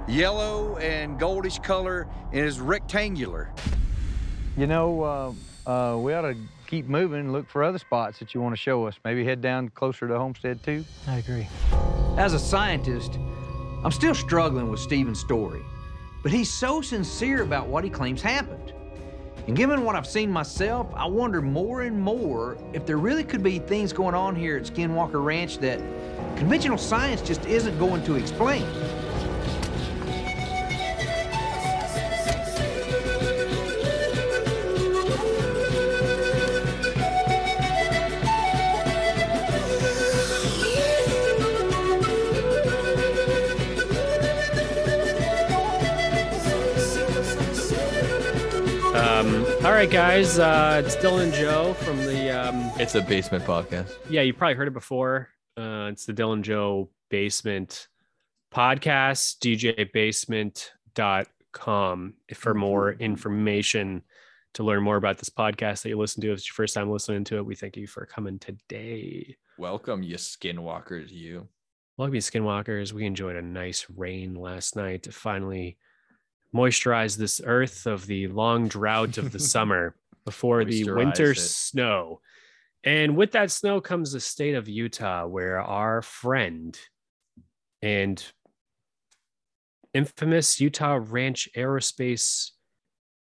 [0.08, 3.50] yellow and goldish color, and it was rectangular.
[4.58, 5.04] You know,
[5.66, 6.36] uh, uh, we ought to
[6.68, 8.96] keep moving and look for other spots that you want to show us.
[9.06, 10.84] Maybe head down closer to Homestead 2.
[11.08, 11.48] I agree.
[12.18, 13.18] As a scientist,
[13.84, 15.62] I'm still struggling with Stephen's story,
[16.22, 18.73] but he's so sincere about what he claims happened.
[19.48, 23.44] And given what I've seen myself, I wonder more and more if there really could
[23.44, 25.80] be things going on here at Skinwalker Ranch that
[26.38, 28.66] conventional science just isn't going to explain.
[49.84, 50.40] Right, guys.
[50.40, 52.30] Uh, it's Dylan Joe from the.
[52.30, 53.94] Um, it's a basement podcast.
[54.10, 55.28] yeah, you probably heard it before.
[55.58, 57.90] Uh, it's the Dylan Joe Basement
[58.50, 64.04] podcast, djbasement.com for more information
[64.54, 66.32] to learn more about this podcast that you listen to.
[66.32, 69.36] If it's your first time listening to it, we thank you for coming today.
[69.58, 71.50] Welcome, you skinwalkers, you.
[71.98, 72.94] Welcome, you skinwalkers.
[72.94, 75.76] We enjoyed a nice rain last night to finally
[76.54, 81.38] moisturize this earth of the long drought of the summer before the winter it.
[81.38, 82.22] snow.
[82.84, 86.78] And with that snow comes the state of Utah, where our friend
[87.82, 88.24] and
[89.94, 92.52] infamous Utah Ranch Aerospace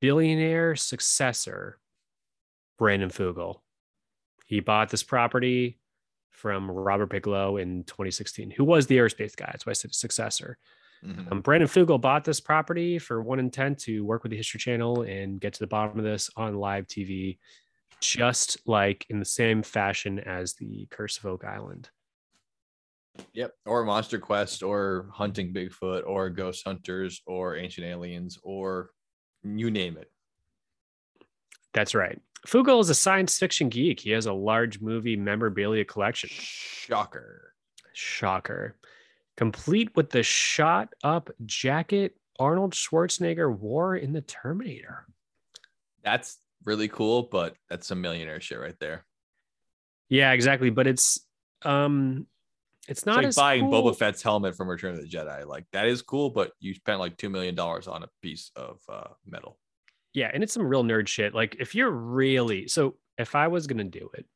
[0.01, 1.79] billionaire successor,
[2.79, 3.61] Brandon Fugal,
[4.47, 5.79] he bought this property
[6.31, 9.49] from Robert Bigelow in 2016, who was the aerospace guy.
[9.51, 10.59] That's why I said successor.
[11.05, 11.33] Mhm.
[11.33, 15.03] Um, Brandon Fugal bought this property for one intent to work with the History Channel
[15.03, 17.39] and get to the bottom of this on live TV,
[18.01, 21.91] just like in the same fashion as the Curse of Oak Island.
[23.33, 23.53] Yep.
[23.67, 28.91] Or Monster Quest, or Hunting Bigfoot, or Ghost Hunters, or Ancient Aliens, or
[29.45, 30.11] you name it.
[31.75, 32.21] That's right.
[32.47, 34.01] Fugal is a science fiction geek.
[34.01, 36.29] He has a large movie memorabilia collection.
[36.31, 37.55] Shocker.
[37.93, 38.77] Shocker.
[39.37, 45.07] Complete with the shot up jacket Arnold Schwarzenegger wore in the Terminator.
[46.03, 49.05] That's really cool, but that's some millionaire shit right there.
[50.09, 50.71] Yeah, exactly.
[50.71, 51.21] But it's
[51.63, 52.27] um
[52.89, 53.91] it's It's not like as buying cool.
[53.91, 55.47] Boba Fett's helmet from Return of the Jedi.
[55.47, 58.81] Like that is cool, but you spent like two million dollars on a piece of
[58.89, 59.59] uh, metal.
[60.13, 61.35] Yeah, and it's some real nerd shit.
[61.35, 64.27] Like if you're really so if I was gonna do it,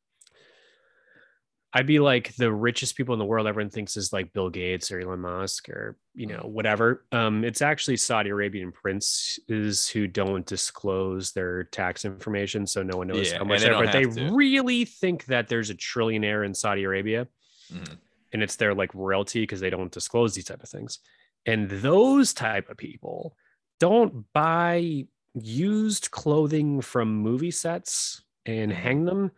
[1.71, 4.91] I'd be like the richest people in the world everyone thinks is like Bill Gates
[4.91, 7.05] or Elon Musk or you know, whatever.
[7.11, 13.07] Um, it's actually Saudi Arabian princes who don't disclose their tax information, so no one
[13.07, 14.31] knows Yeah, how much they But they to.
[14.33, 17.27] really think that there's a trillionaire in Saudi Arabia
[17.71, 17.97] Mhm.
[18.33, 20.99] and it's their like royalty because they don't disclose these type of things.
[21.45, 23.37] And those type of people
[23.79, 25.05] don't buy
[25.35, 28.81] used clothing from movie sets and Mm-hmm.
[28.81, 29.31] hang them.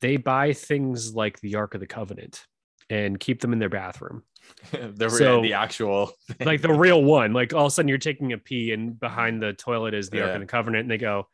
[0.00, 2.44] They buy things like the Ark of the Covenant
[2.90, 4.22] and keep them in their bathroom.
[4.72, 7.32] the, So- the actual Like the real one.
[7.32, 10.22] Like all of a sudden you're taking a pee and behind the toilet is the
[10.22, 10.82] Ark of the Covenant.
[10.82, 11.28] And they go,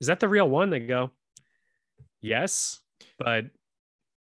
[0.00, 0.70] Is that the real one?
[0.70, 1.10] They go,
[2.20, 2.80] Yes,
[3.18, 3.46] but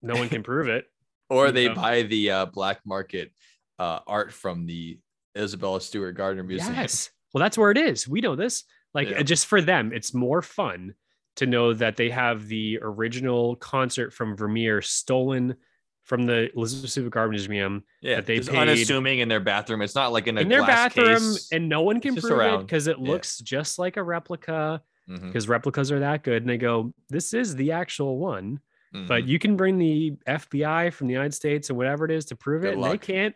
[0.01, 0.85] no one can prove it.
[1.29, 1.75] or they know.
[1.75, 3.31] buy the uh, black market
[3.79, 4.99] uh, art from the
[5.37, 6.73] Isabella Stewart Gardner Museum.
[6.75, 7.09] Yes.
[7.33, 8.07] Well, that's where it is.
[8.07, 8.63] We know this.
[8.93, 9.23] Like Yeah.
[9.23, 10.93] just for them, it's more fun
[11.35, 15.55] to know that they have the original concert from Vermeer stolen
[16.03, 19.81] from the Elizabeth Gardner Museum Yeah, that they paid- unassuming in their bathroom.
[19.81, 21.49] It's not like in a in their bathroom, case.
[21.51, 23.11] and no one can prove it because it Yeah.
[23.11, 24.81] looks just like a replica.
[25.07, 28.59] Because replicas are that good, and they go, "This is the actual one."
[28.91, 29.27] But mhm.
[29.27, 32.61] you can bring the FBI from the United States or whatever it is to prove
[32.63, 33.35] Good it, and they can't.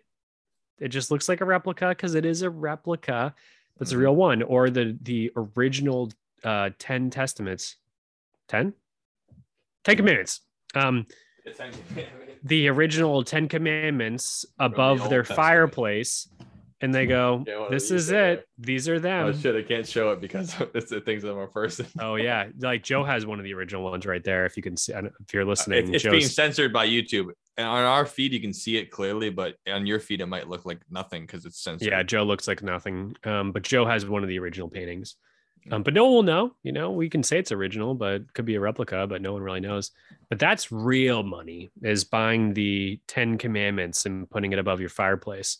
[0.80, 3.36] It just looks like a replica because it is a replica.
[3.78, 3.96] That's Mhm.
[3.96, 6.12] a real one, or the the original
[6.44, 7.76] uh, Ten Testaments,
[8.50, 8.74] ten,
[9.86, 10.42] Ten Commandments.
[10.76, 11.06] Um,
[12.44, 15.36] the original Ten Commandments above Old their Testament.
[15.38, 16.28] fireplace,
[16.82, 18.46] and they go, Yeah, "This is it.
[18.58, 19.56] These are them." oh shit!
[19.56, 21.86] I can't show it because it's the things of a person.
[22.00, 24.46] Oh yeah, like Joe has one of the original ones right there.
[24.46, 27.32] If you can see, if you're It- listening, it's being Joe's- censored by YouTube.
[27.58, 30.48] And on our feed, you can see it clearly, but on your feed, it might
[30.48, 31.90] look like nothing because it's censored.
[31.90, 33.18] Yeah, Joe looks like nothing.
[33.26, 35.18] Um, but Joe has one of the original paintings.
[35.72, 36.56] Um, but no one will know.
[36.64, 39.34] You know, we can say it's original, but it could be a replica, but no
[39.34, 39.92] one really knows.
[40.30, 45.58] But that's real money is buying the Ten Commandments and putting it above your fireplace.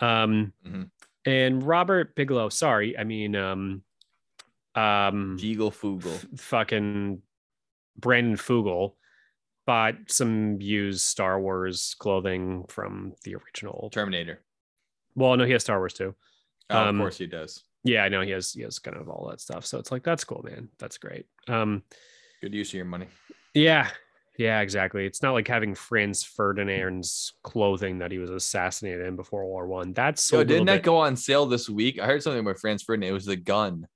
[0.00, 0.90] Um, Mhm.
[1.24, 3.82] and Robert Bigelow, sorry, I mean, um,
[4.74, 6.04] um, Fugal.
[6.04, 7.22] f- fucking
[7.96, 8.96] Brandon Fugal
[9.66, 13.88] bought some used Star Wars clothing from the original.
[13.90, 14.42] Terminator.
[15.14, 16.14] Well, no, he has Star Wars too.
[16.70, 17.64] Oh, Um, of course he does.
[17.84, 19.66] Yeah, I know he has he has kind of all that stuff.
[19.66, 20.68] So it's like that's cool, man.
[20.78, 21.26] That's great.
[21.48, 21.82] Um,
[22.42, 23.06] Good use of your money.
[23.54, 23.88] yeah,
[24.38, 25.06] yeah, exactly.
[25.06, 29.66] It's not like having Franz Ferdinand's clothing that he was assassinated in before World War
[29.66, 29.92] One.
[29.92, 31.98] That's so Yo, didn't that bit- go on sale this week?
[32.00, 33.10] I heard something about Franz Ferdinand.
[33.10, 33.86] It was the gun.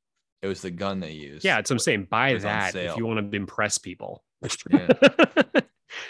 [0.43, 1.45] It was the gun they used.
[1.45, 2.07] Yeah, it's what I'm saying.
[2.11, 4.23] Buy It was on that if you want to impress people.
[4.71, 4.87] Yeah.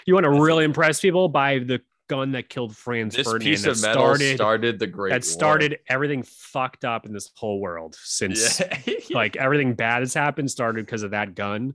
[0.05, 1.29] you want to That's really impress people?
[1.29, 3.51] Buy the gun that killed Franz This Ferdinand.
[3.51, 5.21] piece that of metal started, started the Great that War.
[5.21, 8.95] started everything fucked up in this whole world since Yeah.
[9.11, 11.73] like everything bad has happened started because of that gun.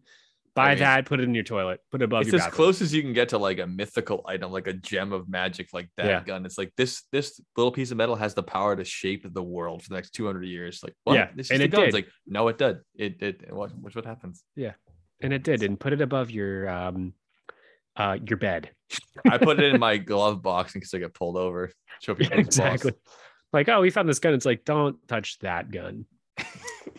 [0.54, 2.54] Buy mean, that, put it in your toilet, put it above it's your as bathroom.
[2.56, 5.70] close as you can get to like a mythical item, like a gem of magic,
[5.72, 6.22] like that Yeah.
[6.22, 6.46] gun.
[6.46, 9.82] It's like this this little piece of metal has the power to shape the world
[9.82, 10.80] for the next 200 years.
[10.84, 11.14] Like, what?
[11.14, 11.82] Yeah, this is and the it gun.
[11.84, 12.04] It's did.
[12.04, 12.78] like, no, it did.
[12.96, 13.50] It did.
[13.50, 14.44] Watch, watch what happens.
[14.54, 14.74] Yeah,
[15.20, 17.14] and it did, and put it above your um
[17.96, 18.70] uh your bed.
[19.30, 21.70] I put it in my glove box in case I get pulled over.
[22.00, 22.66] Show people it's boss.
[22.66, 22.92] exactly.
[23.52, 24.34] Like, oh, we found this gun.
[24.34, 26.06] It's like, don't touch that gun.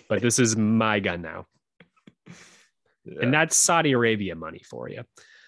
[0.07, 1.45] but this is my gun now.
[3.07, 3.19] Yeah.
[3.21, 5.03] And that's Saudi Arabia money for you.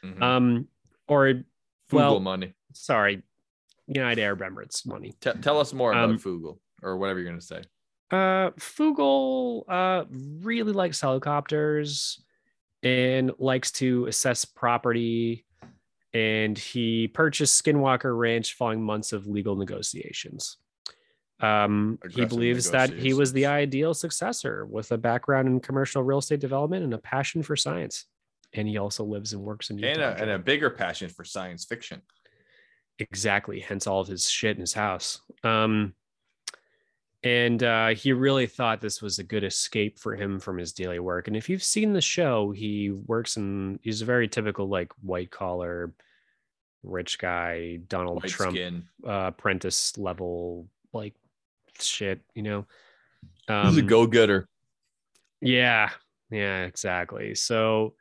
[0.05, 0.21] Mhm.
[0.21, 0.67] Um,
[1.07, 1.25] or
[1.89, 2.53] Fugal well, money.
[2.73, 3.23] sorry,
[3.87, 5.15] United Arab Emirates money.
[5.19, 7.63] T- tell us more about um, Fugal or whatever you're gonna say.
[8.11, 12.23] Uh, Fugal uh, really likes helicopters
[12.83, 15.43] and likes to assess property.
[16.13, 20.57] And he purchased Skinwalker Ranch following months of legal negotiations.
[21.39, 26.17] Um, he believes that he was the ideal successor with a background in commercial real
[26.17, 28.05] estate development and a passion for science.
[28.53, 29.91] And he also lives and works in Utah.
[29.91, 32.01] And a, and a bigger passion for science fiction.
[32.97, 33.59] Exactly.
[33.59, 35.21] Hence all of his shit in his house.
[35.43, 35.93] Um,
[37.23, 40.99] and uh, he really thought this was a good escape for him from his daily
[40.99, 41.27] work.
[41.27, 45.31] And if you've seen the show, he works in, he's a very typical, like, white
[45.31, 45.93] collar,
[46.83, 48.57] rich guy, Donald White Trump
[49.05, 51.15] uh, apprentice level, like,
[51.79, 52.65] shit, you know?
[53.47, 54.47] He's a Um, go-getter.
[55.41, 55.89] yeah,
[56.29, 57.33] yeah, exactly.
[57.35, 57.95] So,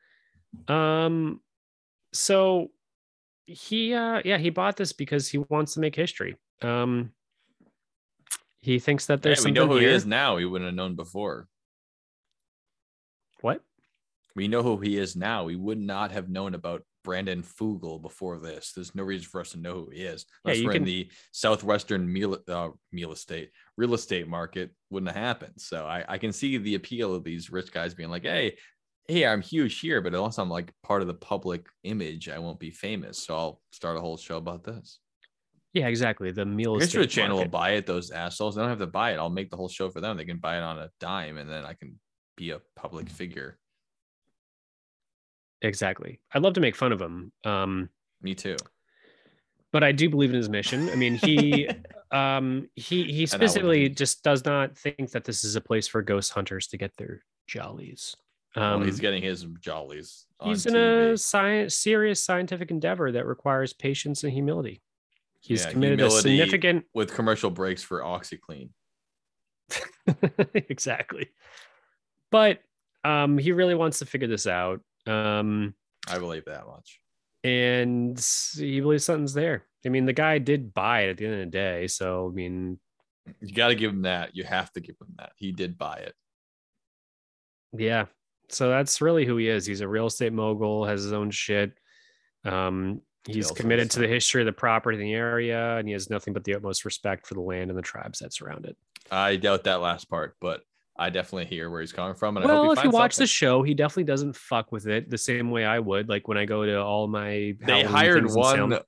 [0.68, 1.40] um,
[2.12, 2.70] so
[3.46, 6.36] he, uh, yeah, he bought this because he wants to make history.
[6.62, 7.12] Um,
[8.66, 9.90] He thinks that there's Hey, we know who here.
[9.90, 10.34] he is now.
[10.34, 11.46] We wouldn't have known before.
[13.40, 13.62] What?
[14.34, 15.44] We know who he is now.
[15.44, 18.72] We would not have known about Brandon Fugal before this.
[18.72, 20.26] There's no reason for us to know who he is.
[20.28, 25.12] Yeah, Unless you we're in the southwestern meal, uh, meal estate, real estate market, wouldn't
[25.14, 25.54] have happened.
[25.58, 28.56] So I, I can see the appeal of these rich guys being like, hey,
[29.06, 32.58] hey, I'm huge here, but unless I'm like part of the public image, I won't
[32.58, 33.24] be famous.
[33.24, 34.98] So I'll start a whole show about this.
[35.76, 36.30] Yeah, exactly.
[36.30, 38.54] The meal I guess estate the channel will buy it, those assholes.
[38.54, 39.18] They don't have to buy it.
[39.18, 40.16] I'll make the whole show for them.
[40.16, 42.00] They can buy it on a dime and then I can
[42.34, 43.58] be a public figure.
[45.60, 46.18] Exactly.
[46.32, 47.30] I'd love to make fun of him.
[47.44, 47.90] Um,
[48.22, 48.56] Me too.
[49.70, 50.88] but I do believe in his mission.
[50.88, 51.68] I mean, he
[52.10, 55.60] um he he And I would specifically just does not think that this is a
[55.60, 58.16] place for ghost hunters to get their jollies.
[58.56, 60.24] Well, Um, he's getting his jollies.
[60.42, 61.12] He's in TV.
[61.12, 64.80] a science serious scientific endeavor that requires patience and humility.
[65.46, 68.70] He's Yeah, committed a significant with commercial breaks for OxiClean.
[70.54, 71.30] exactly.
[72.30, 72.60] But
[73.04, 74.80] um he really wants to figure this out.
[75.06, 75.74] Um
[76.08, 77.00] I believe that much.
[77.44, 78.18] and
[78.56, 79.64] he believes something's there.
[79.84, 81.86] I mean, the guy did buy it at the end of the day.
[81.86, 82.78] So I mean,
[83.40, 84.34] You got to give him that.
[84.34, 85.32] You have to give him that.
[85.36, 86.14] He did buy it.
[87.76, 88.06] yeah.
[88.48, 89.66] So that's really who he is.
[89.66, 91.72] He's a real estate mogul, has his own shit.
[92.44, 96.10] Um, he's committed to the history of the property in the area, and he has
[96.10, 98.76] nothing but the utmost respect for the land and the tribes that surround it.
[99.10, 100.62] I doubt that last part, but
[100.98, 102.36] I definitely hear where he's coming from.
[102.36, 104.86] And I well, hope he if you watch the show, he definitely doesn't fuck with
[104.86, 106.08] it the same way I would.
[106.08, 108.80] Like when I go to all my they hired one Salem-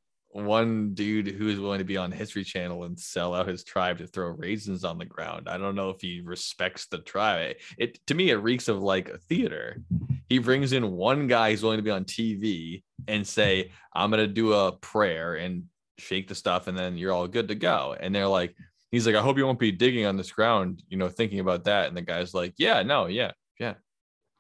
[0.44, 3.98] one dude who is willing to be on History Channel and sell out his tribe
[3.98, 5.48] to throw raisins on the ground.
[5.48, 7.56] I don't know if he respects the tribe.
[7.76, 9.82] It to me it reeks of like a theater.
[10.28, 14.26] He brings in one guy who's willing to be on TV and say, "I'm gonna
[14.26, 15.64] do a prayer and
[15.98, 18.54] shake the stuff, and then you're all good to go." And they're like,
[18.90, 21.64] he's like, "I hope you won't be digging on this ground, you know, thinking about
[21.64, 23.74] that." And the guy's like, "Yeah, no, yeah, yeah."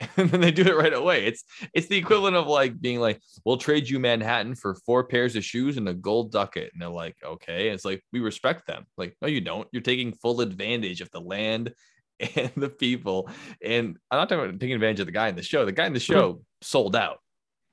[0.16, 1.26] and then they do it right away.
[1.26, 1.42] It's
[1.74, 5.44] it's the equivalent of like being like, "We'll trade you Manhattan for four pairs of
[5.44, 8.84] shoes and a gold ducat," and they're like, "Okay." It's like we respect them.
[8.96, 9.66] Like, no, you don't.
[9.72, 11.72] You're taking full advantage of the land
[12.36, 13.28] and the people.
[13.64, 15.64] And I'm not talking about taking advantage of the guy in the show.
[15.64, 17.18] The guy in the show sold out.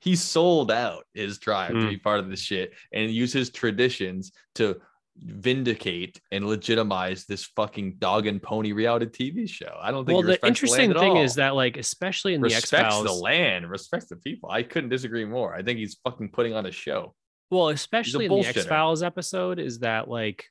[0.00, 1.88] He sold out his tribe to Mm.
[1.90, 4.80] be part of this shit and use his traditions to
[5.22, 9.76] vindicate and legitimize this fucking dog and pony reality TV show.
[9.80, 12.54] I don't think Well, the interesting at thing all is that, like, especially in the
[12.54, 14.50] X Files, the land, respects the people.
[14.50, 15.54] I couldn't disagree more.
[15.54, 17.14] I think he's fucking putting on a show.
[17.50, 18.46] Well, especially in the.
[18.46, 20.46] X Files episode, is that like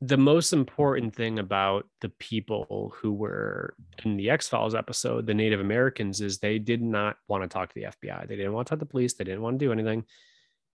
[0.00, 3.74] the most important thing about the people who were
[4.04, 7.72] in the X Files episode, the Native Americans, is they did not want to talk
[7.72, 8.28] to the FBI.
[8.28, 9.14] They didn't want to talk to the police.
[9.14, 10.04] They didn't want to do anything.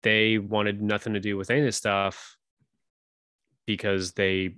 [0.02, 2.38] They wanted nothing to do with any of this stuff
[3.70, 4.56] because they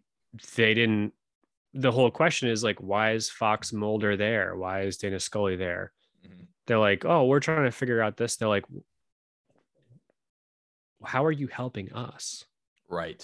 [0.55, 1.11] they didn't.
[1.73, 4.55] The whole question is like, why is Fox Mulder there?
[4.55, 5.91] Why is Dana Scully there?
[6.25, 6.47] Mhm.
[6.65, 8.37] They're like, oh, we're trying to figure out this.
[8.37, 8.63] They're like,
[11.03, 12.45] how are you helping us?
[12.87, 13.21] Right.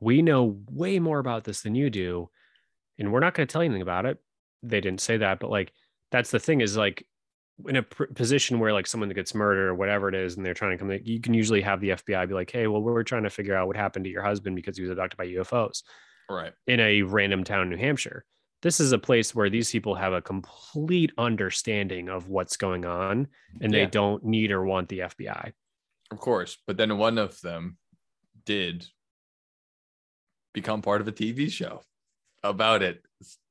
[0.00, 2.28] We know way more about this than you do,
[2.98, 4.18] and we're not going to tell you anything about it.
[4.64, 5.72] They didn't say that, but like
[6.10, 7.06] that's the thing is like
[7.68, 10.54] in a pr- position where like someone gets murdered or whatever it is, and they're
[10.54, 13.22] trying to come, you can usually have the FBI be like, hey, well, we're trying
[13.24, 15.82] to figure out what happened to your husband because he was abducted by UFOs
[16.28, 16.52] Right.
[16.66, 18.24] in a random town in New Hampshire.
[18.62, 23.26] This is a place where these people have a complete understanding of what's going on,
[23.60, 25.52] and they don't need or want the FBI.
[26.12, 26.58] Of course.
[26.66, 27.76] But then one of them
[28.46, 28.86] did
[30.52, 31.82] become part of a TV show
[32.42, 33.02] about it.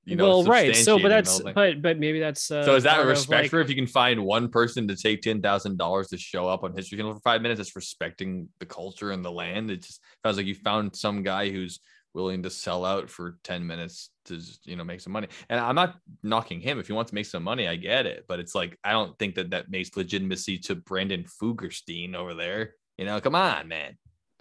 [0.03, 0.75] You know, well, right.
[0.75, 3.61] So, but that's but but maybe that's uh, so is that of, respect like- for
[3.61, 6.75] if you can find one person to take ten thousand dollars to show up on
[6.75, 7.61] History Channel for five minutes?
[7.61, 9.69] It's respecting the culture and the land.
[9.69, 11.79] It just sounds like you found some guy who's
[12.13, 15.27] willing to sell out for ten minutes to just, you know make some money.
[15.49, 16.79] And I'm not knocking him.
[16.79, 18.25] If he wants to make some money, I get it.
[18.27, 22.73] But it's like I don't think that that makes legitimacy to Brandon Fugerstein over there.
[22.97, 23.97] You know, come on, man.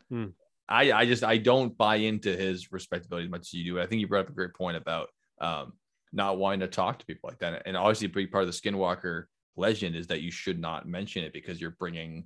[0.09, 0.27] Hmm.
[0.71, 3.81] I I just I don't buy into his respectability as much as you do.
[3.81, 5.09] I think you brought up a great point about
[5.41, 5.73] um
[6.13, 7.63] not wanting to talk to people like that.
[7.67, 9.25] And obviously, a big part of the Skinwalker
[9.57, 12.25] legend is that you should not mention it because you're bringing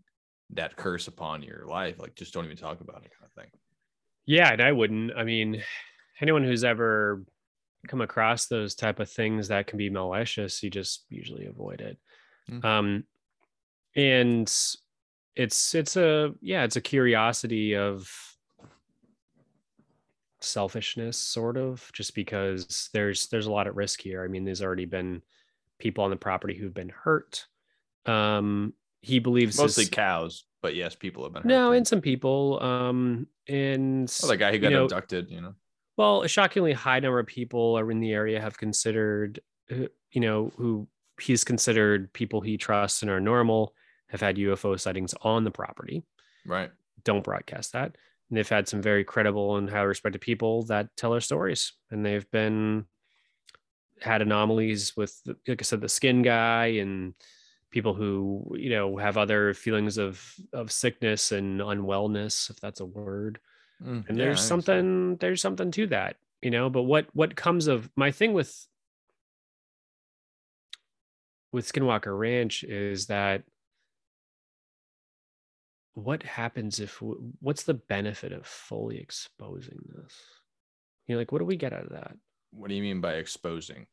[0.50, 1.98] that curse upon your life.
[1.98, 3.50] Like, just don't even talk about it, kind of thing.
[4.26, 5.12] Yeah, and I wouldn't.
[5.16, 5.62] I mean,
[6.20, 7.24] anyone who's ever
[7.88, 11.98] come across those type of things that can be malicious, you just usually avoid it.
[12.50, 12.64] Mm.
[12.64, 13.04] Um,
[13.96, 14.52] and
[15.36, 18.10] it's it's a yeah, it's a curiosity of
[20.44, 24.24] selfishness, sort of, just because there's there's a lot at risk here.
[24.24, 25.22] I mean, there's already been
[25.78, 27.46] people on the property who've been hurt.
[28.06, 31.42] Um, he believes Mostly his- cows, but yes, people have been.
[31.42, 32.62] hurt no, and some people.
[32.62, 35.54] Um, and well, the guy who you got know, abducted, you know.
[35.96, 39.40] Well, a shockingly high number of people are in the area have considered,
[39.70, 40.88] uh, you know, who
[41.20, 43.74] he's considered people he trusts and are normal
[44.08, 46.02] have had UFO sightings on the property.
[46.46, 46.70] Right.
[47.04, 47.96] Don't broadcast that.
[48.30, 52.04] And they've had some very credible and highly respected people that tell their stories, and
[52.04, 52.86] they've been
[54.00, 57.14] had anomalies with, like I said, the skin guy and
[57.70, 62.86] people who you know have other feelings of of sickness and unwellness, if that's a
[62.86, 63.40] word.
[63.82, 64.72] Mm, And there's I think so.
[64.72, 66.70] something there's something to that, you know.
[66.70, 68.66] But what what comes of my thing with
[71.52, 73.44] with Skinwalker Ranch is that
[75.94, 77.00] what happens if
[77.40, 80.14] what's the benefit of fully exposing this?
[81.06, 82.16] You know, like what do we get out of that?
[82.50, 83.86] What do you mean by exposing?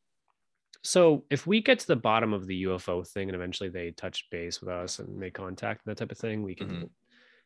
[0.82, 4.26] So if we get to the bottom of the UFO thing and eventually they touch
[4.30, 6.68] base with us and make contact and that type of thing, we can.
[6.68, 6.90] Mhm.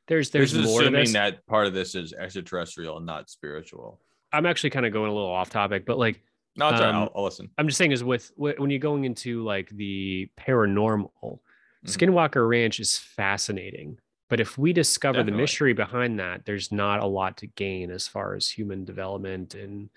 [0.09, 4.01] There's there's This is more assuming that part of this is extraterrestrial and not spiritual.
[4.33, 6.23] I'm actually kind of going a little off topic, but like
[6.57, 6.95] No, it's all right.
[6.95, 7.51] Um, I'll, I'll listen.
[7.59, 11.41] I'm just saying is with when you're going into like the paranormal, Mhm.
[11.87, 13.99] Skinwalker Ranch is fascinating.
[14.29, 15.33] But if we discover Definitely.
[15.33, 19.55] the mystery behind that, there's not a lot to gain as far as human development
[19.55, 19.89] and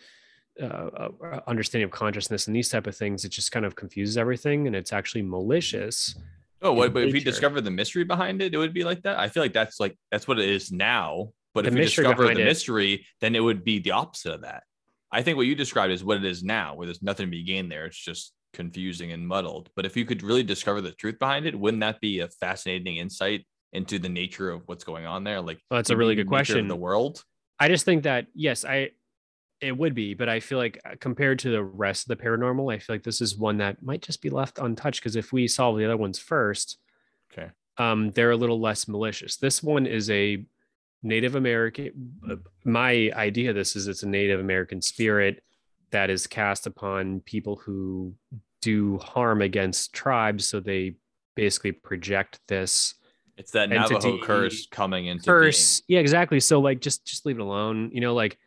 [0.61, 3.25] uh, uh, understanding of consciousness and these type of things.
[3.25, 6.15] It just kind of confuses everything, and it's actually malicious.
[6.61, 6.93] Oh, what?
[6.93, 9.17] But if we discover the mystery behind it, it would be like that.
[9.17, 11.29] I feel like that's like that's what it is now.
[11.55, 14.41] But The if we discover the it- mystery, then it would be the opposite of
[14.41, 14.63] that.
[15.11, 17.43] I think what you described is what it is now, where there's nothing to be
[17.43, 17.85] gained there.
[17.85, 19.69] It's just confusing and muddled.
[19.75, 22.97] But if you could really discover the truth behind it, wouldn't that be a fascinating
[22.97, 25.41] insight into the nature of what's going on there?
[25.41, 26.67] Like Well, that's a really good question.
[26.67, 27.23] The world.
[27.59, 28.91] I just think that yes, I
[29.61, 32.73] it would be, but I feel like uh, compared to the rest of the paranormal,
[32.73, 35.47] I feel like this is one that might just be left untouched because if we
[35.49, 36.77] solve the other ones first,
[37.33, 37.49] Okay.
[37.77, 39.35] um, they're a little less malicious.
[39.35, 40.45] This one is a
[41.03, 42.13] Native American.
[42.29, 45.43] uh, My idea of this is it's a Native American spirit
[45.91, 48.13] that is cast upon people who
[48.61, 50.47] do harm against tribes.
[50.47, 50.95] So they
[51.35, 52.95] basically project this
[53.39, 55.81] It's that Navajo Entity- curse coming into curse.
[55.87, 56.39] Yeah, exactly.
[56.41, 57.89] So like just just leave it alone.
[57.93, 58.37] You know, like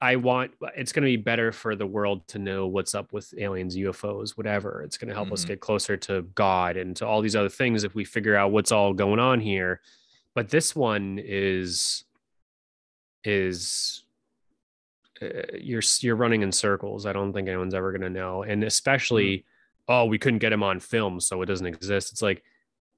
[0.00, 3.32] I want it's going to be better for the world to know what's up with
[3.38, 4.82] aliens, UFOs, whatever.
[4.82, 5.48] It's going to help us Mhm.
[5.48, 8.72] get closer to God and to all these other things if we figure out what's
[8.72, 9.80] all going on here.
[10.34, 12.04] But this one is
[13.24, 14.02] is
[15.20, 17.06] uh, you're you're running in circles.
[17.06, 19.44] I don't think anyone's ever going to know, and especially
[19.88, 22.12] oh, we couldn't get him on film, so it doesn't exist.
[22.12, 22.42] It's like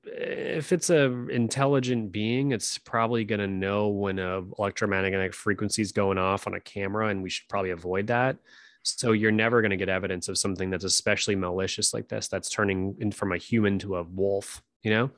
[0.07, 5.93] if it's a intelligent being, it's probably going to know when a electromagnetic frequency is
[5.93, 8.37] going off on a camera, and we should probably avoid that.
[8.83, 12.51] So you're never going to get evidence of something that's especially malicious like this, that's
[12.51, 14.63] turning in from a human to a wolf.
[14.83, 15.11] You know?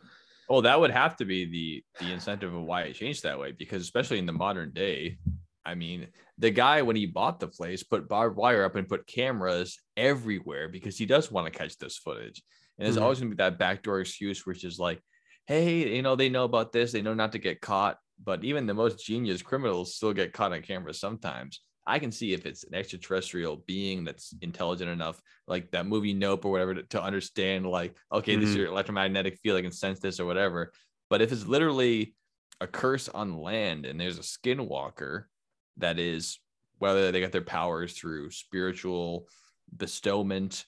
[0.49, 3.53] Well, that would have to be the the incentive of why it changed that way,
[3.53, 5.19] because especially in the modern day,
[5.65, 6.07] I mean,
[6.39, 10.69] the guy when he bought the place put barbed wire up and put cameras everywhere
[10.69, 12.43] because he does want to catch this footage.
[12.79, 13.03] And there's Mhm.
[13.03, 15.01] always gonna be that backdoor excuse, which is like,
[15.47, 18.67] hey, you know, they know about this, they know not to get caught, but even
[18.67, 21.61] the most genius criminals still get caught on camera sometimes.
[21.87, 26.45] I can see if it's an extraterrestrial being that's intelligent enough, like that movie Nope
[26.45, 28.57] or whatever, to, to understand, like, okay, this is Mhm.
[28.57, 30.73] your electromagnetic field, I can sense this or whatever.
[31.09, 32.17] But if it's literally
[32.61, 35.25] a curse on land and there's a skinwalker
[35.77, 36.39] that is
[36.79, 39.29] whether they got their powers through spiritual
[39.77, 40.67] bestowment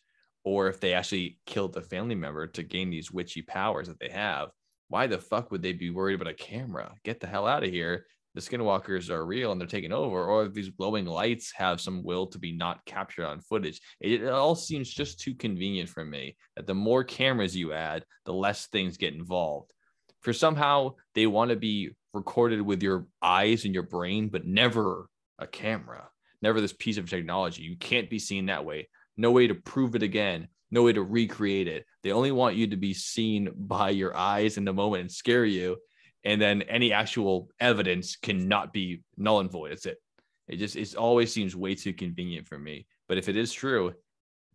[0.48, 4.08] or if they actually killed a family member to gain these witchy powers that they
[4.08, 4.48] have,
[4.88, 6.94] why the fuck would they be worried about a camera?
[7.04, 8.06] Get the hell out of here.
[8.34, 12.02] The skinwalkers are real and they're taking over, or if these glowing lights have some
[12.02, 13.78] will to be not captured on footage.
[14.00, 18.06] It, it all seems just too convenient for me that the more cameras you add,
[18.24, 19.74] the less things get involved.
[20.22, 25.10] For somehow they want to be recorded with your eyes and your brain, but never
[25.38, 26.08] a camera,
[26.40, 27.64] never this piece of technology.
[27.64, 28.88] You can't be seen that way.
[29.18, 30.48] No way to prove it again.
[30.70, 31.84] No way to recreate it.
[32.02, 35.44] They only want you to be seen by your eyes in the moment and scare
[35.44, 35.76] you.
[36.24, 39.72] And then any actual evidence cannot be null and void.
[39.72, 39.98] That's it.
[40.46, 42.86] It just it always seems way too convenient for me.
[43.08, 43.94] But if it is true,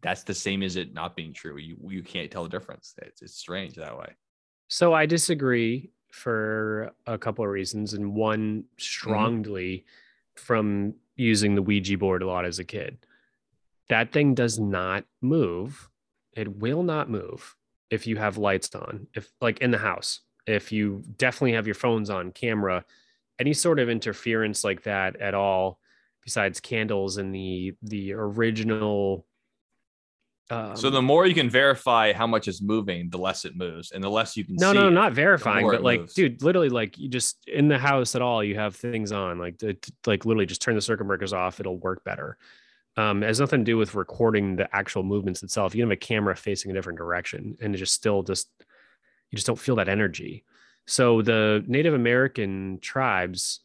[0.01, 1.57] that's the same as it not being true.
[1.57, 2.93] You you can't tell the difference.
[3.01, 4.13] It's, it's strange that way.
[4.67, 8.67] So I disagree for a couple of reasons, and one mm-hmm.
[8.77, 9.85] strongly
[10.35, 12.97] from using the Ouija board a lot as a kid.
[13.89, 15.89] That thing does not move.
[16.35, 17.55] It will not move
[17.89, 21.75] if you have lights on, if like in the house, if you definitely have your
[21.75, 22.85] phones on camera,
[23.39, 25.79] any sort of interference like that at all,
[26.23, 29.25] besides candles and the the original
[30.49, 33.91] Um, so the more you can verify how much is moving, the less it moves,
[33.91, 34.55] and the less you can.
[34.55, 36.13] no, see no, it, not verifying, but like, moves.
[36.13, 39.57] dude, literally, like you just in the house at all, you have things on, like,
[39.57, 41.59] the, like literally, just turn the circuit breakers off.
[41.59, 42.37] It'll work better.
[42.95, 45.73] Um, it has nothing to do with recording the actual movements itself.
[45.73, 48.49] You can have a camera facing a different direction, and it just still just
[49.31, 50.43] you just don't feel that energy.
[50.85, 53.61] So the Native American tribes,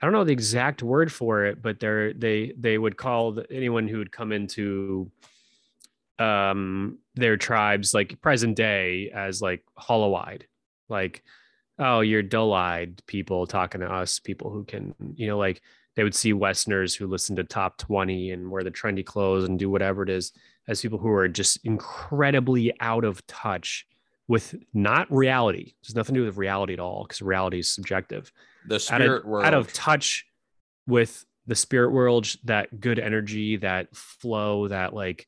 [0.00, 3.50] I don't know the exact word for it, but they're they they would call the,
[3.50, 5.10] anyone who would come into
[6.18, 10.46] um their tribes like present day as like hollow-eyed
[10.88, 11.22] like
[11.78, 15.62] oh you're dull-eyed people talking to us people who can you know like
[15.98, 19.58] they would see westerners who listen to top 20 and wear the trendy clothes and
[19.58, 20.30] do whatever it is
[20.68, 23.84] as people who are just incredibly out of touch
[24.28, 28.30] with not reality there's nothing to do with reality at all because reality is subjective
[28.68, 29.44] the out spirit of, world.
[29.44, 30.24] out of touch
[30.86, 35.26] with the spirit world, that good energy, that flow, that like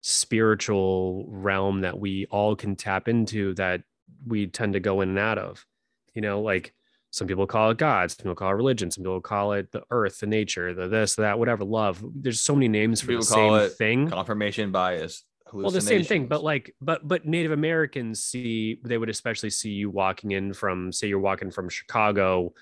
[0.00, 3.82] spiritual realm that we all can tap into that
[4.26, 5.66] we tend to go in and out of.
[6.14, 6.72] You know, like
[7.10, 9.82] some people call it God, some people call it religion, some people call it the
[9.90, 12.04] earth, the nature, the this, that, whatever, love.
[12.14, 15.24] There's so many names for People the same thing confirmation bias.
[15.52, 19.70] well the same thing but like but but native americans see they would especially see
[19.70, 22.54] you walking in from say you're walking from chicago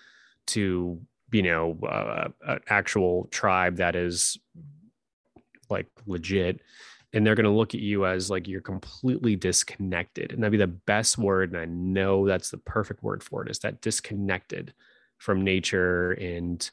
[0.47, 0.99] to
[1.31, 4.39] you know uh, an actual tribe that is
[5.69, 6.61] like legit
[7.13, 10.59] and they're going to look at you as like you're completely disconnected and that'd be
[10.59, 14.75] the best word and i know that's the perfect word for it is that disconnected
[15.19, 16.71] from nature and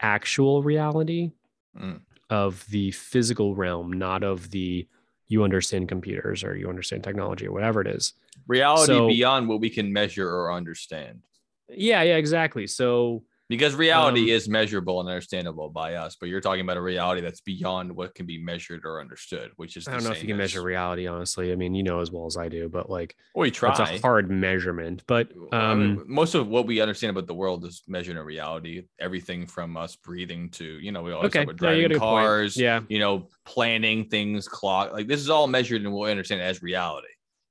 [0.00, 1.30] actual reality
[1.78, 2.00] Mm.
[2.30, 4.88] of the physical realm not of the
[5.28, 8.14] you understand computers or you understand technology or whatever it is
[8.48, 11.20] reality so- beyond what we can measure or understand.
[11.68, 16.40] yeah yeah exactly so Because reality Um, is measurable and understandable by us, but you're
[16.42, 19.92] talking about a reality that's beyond what can be measured or understood, which is i
[19.92, 22.26] don't know if you can as- measure reality honestly i mean you know as well
[22.26, 23.74] as i do but like We try.
[23.76, 27.34] that's a hard measurement but I um mean, most of what we understand about the
[27.34, 28.82] world is measured in reality.
[29.00, 31.88] Everything from us breathing to, you know, we always okay talk about driving got a
[31.94, 32.24] good point.
[32.26, 34.92] cars, yeah you know, planning things, clock.
[34.92, 37.08] Like this is all measured in what we understand as reality.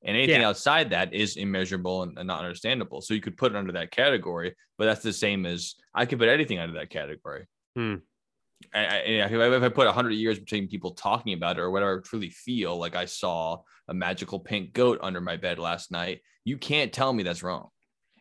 [0.08, 0.48] And anything Yeah.
[0.48, 3.02] outside that is immeasurable and, and not understandable.
[3.02, 6.18] So you could put it under that category, but that's the same as I could
[6.18, 7.46] put anything under that category.
[7.76, 7.96] Hmm.
[8.74, 12.08] I, I, if I put 100 years between people talking about it or whatever I
[12.08, 16.58] truly feel like I saw a magical pink goat under my bed last night, you
[16.58, 17.70] can't tell me that's wrong.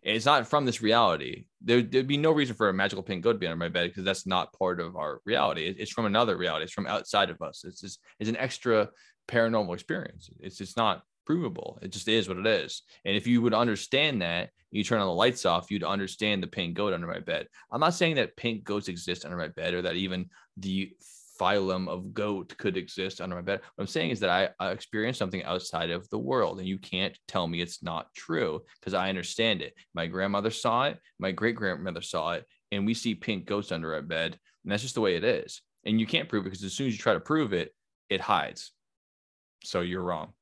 [0.02, 1.46] It's not from this reality.
[1.62, 3.88] There, there'd be no reason for a magical pink goat to be under my bed
[3.90, 5.66] because that's not part of our reality.
[5.66, 6.64] It- It's from another reality.
[6.64, 7.64] It's from outside of us.
[7.64, 8.90] It's just it's an extra
[9.28, 10.28] paranormal experience.
[10.40, 11.78] It's it's not provable.
[11.82, 12.82] It just is what it is.
[13.04, 16.48] And if you would understand that, you turn on the lights off, you'd understand the
[16.48, 17.48] pink goat under my bed.
[17.70, 20.26] I'm not saying that pink goats exist under my bed or that even
[20.56, 20.92] the
[21.38, 23.60] phylum of goat could exist under my bed.
[23.74, 26.78] What I'm saying is that I, I experienced something outside of the world, and you
[26.78, 29.74] can't tell me it's not true because I understand it.
[29.94, 33.94] My grandmother saw it, my great grandmother saw it, and we see pink goats under
[33.94, 35.62] our bed, and that's just the way it is.
[35.84, 37.72] And you can't prove it because as soon as you try to prove it,
[38.08, 38.72] it hides.
[39.62, 40.32] So you're wrong.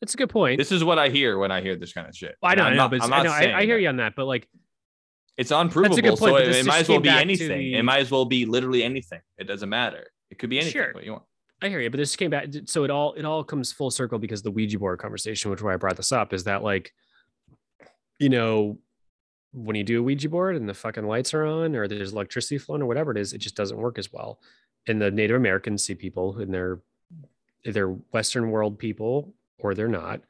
[0.00, 2.14] It's a good point This is what I hear when I hear this kind of
[2.16, 2.36] shit.
[2.42, 4.14] i And know I'm i know but I know I, I hear you on that
[4.16, 4.48] but like
[5.36, 7.48] It's unprovable, point, so it, it might as well be anything.
[7.48, 9.20] the- It might as well be literally anything.
[9.38, 10.06] It doesn't matter.
[10.30, 10.72] It could be anything.
[10.72, 10.92] Sure.
[10.92, 11.24] What you want.
[11.62, 12.46] I hear you, but this came back.
[12.66, 15.74] So it all it all comes full circle because the Ouija board conversation, which why
[15.74, 16.92] I brought this up, is that like,
[18.18, 18.78] you know,
[19.52, 22.58] when you do a Ouija board and the fucking lights are on or there's electricity
[22.58, 24.40] flowing or whatever it is, it just doesn't work as well.
[24.86, 26.80] And the Native Americans see people and they're
[27.64, 30.20] they're Western world people or they're not,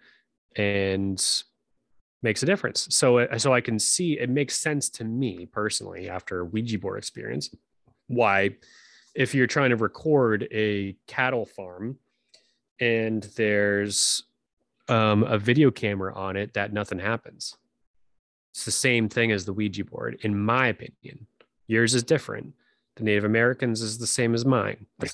[0.56, 1.24] and
[2.22, 2.88] makes a difference.
[2.90, 6.78] So uh, so I can see it makes sense to me personally after a Ouija
[6.78, 7.50] board experience
[8.08, 8.50] why
[9.14, 11.98] if you're trying to record a cattle farm
[12.80, 14.24] and there's
[14.88, 17.56] um, a video camera on it that nothing happens
[18.52, 21.26] it's the same thing as the ouija board in my opinion.
[21.66, 22.54] Yours is different.
[22.96, 24.86] The native americans is the same as mine.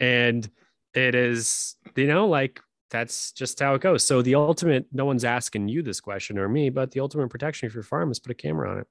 [0.00, 0.50] And
[0.94, 2.60] it is you know like
[2.90, 6.48] that's just how it goes so the ultimate no one's asking you this question or
[6.48, 8.86] me but the ultimate protection of your farm is put a camera on it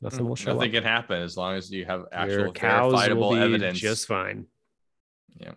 [0.00, 0.28] nothing hmm.
[0.28, 3.30] will show Nothing up can happen as long as you have your actual cows verifiable
[3.30, 3.78] will be evidence.
[3.78, 4.46] just fine.
[5.38, 5.52] Yeah.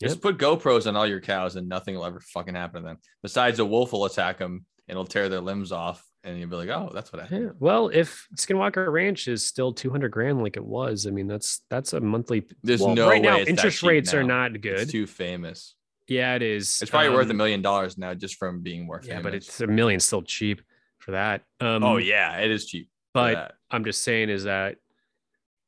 [0.00, 0.08] Yep.
[0.08, 2.98] Just put GoPros on all your cows and nothing will ever fucking happen to them.
[3.22, 6.56] Besides, a wolf will attack them and it'll tear their limbs off, and you'll be
[6.56, 7.48] like, "Oh, that's what I." Yeah.
[7.58, 11.92] Well, if Skinwalker Ranch is still 200 grand like it was, I mean, that's that's
[11.92, 12.46] a monthly.
[12.62, 14.80] There's well, no right now interest rates are not good.
[14.80, 15.74] It's too famous.
[16.08, 16.80] yeah, it is.
[16.82, 19.16] It's probably worth a Um, million dollars now just from being more famous.
[19.16, 20.62] Yeah, but it's a million still cheap
[20.98, 21.42] for that.
[21.60, 22.88] Um, oh yeah, it is cheap.
[23.14, 23.54] but.
[23.72, 24.78] I'm just saying is that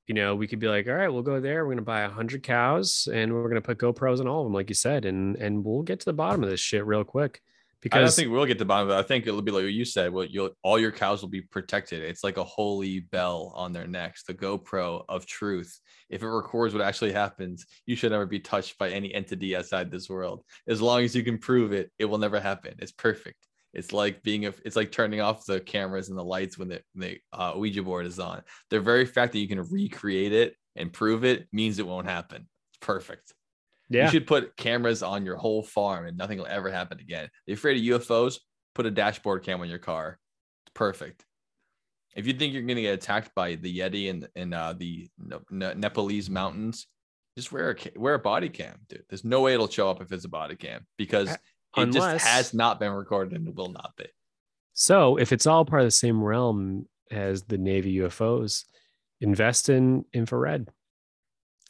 [0.08, 1.64] you know, we could be like, all right, we'll go there.
[1.64, 4.52] We're gonna buy a hundred cows and we're gonna put GoPros on all of them,
[4.54, 7.40] like you said, and and we'll get to the bottom of this shit real quick.
[7.90, 9.00] I don't think we'll get to the bottom of it.
[9.00, 10.12] I think it'll be like what you said.
[10.12, 12.02] Well, you'll all your cows will be protected.
[12.02, 15.80] It's like a holy bell on their necks, the GoPro of truth.
[16.08, 19.90] If it records what actually happens, you should never be touched by any entity outside
[19.90, 20.44] this world.
[20.68, 22.74] As long as you can prove it, it will never happen.
[22.78, 23.48] It's perfect.
[23.74, 24.54] It's like being a.
[24.64, 28.06] It's like turning off the cameras and the lights when the, the uh, Ouija board
[28.06, 28.42] is on.
[28.70, 32.46] The very fact that you can recreate it and prove it means it won't happen.
[32.70, 33.32] It's perfect.
[33.92, 37.28] Yeah, You should put cameras on your whole farm and nothing will ever happen again.
[37.46, 38.38] You're afraid of UFOs?
[38.74, 40.18] Put a dashboard cam on your car.
[40.66, 41.24] It's perfect.
[42.14, 45.08] If you think you're going to get attacked by the Yeti in, in uh, the
[45.18, 46.86] Ne- Ne- Nepalese mountains,
[47.36, 49.04] just wear a, wear a body cam, dude.
[49.08, 51.40] There's no way it'll show up if it's a body cam because it
[51.76, 54.06] unless- just has not been recorded and it will not be.
[54.74, 58.64] So if it's all part of the same realm as the Navy UFOs,
[59.20, 60.68] invest in infrared.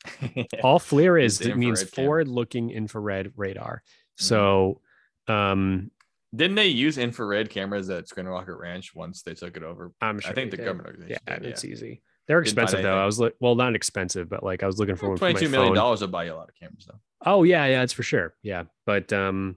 [0.63, 3.83] All FLIR is it means forward-looking infrared radar.
[3.85, 4.25] Mm-hmm.
[4.25, 4.81] So
[5.29, 5.91] um
[6.35, 9.93] Didn't they use infrared cameras at Skinwalker Ranch once they took it over?
[10.01, 10.67] I'm sure I think the did.
[10.67, 12.03] government Yeah, did, it's easy.
[12.29, 12.99] They're expensive though.
[12.99, 15.33] I was like, well, not expensive, but like I was looking for one for my
[15.33, 17.01] Twenty-two million dollars will buy you a lot of cameras, though.
[17.25, 18.35] Oh yeah, yeah, it's for sure.
[18.43, 19.57] Yeah, but um,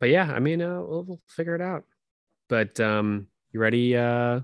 [0.00, 1.84] but yeah, I mean, uh, we'll, we'll figure it out.
[2.48, 3.96] But um, you ready?
[3.96, 4.40] Uh,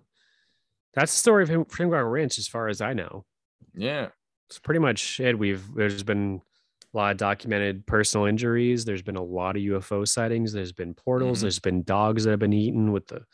[0.95, 3.25] that's the story of him, Fringrock Ranch, as far as I know.
[3.75, 4.09] Yeah.
[4.51, 5.39] It's pretty much it.
[5.39, 6.43] We've there's been
[6.93, 8.85] a lot of documented personal injuries.
[8.85, 10.53] There's been a lot of UFO sightings.
[10.53, 11.39] There's been portals.
[11.39, 11.43] Mhm.
[11.43, 13.25] There's been dogs that have been eaten with the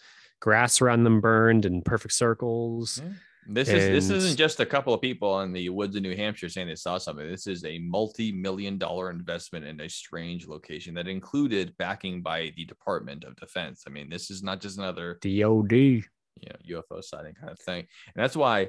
[0.41, 3.01] grass around them burned in perfect circles.
[3.03, 3.13] Yeah.
[3.49, 6.49] This is this isn't just a couple of people in the woods of New Hampshire
[6.49, 7.27] saying they saw something.
[7.27, 12.65] This is a multi-million dollar investment in a strange location that included backing by the
[12.67, 13.85] Department of Defense.
[13.87, 15.73] I mean, this is not just another DOD.
[15.73, 16.03] you
[16.51, 17.87] know UFO sighting kind of thing.
[18.15, 18.69] And that's why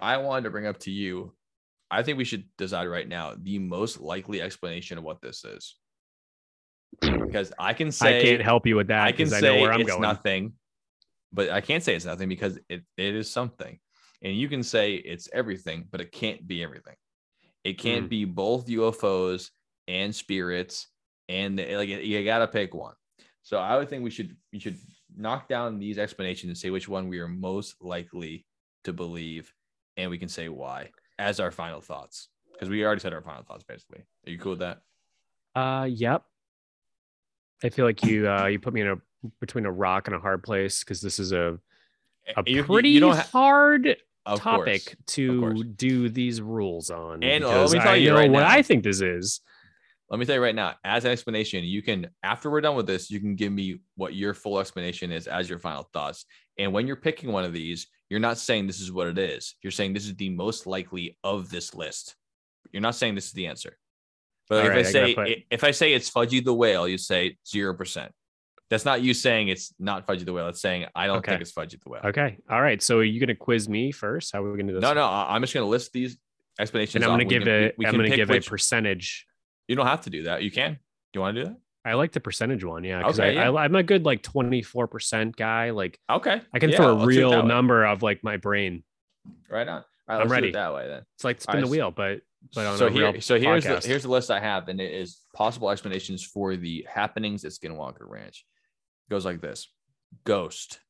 [0.00, 1.32] I wanted to bring up to you.
[1.90, 5.76] I think we should decide right now the most likely explanation of what this is.
[7.00, 9.46] Because I can say I can't help you with that I can because I, say
[9.56, 10.02] know where I'm it's going.
[10.02, 10.52] nothing,
[11.32, 13.78] but I can't say it's nothing because it, it is something.
[14.22, 16.96] And you can say it's everything, but it can't be everything.
[17.64, 18.08] It can't Hmm.
[18.08, 19.50] be both UFOs
[19.86, 20.88] and spirits,
[21.28, 22.94] and the- like you got to pick one.
[23.42, 24.78] So I would think we should we should
[25.16, 28.46] knock down these explanations and say which one we are most likely
[28.84, 29.52] to believe,
[29.96, 33.42] and we can say why as our final thoughts because we already said our final
[33.42, 34.00] thoughts basically.
[34.26, 34.80] Are you cool with that?
[35.54, 36.22] Uh, yep.
[37.64, 38.96] I feel like you uh you put me in a
[39.40, 41.58] between a rock and a hard place because this is a
[42.36, 43.96] a You- pretty you ha- hard
[44.26, 44.96] Of topic course.
[45.06, 47.24] to do these rules on.
[47.24, 49.40] And, uh, let me tell I you know right what now- I think this is.
[50.10, 52.86] let me tell you right now, as an explanation, you can, after we're done with
[52.86, 56.24] this, you can give me what your full explanation is as your final thoughts.
[56.58, 59.54] And when you're picking one of these, you're not saying this is what it is.
[59.62, 62.16] You're saying this is the most likely of this list.
[62.72, 63.76] You're not saying this is the answer.
[64.48, 67.36] But if right, I I say if I say it's Fudgy the whale, you say
[67.46, 68.12] zero percent.
[68.70, 70.48] That's not you saying it's not Fudgy the whale.
[70.48, 71.32] It's saying I don't Okay.
[71.32, 72.02] think it's Fudgy the whale.
[72.04, 72.38] Okay.
[72.50, 72.82] All right.
[72.82, 74.32] So are you gonna quiz me first?
[74.32, 74.82] How are we gonna do this?
[74.82, 76.16] No, no, I'm just gonna list these
[76.58, 76.96] explanations.
[76.96, 79.26] And I'm gonna give can- we- a we am can gonna give which- a percentage.
[79.68, 80.42] You don't have to do that.
[80.42, 80.72] You can.
[80.74, 80.78] Do
[81.14, 81.56] you want to do that?
[81.84, 82.98] I like the percentage one, yeah.
[82.98, 83.50] Because Okay, I, yeah.
[83.52, 85.70] I I'm a good like 24% guy.
[85.70, 86.40] Like Okay.
[86.52, 87.48] I can Yeah, throw a let's do it real way.
[87.48, 88.82] number of like my brain.
[89.48, 89.84] Right on.
[90.08, 90.48] All right, I'm ready.
[90.48, 91.02] it that way then.
[91.16, 92.20] It's like spin right, the wheel, but
[92.54, 94.80] but on so a here, real so here's the, here's the list I have, and
[94.80, 98.44] it is possible explanations for the happenings at Skinwalker Ranch.
[99.08, 99.68] It goes like this:
[100.24, 100.80] ghost,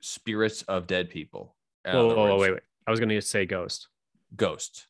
[0.00, 1.54] spirits of dead people.
[1.84, 2.62] In whoa, whoa, whoa, wait, wait.
[2.86, 3.88] I was gonna say ghost.
[4.34, 4.86] Ghost,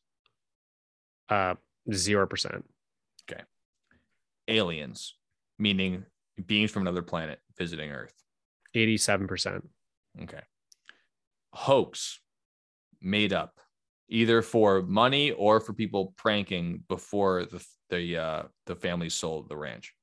[1.29, 1.55] Uh
[1.93, 2.65] zero percent.
[4.47, 5.15] Aliens,
[5.59, 6.05] meaning
[6.45, 8.13] beings from another planet visiting Earth.
[8.75, 9.61] 87%.
[10.23, 10.41] Okay.
[11.53, 12.19] Hoax,
[13.01, 13.59] made up,
[14.09, 19.55] either for money or for people pranking before the the uh, the family sold the
[19.55, 19.93] ranch.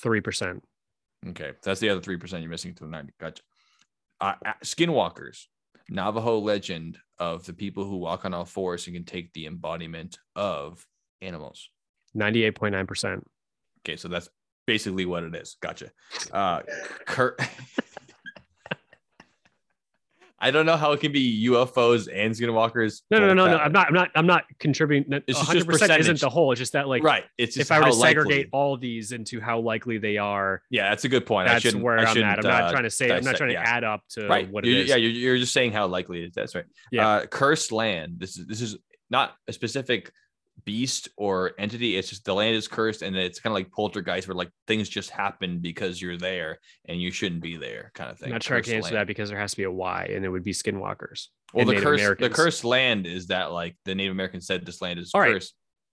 [0.00, 0.60] 3%.
[1.28, 3.12] Okay, that's the other three percent you're missing to the ninety.
[3.20, 3.42] Gotcha.
[4.20, 5.46] Uh, uh, skinwalkers,
[5.88, 10.18] Navajo legend of the people who walk on all fours and can take the embodiment
[10.34, 10.84] of
[11.20, 11.68] animals.
[12.16, 13.22] 98.9%.
[13.84, 14.28] Okay, so that's
[14.66, 15.56] basically what it is.
[15.60, 15.90] Gotcha.
[16.32, 16.62] Uh,
[17.06, 17.40] Kurt.
[20.42, 23.02] I don't know how it can be UFOs and skinwalkers.
[23.12, 23.58] No, no, no, no, no.
[23.58, 26.50] I'm not I'm not I'm not contributing It's just 100% isn't the whole.
[26.50, 27.22] It's just that like right.
[27.38, 30.88] It's just if I were to segregate all these into how likely they are, Yeah,
[30.88, 31.48] that's a good point.
[31.48, 32.40] I that's shouldn't, where I I'm at.
[32.40, 34.50] I'm not uh, trying to say I'm not trying to add up to right.
[34.50, 34.88] what it.
[34.88, 36.32] Yeah, you're, you're just saying how likely it is.
[36.34, 36.64] That's right.
[36.90, 37.08] Yeah.
[37.08, 38.14] Uh, cursed land.
[38.18, 38.78] This is this is
[39.10, 40.10] not a specific
[40.64, 41.96] beast or entity.
[41.96, 44.88] It's just the land is cursed, and it's kind of like poltergeist, where like things
[44.88, 48.28] just happen because you're there and you shouldn't be there, kind of thing.
[48.28, 48.96] I'm not sure I can answer land.
[48.96, 51.26] that because there has to be a why, and it would be skinwalkers.
[51.52, 54.80] Well, the Native curse, the cursed land is that like the Native Americans said this
[54.80, 55.54] land is All cursed.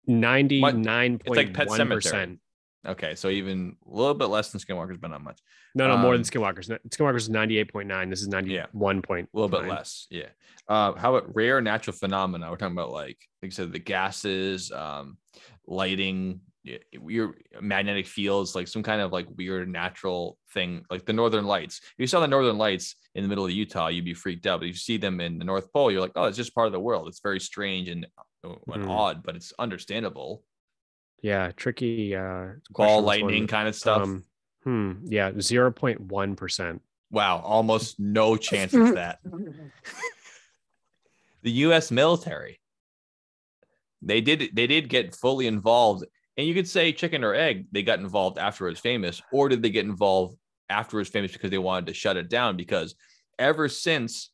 [0.07, 2.39] ninety nine point one percent.
[2.85, 5.39] Okay, so even a little bit less than Skinwalkers, but not much.
[5.73, 6.69] No, no, more than Um, Skinwalkers.
[6.89, 8.09] Skinwalkers is ninety eight point nine.
[8.09, 9.29] This is ninety one point.
[9.33, 10.29] A little bit less, yeah.
[10.67, 12.49] Uh, how about rare natural phenomena?
[12.49, 15.17] We're talking about like, like I said, the gases, um,
[15.67, 21.13] lighting, yeah, weird magnetic fields, like some kind of like weird natural thing, like the
[21.13, 21.79] Northern Lights.
[21.83, 24.59] If you saw the Northern Lights in the middle of Utah, you'd be freaked out.
[24.59, 26.67] But if you see them in the North Pole, you're like, oh, it's just part
[26.67, 27.07] of the world.
[27.07, 28.05] It's very strange and,
[28.43, 28.89] uh, and Mhm.
[28.89, 30.43] odd, but it's understandable.
[31.25, 32.15] Yeah, tricky.
[32.15, 33.47] Uh, Ball lightning one.
[33.47, 34.03] kind of stuff.
[34.03, 34.23] Um,
[34.63, 34.91] hmm.
[35.05, 36.83] Yeah, zero point one percent.
[37.09, 39.17] Wow, almost no chance of that.
[41.41, 41.89] the U.S.
[41.89, 42.59] military,
[44.03, 46.05] they did they did get fully involved,
[46.37, 47.65] and you could say chicken or egg.
[47.71, 50.37] They got involved after it was famous, or did they get involved
[50.69, 52.55] after it was famous because they wanted to shut it down?
[52.55, 52.93] Because
[53.39, 54.29] ever since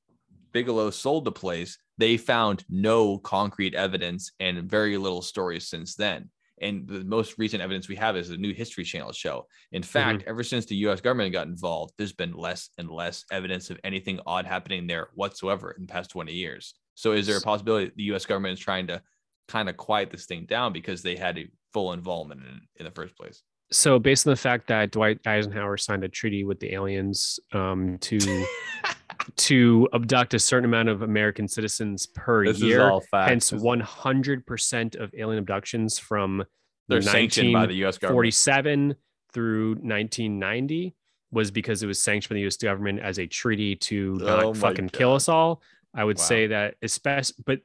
[0.52, 6.30] Bigelow sold the place, they found no concrete evidence and very little stories since then.
[6.62, 9.48] And the most recent evidence we have is the new History Channel show.
[9.72, 13.70] In fact, ever since the US government got involved, there's been less and less evidence
[13.70, 16.76] of anything odd happening there whatsoever in the past 20 years.
[16.96, 19.02] So, is there a possibility the US government is trying to
[19.48, 22.92] kind of quiet this thing down because they had a full involvement in, in the
[22.92, 23.42] first place?
[23.72, 27.98] So, based on the fact that Dwight Eisenhower signed a treaty with the aliens um,
[28.02, 28.20] to
[29.38, 33.30] to abduct a certain amount of American citizens per This is year, all facts.
[33.30, 36.44] hence 100% of alien abductions from
[36.88, 38.16] They're sanctioned by the US government.
[38.16, 38.96] 47
[39.34, 40.96] through 1990
[41.32, 44.54] was because it was sanctioned by the US government as a treaty to not Oh
[44.54, 45.62] my fucking kill us all.
[45.94, 46.24] I would Wow.
[46.24, 47.62] say that especially, but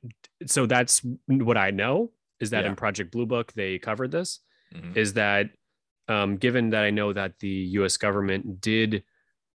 [0.46, 2.70] so that's what I know is that Yeah.
[2.70, 4.40] in Project Blue Book they covered this.
[4.74, 4.96] Mhm.
[4.96, 5.50] Is that
[6.08, 7.96] um, given that I know that the U.S.
[7.96, 9.02] government did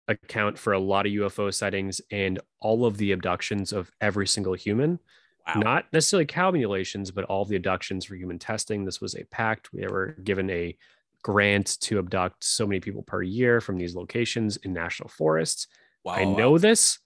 [0.09, 4.53] account for a lot of UFO sightings and all of the abductions of every single
[4.53, 4.99] human,
[5.47, 5.61] Wow.
[5.61, 8.83] not necessarily cow mutilations, but all the abductions for human testing.
[8.83, 9.71] This was a pact.
[9.71, 10.77] We were given a
[11.23, 15.67] grant to abduct so many people per year from these locations in national forests.
[16.03, 16.99] Wow, I know this.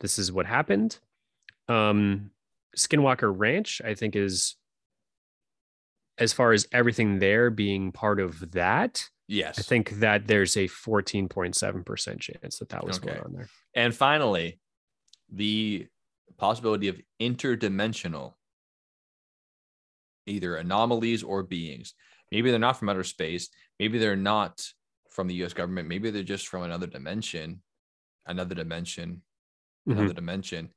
[0.00, 0.98] This is what happened.
[1.68, 2.30] Um,
[2.76, 4.56] Skinwalker Ranch, I think, is
[6.18, 9.08] as far as everything there being part of that.
[9.28, 9.58] Yes.
[9.58, 13.08] I think that there's a 14.7% chance that that was Okay.
[13.08, 13.48] going on there.
[13.74, 14.60] And finally,
[15.30, 15.88] the
[16.38, 18.34] possibility of interdimensional
[20.26, 21.94] either anomalies or beings.
[22.30, 23.48] Maybe they're not from outer space.
[23.78, 24.60] Maybe they're not
[25.10, 25.88] from the US government.
[25.88, 27.62] Maybe they're just from another dimension,
[28.26, 29.22] another dimension,
[29.88, 29.98] mm-hmm.
[29.98, 30.70] another dimension.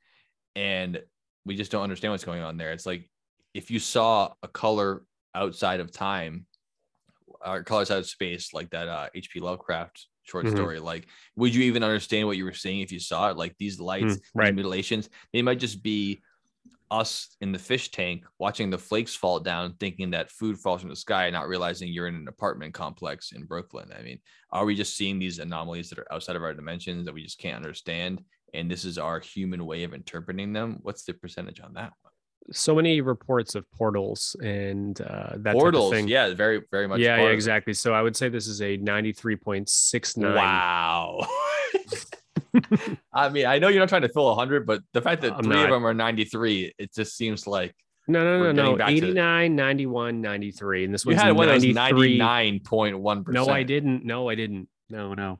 [0.56, 1.02] And
[1.46, 2.72] we just don't understand what's going on there.
[2.72, 3.10] It's like
[3.54, 5.04] if you saw a color
[5.34, 6.46] outside of time
[7.46, 9.40] or colors out of space, like that uh, H.P.
[9.40, 10.50] Lovecraft short Mhm.
[10.50, 13.38] story, like would you even understand what you were seeing if you saw it?
[13.38, 14.44] Like these lights, Mm, right.
[14.44, 16.22] these mutilations, they might just be
[16.92, 20.90] us in the fish tank watching the flakes fall down, thinking that food falls from
[20.90, 23.92] the sky, not realizing you're in an apartment complex in Brooklyn.
[23.96, 24.20] I mean,
[24.52, 27.38] are we just seeing these anomalies that are outside of our dimensions that we just
[27.38, 28.24] can't understand?
[28.56, 30.80] And this is our human way of interpreting them.
[30.82, 32.09] What's the percentage on that one?
[32.52, 36.08] So many reports of portals and uh, that Portals, thing.
[36.08, 37.00] yeah, very, very much.
[37.00, 37.74] yeah, yeah, exactly.
[37.74, 40.36] So I would say this is a 93.69.
[40.36, 41.28] Wow.
[43.14, 45.44] I mean, I know you're not trying to fill 100, but the fact that I'm
[45.44, 47.76] three of them are 93, it just seems like
[48.08, 48.76] No, no, no, no.
[48.76, 50.86] back 89, 91, 93.
[50.86, 52.18] And this you had one was 93.
[52.20, 53.28] 99.1%.
[53.30, 54.06] No, I didn't.
[54.06, 54.68] No, I didn't.
[54.90, 55.40] No, no.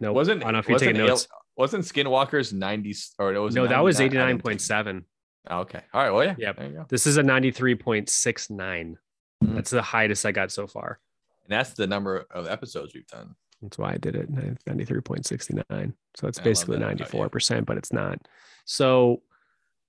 [0.00, 0.12] No.
[0.12, 1.28] Wasn't, I don't know if you're wasn't, taking notes.
[1.56, 4.22] wasn't Skinwalker's 90 or it was no, that was 99?
[4.22, 5.04] I didn't take- 89.7.
[5.48, 5.82] Oh, okay.
[5.92, 6.10] All right.
[6.10, 6.34] Well, yeah.
[6.38, 6.56] Yep.
[6.56, 6.86] There you go.
[6.88, 8.96] This is a 93.69.
[9.42, 9.54] Mhm.
[9.54, 11.00] That's the highest I got so far.
[11.44, 13.34] And that's the number of episodes we've done.
[13.60, 14.30] That's why I did it.
[14.30, 15.94] 93.69.
[16.16, 17.20] So it's I basically that about you.
[17.20, 18.18] 94%, but it's not.
[18.64, 19.22] So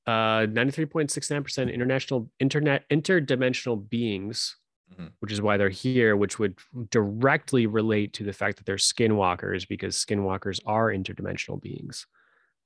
[0.07, 4.57] uh 93.69% international internet interdimensional beings,
[4.94, 5.14] Mhm.
[5.19, 6.60] which is why they're here, which would
[6.91, 12.06] directly relate to the fact that they're skinwalkers because skinwalkers are interdimensional beings.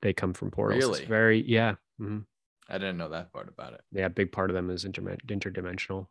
[0.01, 0.83] They come from portals.
[0.83, 1.05] It's Really?
[1.05, 1.75] very yeah.
[1.99, 2.25] mhm.
[2.69, 3.81] I didn't know that part about it.
[3.91, 6.07] Yeah, a big part of them is interme- interdimensional.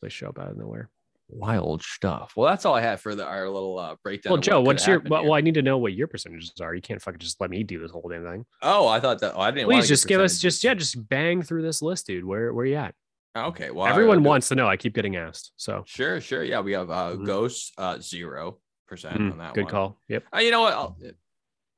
[0.00, 0.90] They show up out of nowhere.
[1.28, 2.32] Wild stuff.
[2.36, 4.32] Well, that's all I have for the, our little uh, breakdown.
[4.32, 6.52] Well, of what Joe, what's your well, well, I need to know what your percentages
[6.60, 6.74] are.
[6.74, 8.44] You can't fucking just let me do this whole damn thing.
[8.60, 9.34] Oh, I thought that.
[9.34, 9.66] Oh, I didn't.
[9.68, 12.24] Please just give us just yeah, just bang through this list, dude.
[12.24, 12.94] Where where you at?
[13.34, 13.70] Okay.
[13.70, 14.68] Well, Everyone wants to know.
[14.68, 15.52] I keep getting asked.
[15.56, 16.44] So Sure, sure.
[16.44, 17.24] Yeah, we have uh, Mhm.
[17.24, 19.70] ghosts, uh, zero percent mm, on that good one.
[19.70, 20.00] call.
[20.08, 20.24] Yep.
[20.36, 20.94] Uh, you know what?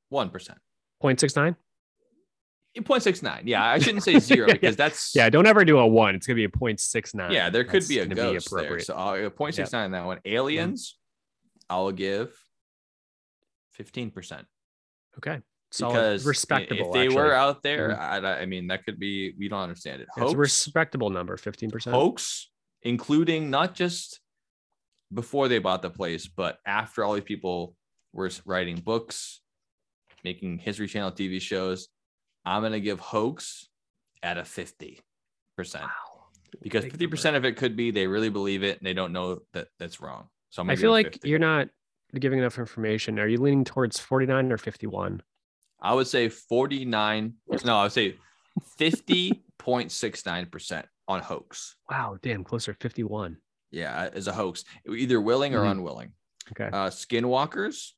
[0.09, 0.59] One percent.
[1.03, 1.55] 0.69.
[2.83, 3.43] 0.69.
[3.45, 6.15] Yeah, I shouldn't say zero because that's Yeah, don't ever do a one.
[6.15, 7.31] It's gonna be a 0.69.
[7.33, 7.51] yeah.
[7.51, 8.81] There could That's be a ghost there.
[8.81, 10.19] So uh, 0.69 that one.
[10.25, 10.97] Aliens,
[11.71, 12.35] I'll give
[13.73, 14.47] 15 percent
[15.19, 15.41] okay.
[15.71, 15.93] Solid.
[15.93, 16.87] because respectable.
[16.87, 17.17] If they actually.
[17.17, 17.99] were out there, Mhm.
[18.25, 19.35] I, I mean that could be.
[19.39, 20.09] We don't understand it.
[20.17, 21.91] it's a respectable number, 15%.
[21.91, 22.51] hoax,
[22.83, 24.21] including not just
[25.13, 27.75] before they bought the place, but after all these people
[28.13, 29.41] were writing books,
[30.23, 31.89] making History Channel TV shows.
[32.45, 33.69] I'm gonna give hoax
[34.23, 35.01] at a 50
[35.57, 36.25] percent Wow.
[36.63, 39.41] because 50 percent of it could be they really believe it and they don't know
[39.53, 40.29] that that's wrong.
[40.51, 41.29] So I'm I feel like 50.
[41.29, 41.69] you're not
[42.19, 43.19] giving enough information.
[43.19, 45.23] Are you leaning towards 49 or 51?
[45.81, 47.35] I would say 49.
[47.65, 48.17] No, I would say
[48.81, 51.77] 50.69% on hoax.
[51.91, 53.37] Wow, damn, closer 51.
[53.71, 55.71] Yeah, as a hoax, either willing or Mhm.
[55.73, 56.13] unwilling.
[56.53, 56.67] Okay.
[56.67, 57.93] Uh, skinwalkers,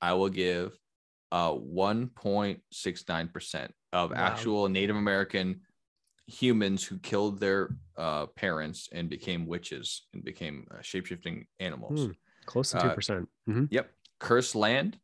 [0.00, 0.78] I will give
[1.34, 4.16] uh 1.69% of Wow.
[4.16, 5.60] actual Native American
[6.26, 12.06] humans who killed their uh, parents and became witches and became uh, shapeshifting animals.
[12.06, 12.12] Hmm.
[12.46, 12.94] Close to Uh, 2%.
[12.94, 13.90] percent hmm Yep.
[14.20, 14.98] Cursed land,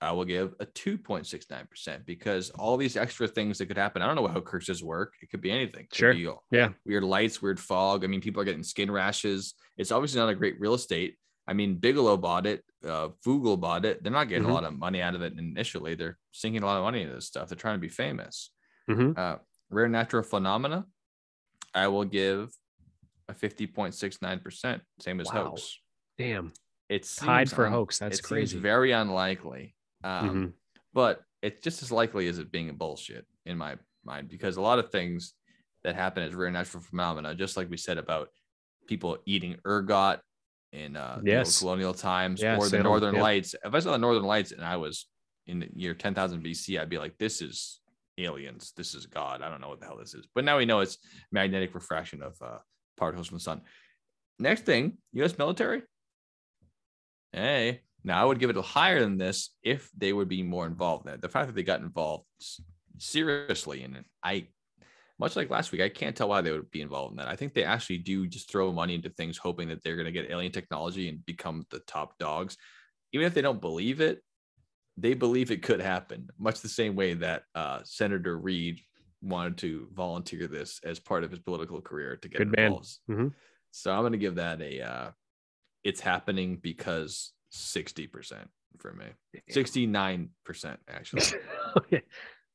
[0.00, 4.02] I will give a 2.69% because all these extra things that could happen.
[4.02, 5.14] I don't know how curses work.
[5.22, 5.86] It could be anything.
[5.90, 6.14] It Sure.
[6.14, 6.72] be Yeah.
[6.84, 8.04] Weird lights, weird fog.
[8.04, 9.54] I mean, people are getting skin rashes.
[9.76, 11.16] It's obviously not a great real estate.
[11.48, 14.02] I mean, Bigelow bought it, uh, Fugal bought it.
[14.02, 14.50] They're not getting Mhm.
[14.50, 15.94] a lot of money out of it initially.
[15.94, 17.48] They're sinking a lot of money into this stuff.
[17.48, 18.50] They're trying to be famous.
[18.88, 19.38] hmm Uh,
[19.70, 20.86] rare natural phenomena,
[21.74, 22.52] I will give
[23.28, 25.50] a 50.69%, same as Wow.
[25.50, 25.80] hoax.
[26.18, 26.52] Damn.
[26.88, 27.98] It's Tied for hoax.
[27.98, 28.58] That's it seems crazy.
[28.58, 29.74] very unlikely.
[30.04, 30.52] Um, Mhm.
[30.92, 34.60] but it's just as likely as it being a bullshit in my mind because a
[34.60, 35.34] lot of things
[35.82, 38.30] that happen as rare natural phenomena, just like we said about
[38.86, 40.20] people eating ergot
[40.72, 41.60] in uh, Yes.
[41.60, 43.22] colonial times Yeah, or the northern yep.
[43.22, 43.54] lights.
[43.64, 45.06] If I saw the northern lights and I was
[45.46, 47.80] in the year 10,000 BC, I'd be like, this is
[48.18, 48.72] aliens.
[48.76, 49.42] This is God.
[49.42, 50.26] I don't know what the hell this is.
[50.34, 50.98] But now we know it's
[51.30, 52.58] magnetic refraction of uh,
[52.96, 53.62] particles from the sun.
[54.38, 55.82] Next thing, US military.
[57.32, 60.66] Hey, now I would give it a higher than this if they would be more
[60.66, 61.20] involved in it.
[61.20, 62.24] The fact that they got involved
[62.98, 64.48] seriously in it, I
[65.18, 67.28] much like last week, I can't tell why they would be involved in that.
[67.28, 70.12] I think they actually do just throw money into things, hoping that they're going to
[70.12, 72.56] get alien technology and become the top dogs.
[73.12, 74.22] Even if they don't believe it,
[74.96, 76.28] they believe it could happen.
[76.38, 78.80] Much the same way that uh, Senator Reid
[79.22, 82.98] wanted to volunteer this as part of his political career to get Good involved.
[83.08, 83.32] Mhm.
[83.70, 84.80] So I'm going to give that a.
[84.80, 85.10] Uh,
[85.84, 88.48] it's happening because sixty percent
[88.78, 89.06] for me,
[89.48, 91.22] sixty nine percent actually.
[91.76, 92.02] Okay.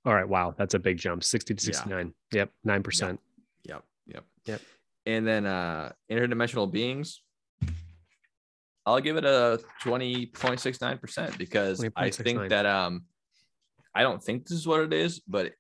[0.06, 0.28] All right.
[0.28, 0.54] Wow.
[0.58, 1.24] That's a big jump.
[1.24, 1.74] 60 to Yeah.
[1.74, 2.14] 69.
[2.34, 2.52] Yep.
[2.66, 3.18] 9%.
[3.66, 3.84] Yep.
[4.08, 4.24] Yep.
[4.46, 4.62] Yep.
[5.06, 7.22] And then uh interdimensional beings.
[8.86, 12.24] I'll give it a 20.69% because I 20.69.
[12.24, 13.06] think that um
[13.94, 15.54] I don't think this is what it is, but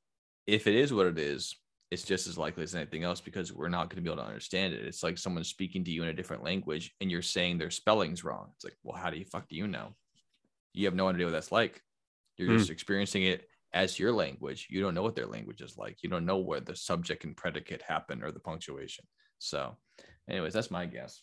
[0.48, 1.56] if it is what it is,
[1.92, 4.28] it's just as likely as anything else because we're not going to be able to
[4.28, 4.86] understand it.
[4.86, 8.24] It's like someone speaking to you in a different language and you're saying their spelling's
[8.24, 8.48] wrong.
[8.56, 9.94] It's like, well, how do you fuck do you know?
[10.74, 11.82] You have no idea what that's like.
[12.38, 12.58] You're Hmm.
[12.58, 14.68] just experiencing it as your language.
[14.70, 16.04] You don't know what their language is like.
[16.04, 19.06] You don't know where the subject and predicate happen or the punctuation.
[19.40, 19.78] So,
[20.30, 21.22] anyways, that's my guess.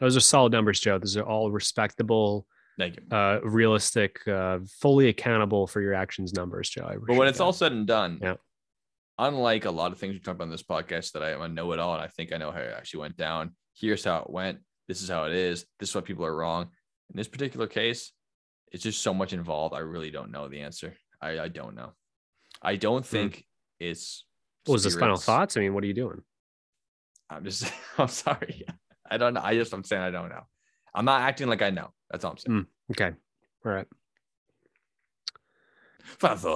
[0.00, 0.98] Those are solid numbers, Joe.
[0.98, 2.46] Those are all respectable,
[2.78, 3.16] Thank you.
[3.16, 6.86] uh, realistic, uh, fully accountable for your actions numbers, Joe.
[6.88, 7.44] I But when it's that.
[7.44, 8.36] all said and done, Yeah.
[9.18, 11.48] unlike a lot of things we talk about on this podcast that I am a
[11.48, 13.56] know it all and I think I know how it actually went down.
[13.74, 14.60] Here's how it went.
[14.86, 15.66] This is how it is.
[15.78, 16.70] This is what people are wrong.
[17.10, 18.12] In this particular case,
[18.72, 19.74] it's just so much involved.
[19.74, 20.96] I really don't know the answer.
[21.20, 21.92] I, I don't know.
[22.62, 23.10] I don't hmm.
[23.10, 23.44] think
[23.78, 24.24] it's.
[24.64, 25.56] What was this final thoughts?
[25.56, 26.22] I mean, what are you doing?
[27.30, 27.72] I'm just.
[27.98, 28.64] I'm sorry.
[29.10, 29.40] I don't know.
[29.42, 29.72] I just.
[29.72, 30.42] I'm saying I don't know.
[30.94, 31.92] I'm not acting like I know.
[32.10, 32.58] That's all I'm saying.
[32.58, 32.92] Hmm.
[32.92, 33.16] Okay.
[33.64, 33.86] All right.
[36.02, 36.48] Father.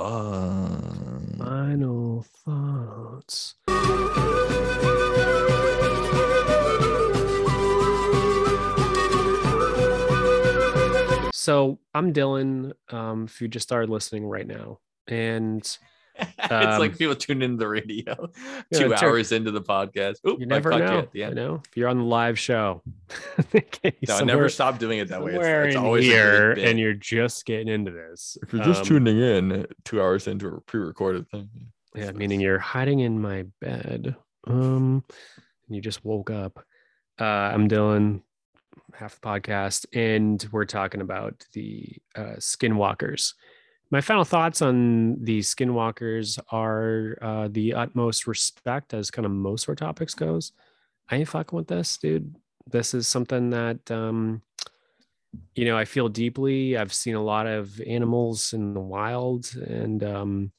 [1.39, 3.55] Final thoughts.
[11.35, 12.73] So I'm Dylan.
[12.91, 15.61] Um, if you just started listening right now, and
[16.15, 18.29] it's Um, like people tune into the radio
[18.73, 20.17] two hours into the podcast.
[20.29, 21.09] Oop, you never know.
[21.15, 21.35] You end.
[21.37, 22.83] know, if you're on the live show,
[23.55, 25.33] okay, No, I never stop doing it that way.
[25.35, 28.37] It's, it's always here, and you're just getting into this.
[28.43, 31.49] if you're just Um, tuning in two hours into a pre-recorded thing.
[31.95, 34.17] Yeah, That's meaning you're hiding in my bed.
[34.47, 35.03] Um,
[35.67, 36.63] and you just woke up.
[37.19, 38.21] Uh, I'm Dylan,
[38.95, 43.35] half the podcast, and we're talking about the uh, skinwalkers.
[43.91, 49.65] My final thoughts on the skinwalkers are uh, the utmost respect, as kind of most
[49.65, 50.53] of our topics goes.
[51.11, 52.35] I ain't fucking with this, dude.
[52.71, 54.41] This is something that um,
[55.55, 56.77] you know I feel deeply.
[56.77, 60.53] I've seen a lot of animals in the wild, and um,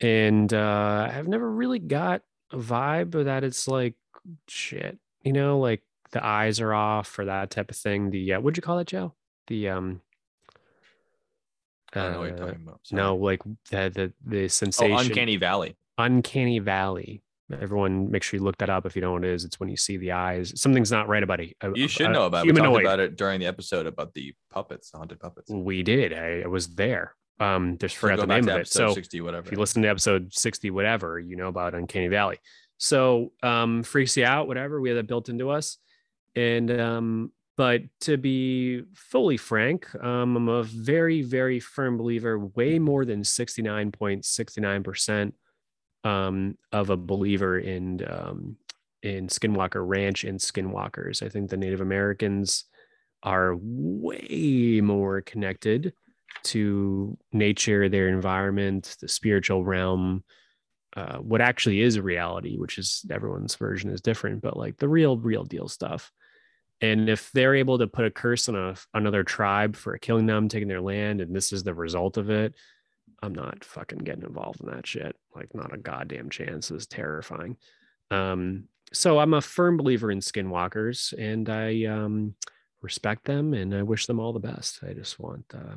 [0.00, 2.22] and uh, I've never really got
[2.52, 3.94] a vibe that it's like
[4.48, 8.10] shit, you know, like the eyes are off or that type of thing.
[8.10, 9.14] The uh, what'd you call it, Joe?
[9.48, 10.00] The um.
[11.94, 12.80] I don't know what you're uh, talking about.
[12.82, 13.02] Sorry.
[13.02, 14.98] No, like the the the Oh, sensation.
[14.98, 15.76] Uncanny Valley.
[15.98, 17.22] Uncanny Valley.
[17.60, 19.44] Everyone, make sure you look that up if you don't know what it is.
[19.44, 20.60] It's when you see the eyes.
[20.60, 21.54] Something's not right about it.
[21.62, 22.52] A- You should a know about it.
[22.52, 25.48] We talked about it during the episode about the puppets, the haunted puppets.
[25.48, 26.12] We did.
[26.12, 27.14] I, I was there.
[27.38, 28.66] Um, just So forgot the name of it.
[28.68, 29.46] So 60, whatever.
[29.46, 32.38] if you listen to episode 60, whatever, you know about Uncanny Valley.
[32.78, 34.80] So um freaks you out, whatever.
[34.80, 35.78] We had that built into us.
[36.36, 42.78] And um, but to be fully frank, um, I'm a very, very firm believer, way
[42.78, 45.32] more than 69.69%
[46.04, 48.56] um of a believer in um
[49.02, 51.22] in Skinwalker Ranch and Skinwalkers.
[51.22, 52.64] I think the Native Americans
[53.22, 55.94] are way more connected
[56.44, 60.22] to nature, their environment, the spiritual realm,
[60.96, 65.18] uh, what actually is reality, which is everyone's version is different, but like the real,
[65.18, 66.10] real deal stuff.
[66.80, 70.48] And if they're able to put a curse on a, another tribe for killing them,
[70.48, 72.54] taking their land, and this is the result of it,
[73.22, 75.16] I'm not fucking getting involved in that shit.
[75.34, 76.70] Like, not a goddamn chance.
[76.70, 77.56] It's terrifying.
[78.10, 82.34] Um, so I'm a firm believer in skinwalkers, and I um,
[82.82, 84.80] respect them, and I wish them all the best.
[84.86, 85.46] I just want.
[85.52, 85.76] Uh,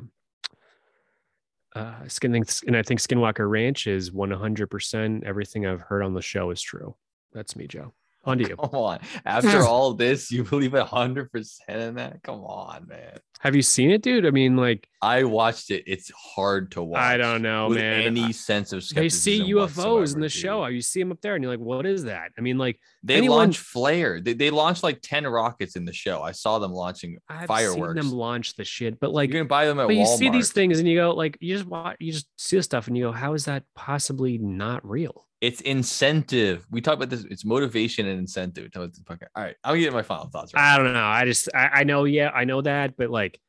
[1.74, 6.50] uh, skin and I think Skinwalker Ranch is 100% everything I've heard on the show
[6.50, 6.96] is true.
[7.32, 7.94] That's me, Joe.
[8.24, 8.56] On to you.
[8.56, 8.98] Come on.
[9.24, 12.22] After all this, you believe a hundred percent in that?
[12.22, 13.18] Come on, man.
[13.40, 14.26] Have you seen it, dude?
[14.26, 15.84] I mean, like, I watched it.
[15.86, 17.00] It's hard to watch.
[17.00, 18.02] I don't know, man.
[18.02, 19.02] Any I- sense of skepticism?
[19.02, 19.08] they
[19.46, 20.32] see UFOs in the dude.
[20.32, 20.66] show.
[20.66, 23.14] You see them up there, and you're like, "What is that?" I mean, like, They
[23.16, 24.20] anyone- launch flare.
[24.20, 26.20] They, they launched like 10 rockets in the show.
[26.20, 27.98] I saw them launching I've fireworks.
[27.98, 30.00] seen them launch the shit, but like, you can buy them at but Walmart.
[30.00, 32.62] you see these things, and you go, like, you just watch, you just see the
[32.62, 36.66] stuff, and you go, "How is that possibly not real?" It's incentive.
[36.70, 37.24] We talk about this.
[37.24, 38.70] It's motivation and incentive.
[38.72, 39.56] Tell me the fuck- All right.
[39.64, 40.52] I'm gonna get my final thoughts.
[40.52, 41.04] Right I don't know.
[41.04, 43.40] I just, I, I know, yeah, I know that, but like,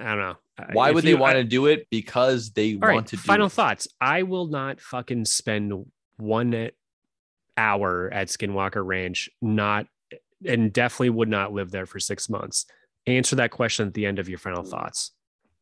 [0.00, 0.36] I don't know.
[0.72, 1.86] Why If would they you- want I- to do it?
[1.90, 3.52] Because they want right, to do final it.
[3.52, 3.86] thoughts.
[4.00, 5.72] I will not fucking spend
[6.16, 6.70] one
[7.56, 9.86] hour at Skinwalker Ranch, not
[10.44, 12.66] and definitely would not live there for six months.
[13.06, 15.12] Answer that question at the end of your final thoughts.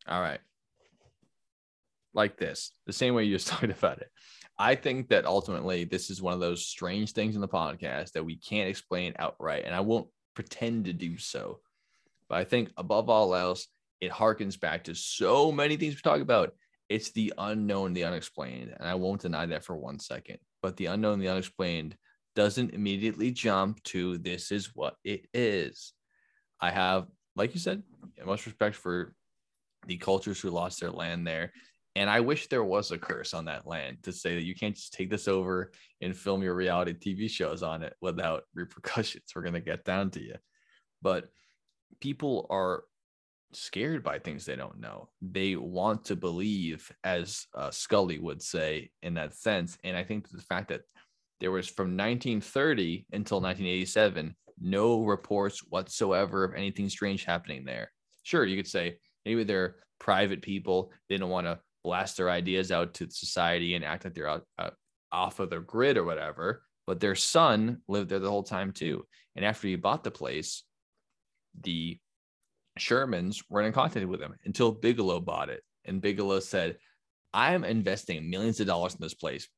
[0.09, 0.41] All right.
[2.15, 4.11] Like this, the same way you just talked about it.
[4.59, 8.25] I think that ultimately this is one of those strange things in the podcast that
[8.25, 11.61] we can't explain outright, and I won't pretend to do so.
[12.29, 13.69] But I think above all else,
[14.01, 16.53] it harkens back to so many things we talk about.
[16.89, 20.39] It's the unknown, the unexplained, and I won't deny that for one second.
[20.63, 21.97] But the unknown, the unexplained
[22.35, 25.93] doesn't immediately jump to this is what it is.
[26.61, 27.83] I have, like you said,
[28.25, 29.15] much respect for
[29.87, 31.53] the cultures who lost their land there.
[31.97, 34.77] And I wish there was a curse on that land to say that you can't
[34.77, 39.25] just take this over and film your reality TV shows on it without repercussions.
[39.35, 40.35] We're going to get down to you.
[41.01, 41.31] But
[42.03, 42.85] people are
[43.55, 45.09] scared by things they don't know.
[45.23, 49.79] They want to believe, as uh, Scully would say, in that sense.
[49.83, 50.83] And I think the fact that
[51.41, 57.91] there was from 1930 until 1987 no reports whatsoever of anything strange happening there.
[58.23, 60.93] Sure, you could say maybe they're private people.
[61.09, 64.45] They don't want to blast their ideas out to society and act like they're out,
[64.59, 64.71] uh,
[65.13, 66.65] off of their grid or whatever.
[66.85, 69.07] But their son lived there the whole time too.
[69.37, 70.65] And after he bought the place,
[71.63, 71.97] the
[72.77, 75.63] Shermans weren't in contact with him until Bigelow bought it.
[75.85, 76.77] And Bigelow said,
[77.33, 79.49] I'm investing millions of dollars in this place.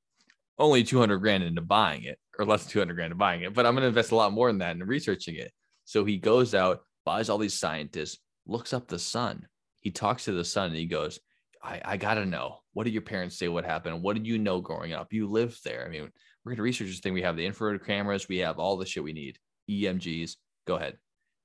[0.59, 3.65] Only 200 grand into buying it, or less than 200 grand into buying it, but
[3.65, 5.51] I'm going to invest a lot more than that in researching it.
[5.87, 9.47] So he goes out, buys all these scientists, looks up the sun.
[9.81, 11.21] He talks to the sun and he goes,
[11.63, 12.59] I, I got to know.
[12.73, 13.49] What did your parents say?
[13.49, 14.03] What happened?
[14.03, 15.13] What did you know growing up?
[15.13, 15.85] You lived there.
[15.85, 16.11] I mean,
[16.45, 17.15] we're to research this thing.
[17.15, 19.39] We have the infrared cameras, we have all the shit we need,
[19.71, 20.37] EMGs.
[20.67, 20.97] Go ahead.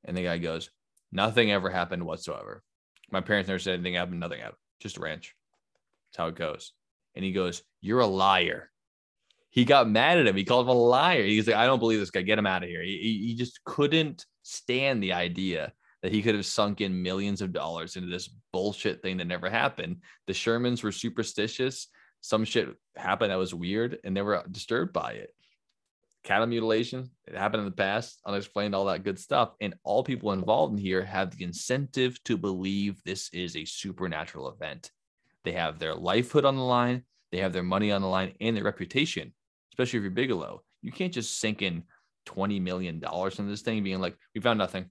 [0.06, 0.70] And the guy goes,
[1.12, 2.64] Nothing ever happened whatsoever.
[3.12, 4.58] My parents never said anything happened, nothing happened.
[4.80, 5.36] Just a ranch.
[6.12, 6.74] That's how it goes.
[7.16, 8.70] And he goes, You're a liar.
[9.50, 10.36] He got mad at him.
[10.36, 11.24] He called him a liar.
[11.24, 12.24] He's like, I don't believe this guy.
[12.24, 12.82] Get him out of here.
[12.82, 15.74] He, he- he just couldn't stand the idea
[16.04, 19.50] that he could have sunk in millions of dollars into this bullshit thing that never
[19.50, 20.02] happened.
[20.28, 21.88] The Shermans were superstitious.
[22.20, 25.34] Some shit happened that was weird and they were disturbed by it.
[26.26, 29.54] Cattle mutilation, it happened in the past, unexplained, all that good stuff.
[29.62, 34.50] And all people involved in here have the incentive to believe this is a supernatural
[34.50, 34.92] event.
[35.46, 38.56] They have their lifehood on the line, they have their money on the line, and
[38.56, 39.34] their reputation,
[39.72, 40.64] especially if you're Bigelow.
[40.82, 41.84] You can't just sink in
[42.26, 44.90] $20 million in this thing, being like, we found nothing.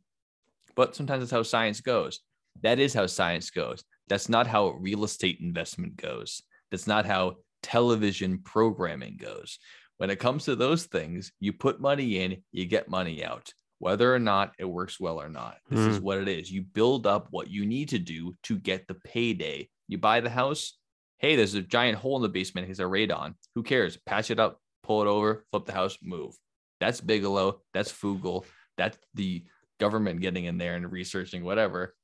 [0.74, 2.20] But sometimes that's how science goes.
[2.62, 3.84] That is how science goes.
[4.08, 6.42] That's not how real estate investment goes.
[6.70, 9.58] That's not how television programming goes.
[9.98, 14.12] When it comes to those things, you put money in, you get money out, whether
[14.12, 15.58] or not it works well or not.
[15.70, 15.88] This mm.
[15.90, 16.50] is what it is.
[16.50, 19.68] You build up what you need to do to get the payday.
[19.88, 20.76] You buy the house.
[21.18, 22.66] Hey, there's a giant hole in the basement.
[22.66, 23.34] Here's a radon.
[23.54, 23.96] Who cares?
[23.96, 26.34] Patch it up, pull it over, flip the house, move.
[26.80, 27.60] That's Bigelow.
[27.72, 28.44] That's Fugal.
[28.76, 29.44] That's the
[29.82, 31.94] government getting in there and researching whatever.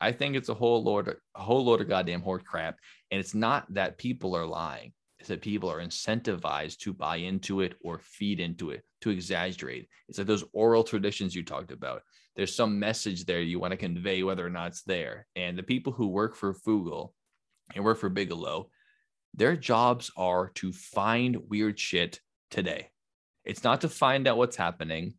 [0.00, 2.76] I think it's a whole load, of, a whole load of goddamn horse crap.
[3.10, 7.60] And it's not that people are lying; it's that people are incentivized to buy into
[7.60, 9.86] it or feed into it to exaggerate.
[10.08, 12.02] It's like those oral traditions you talked about.
[12.34, 15.26] There's some message there you want to convey, whether or not it's there.
[15.36, 17.12] And the people who work for Fugal
[17.74, 18.70] and work for Bigelow,
[19.34, 22.20] their jobs are to find weird shit
[22.50, 22.90] today.
[23.44, 25.14] It's not to find out what's happening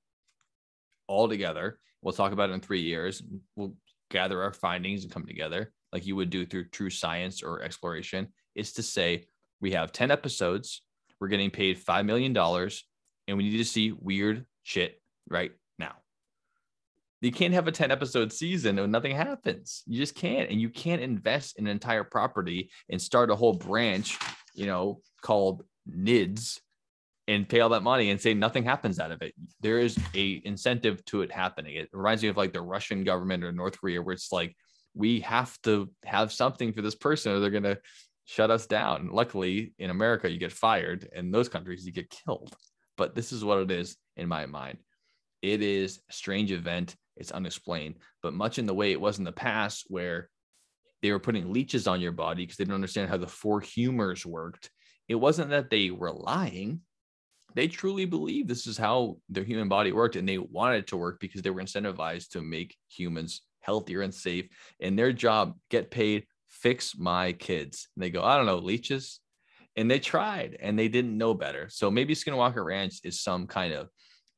[1.07, 1.79] all together.
[2.01, 3.21] We'll talk about it in three years.
[3.55, 3.75] We'll
[4.09, 8.27] gather our findings and come together like you would do through true science or exploration.
[8.55, 9.25] Is to say,
[9.61, 10.81] we have 10 episodes,
[11.19, 14.99] we're getting paid $5 million, and we need to see weird shit
[15.29, 15.93] right now.
[17.21, 19.83] You can't have a 10 episode season and nothing happens.
[19.85, 20.49] You just can't.
[20.49, 24.17] And you can't invest in an entire property and start a whole branch,
[24.55, 26.59] you know, called NIDS
[27.27, 29.33] and pay all that money and say nothing happens out of it.
[29.61, 31.75] There is a incentive to it happening.
[31.75, 34.55] It reminds me of like the Russian government or North Korea, where it's like
[34.93, 37.77] we have to have something for this person or they're gonna
[38.25, 39.09] shut us down.
[39.11, 41.07] Luckily, in America, you get fired.
[41.13, 42.55] In those countries, you get killed.
[42.97, 44.79] But this is what it is in my mind.
[45.41, 46.95] It is a strange event.
[47.17, 50.29] It's unexplained, but much in the way it was in the past, where
[51.01, 54.25] they were putting leeches on your body because they didn't understand how the four humors
[54.25, 54.71] worked.
[55.07, 56.81] It wasn't that they were lying
[57.55, 60.97] they truly believe this is how their human body worked and they wanted it to
[60.97, 64.47] work because they were incentivized to make humans healthier and safe
[64.79, 67.87] and their job get paid fix my kids.
[67.95, 69.19] And they go i don't know leeches.
[69.77, 71.69] And they tried and they didn't know better.
[71.69, 73.89] So maybe skinwalker ranch is some kind of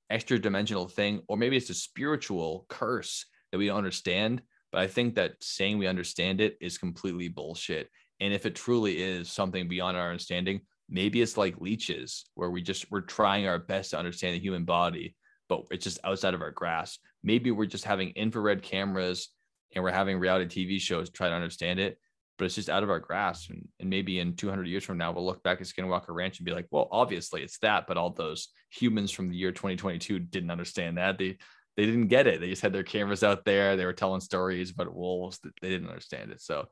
[0.09, 4.41] extra dimensional thing or maybe it's a spiritual curse that we don't understand
[4.71, 7.89] but i think that saying we understand it is completely bullshit.
[8.19, 12.61] And if it truly is something beyond our understanding maybe it's like leeches where we
[12.61, 15.15] just we're trying our best to understand the human body
[15.49, 17.01] but it's just outside of our grasp.
[17.21, 19.29] Maybe we're just having infrared cameras
[19.75, 21.97] and we're having reality tv shows try to understand it
[22.37, 23.51] but it's just out of our grasp.
[23.51, 26.45] And, and maybe in 200 years from now we'll look back at skinwalker ranch and
[26.45, 30.51] be like well obviously it's that but all those humans from the year 2022 didn't
[30.51, 31.17] understand that.
[31.17, 31.37] They
[31.75, 32.39] they didn't get it.
[32.39, 33.75] They just had their cameras out there.
[33.75, 36.41] They were telling stories about wolves they didn't understand it.
[36.41, 36.67] So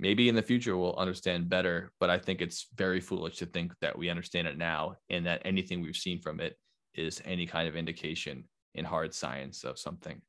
[0.00, 3.72] maybe in the future we'll understand better but i think it's very foolish to think
[3.80, 6.56] that we understand it now and that anything we've seen from it
[6.94, 8.44] is any kind of indication
[8.74, 10.20] in hard science of something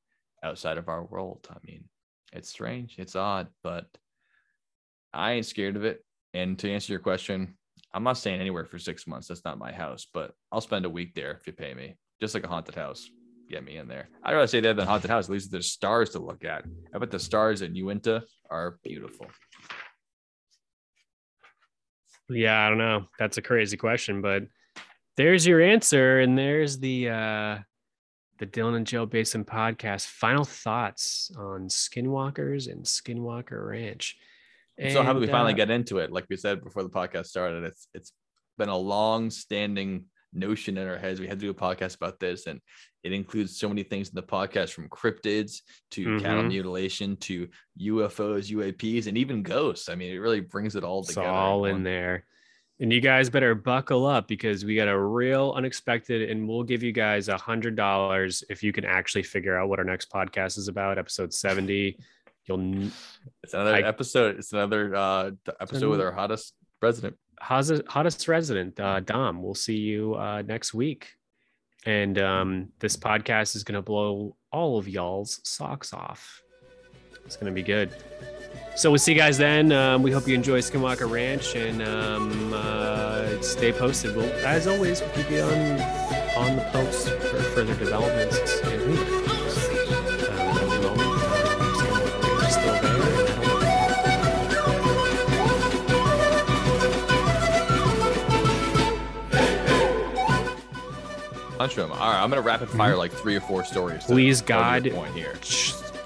[0.43, 1.83] outside of our world i mean
[2.33, 3.85] it's strange it's odd but
[5.13, 6.03] i ain't scared of it
[6.33, 7.57] and to answer your question
[7.93, 10.89] i'm not staying anywhere for six months that's not my house but i'll spend a
[10.89, 13.09] week there if you pay me just like a haunted house
[13.51, 14.09] get me in there.
[14.23, 15.25] I'd rather stay there than haunted house.
[15.25, 16.63] At least there's stars to look at.
[16.95, 19.27] I bet the stars in Uinta are beautiful.
[22.31, 23.05] Yeah, I don't know.
[23.19, 24.43] That's a crazy question, but
[25.17, 27.57] there's your answer, and there's the uh
[28.39, 30.07] the Dylan and Joe Basin podcast.
[30.07, 34.17] Final thoughts on Skinwalkers and Skinwalker Ranch.
[34.79, 36.11] And, so how do we finally uh, get into it?
[36.11, 38.13] Like we said before the podcast started, it's it's
[38.57, 41.19] been a long standing notion in our heads.
[41.19, 42.59] We had to do a podcast about this, and
[43.03, 46.23] it includes so many things in the podcast from cryptids to mm-hmm.
[46.23, 47.47] cattle mutilation to
[47.79, 49.89] UFOs, UAPs, and even ghosts.
[49.89, 51.29] I mean, it really brings it all it's together.
[51.29, 52.25] all in there.
[52.79, 56.81] And you guys better buckle up because we got a real unexpected, and we'll give
[56.81, 60.57] you guys a hundred dollars if you can actually figure out what our next podcast
[60.57, 61.97] is about, episode 70.
[62.47, 62.89] You'll
[63.43, 68.79] it's another I, episode, it's another uh episode with our hottest president hottest, hottest resident,
[68.79, 69.41] uh, Dom.
[69.41, 71.09] We'll see you uh, next week.
[71.85, 76.43] And um, this podcast is going to blow all of y'all's socks off.
[77.25, 77.91] It's going to be good.
[78.75, 79.71] So we'll see you guys then.
[79.71, 84.15] Um, we hope you enjoy Skinwalker Ranch and um, uh, stay posted.
[84.15, 85.81] We'll, as always, we'll keep you on
[86.37, 88.60] on the post for further developments.
[101.61, 101.91] punch him.
[101.91, 102.99] All right, I'm gonna rapid fire mhm.
[102.99, 104.03] like three or four stories.
[104.03, 105.35] Please, God, point here.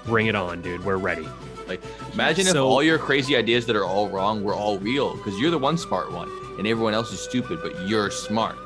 [0.04, 0.84] bring it on, dude.
[0.84, 1.26] We're ready.
[1.66, 1.80] Like,
[2.12, 5.38] imagine so, if all your crazy ideas that are all wrong were all real, because
[5.40, 8.56] you're the one smart one, and everyone else is stupid, but you're smart.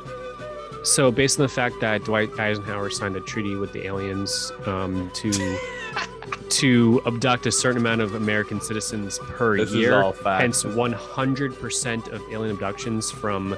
[0.83, 5.11] So, based on the fact that Dwight Eisenhower signed a treaty with the aliens um,
[5.15, 5.59] to
[6.49, 12.55] to abduct a certain amount of American citizens per this year, hence 100% of alien
[12.55, 13.51] abductions from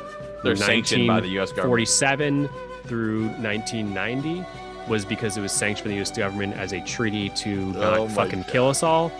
[0.43, 2.51] They're 1947
[2.85, 4.45] through 1990
[4.89, 6.11] was because it was sanctioned by the U.S.
[6.11, 9.13] government as a treaty to not Oh fucking kill us all.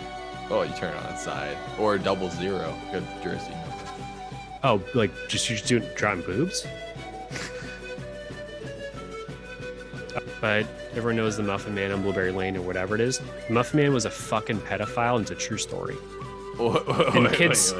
[0.49, 2.73] Oh, you turn it on its side or double zero.
[2.91, 3.53] Good Jersey.
[4.63, 6.65] Oh, like just you just doing drawing boobs?
[10.41, 13.19] but everyone knows the Muffin Man on Blueberry Lane or whatever it is.
[13.47, 15.95] The Muffin Man was a fucking pedophile, and it's a true story.
[16.59, 17.73] and kids-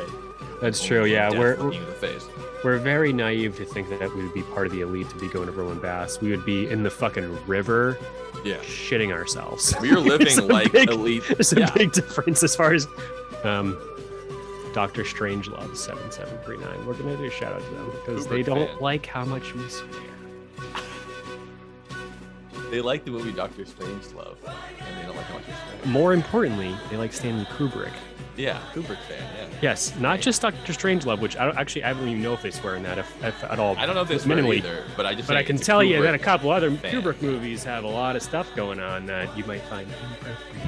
[0.61, 1.05] That's true.
[1.05, 2.23] Yeah, we're in the face.
[2.63, 5.27] We're very naive to think that we would be part of the elite to be
[5.27, 6.21] going to Roland Bass.
[6.21, 7.97] We would be in the fucking river,
[8.45, 8.57] Yeah.
[8.59, 9.73] shitting ourselves.
[9.81, 11.23] We are living like big- elite.
[11.27, 12.87] There's a big difference as far as
[13.43, 13.77] um,
[14.73, 16.85] Doctor Strangelove seven seven three nine.
[16.85, 18.79] We're gonna do a shout out to them because they don't fan.
[18.79, 19.89] like how much we swear.
[22.71, 25.91] They like the movie Doctor Strangelove, and they don't like how much we swear.
[25.91, 27.91] More importantly, they like Stanley Kubrick.
[28.35, 29.23] Yeah, Kubrick fan.
[29.37, 29.47] Yeah.
[29.61, 32.51] Yes, not just Doctor Strangelove, which I don't actually I don't even know if they
[32.51, 33.75] swear in that if, if at all.
[33.77, 34.57] I don't know if they swear minimally.
[34.57, 35.27] either, but I just.
[35.27, 36.93] But I can tell you that a couple other fan.
[36.93, 40.67] Kubrick movies have a lot of stuff going on that you might find inappropriate.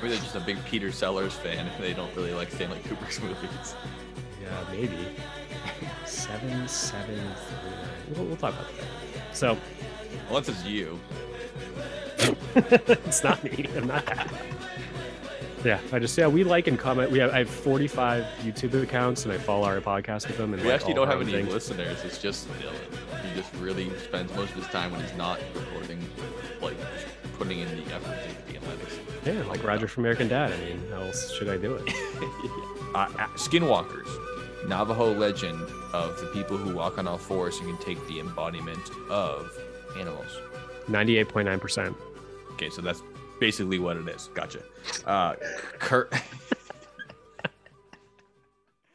[0.00, 1.66] Maybe they're just a big Peter Sellers fan.
[1.66, 3.74] if They don't really like Stanley Kubrick's movies.
[4.42, 4.96] Yeah, maybe.
[6.06, 8.16] Seven, seven, three.
[8.16, 9.36] We'll, we'll talk about that.
[9.36, 9.56] So,
[10.28, 10.98] Unless it's you.
[12.56, 13.66] it's not me.
[13.76, 14.32] I'm not that.
[15.64, 17.10] Yeah, I just yeah we like and comment.
[17.12, 20.52] We have I have 45 YouTube accounts and I follow our podcast with them.
[20.54, 21.52] And We like actually don't have any things.
[21.52, 22.02] listeners.
[22.04, 23.24] It's just Dylan.
[23.24, 26.00] He just really spends most of his time when he's not recording,
[26.60, 26.76] like
[27.38, 28.98] putting in the effort to the analytics.
[29.24, 30.52] Yeah, like Roger from American Dad.
[30.52, 31.82] I mean, how else should I do it?
[32.94, 34.08] uh, uh, skinwalkers,
[34.66, 35.60] Navajo legend
[35.92, 39.56] of the people who walk on all fours and can take the embodiment of
[39.96, 40.40] animals.
[40.88, 41.96] 98.9 percent.
[42.54, 43.02] Okay, so that's
[43.38, 44.28] basically what it is.
[44.34, 44.60] Gotcha.
[45.06, 45.34] Uh,
[45.78, 46.12] Kurt,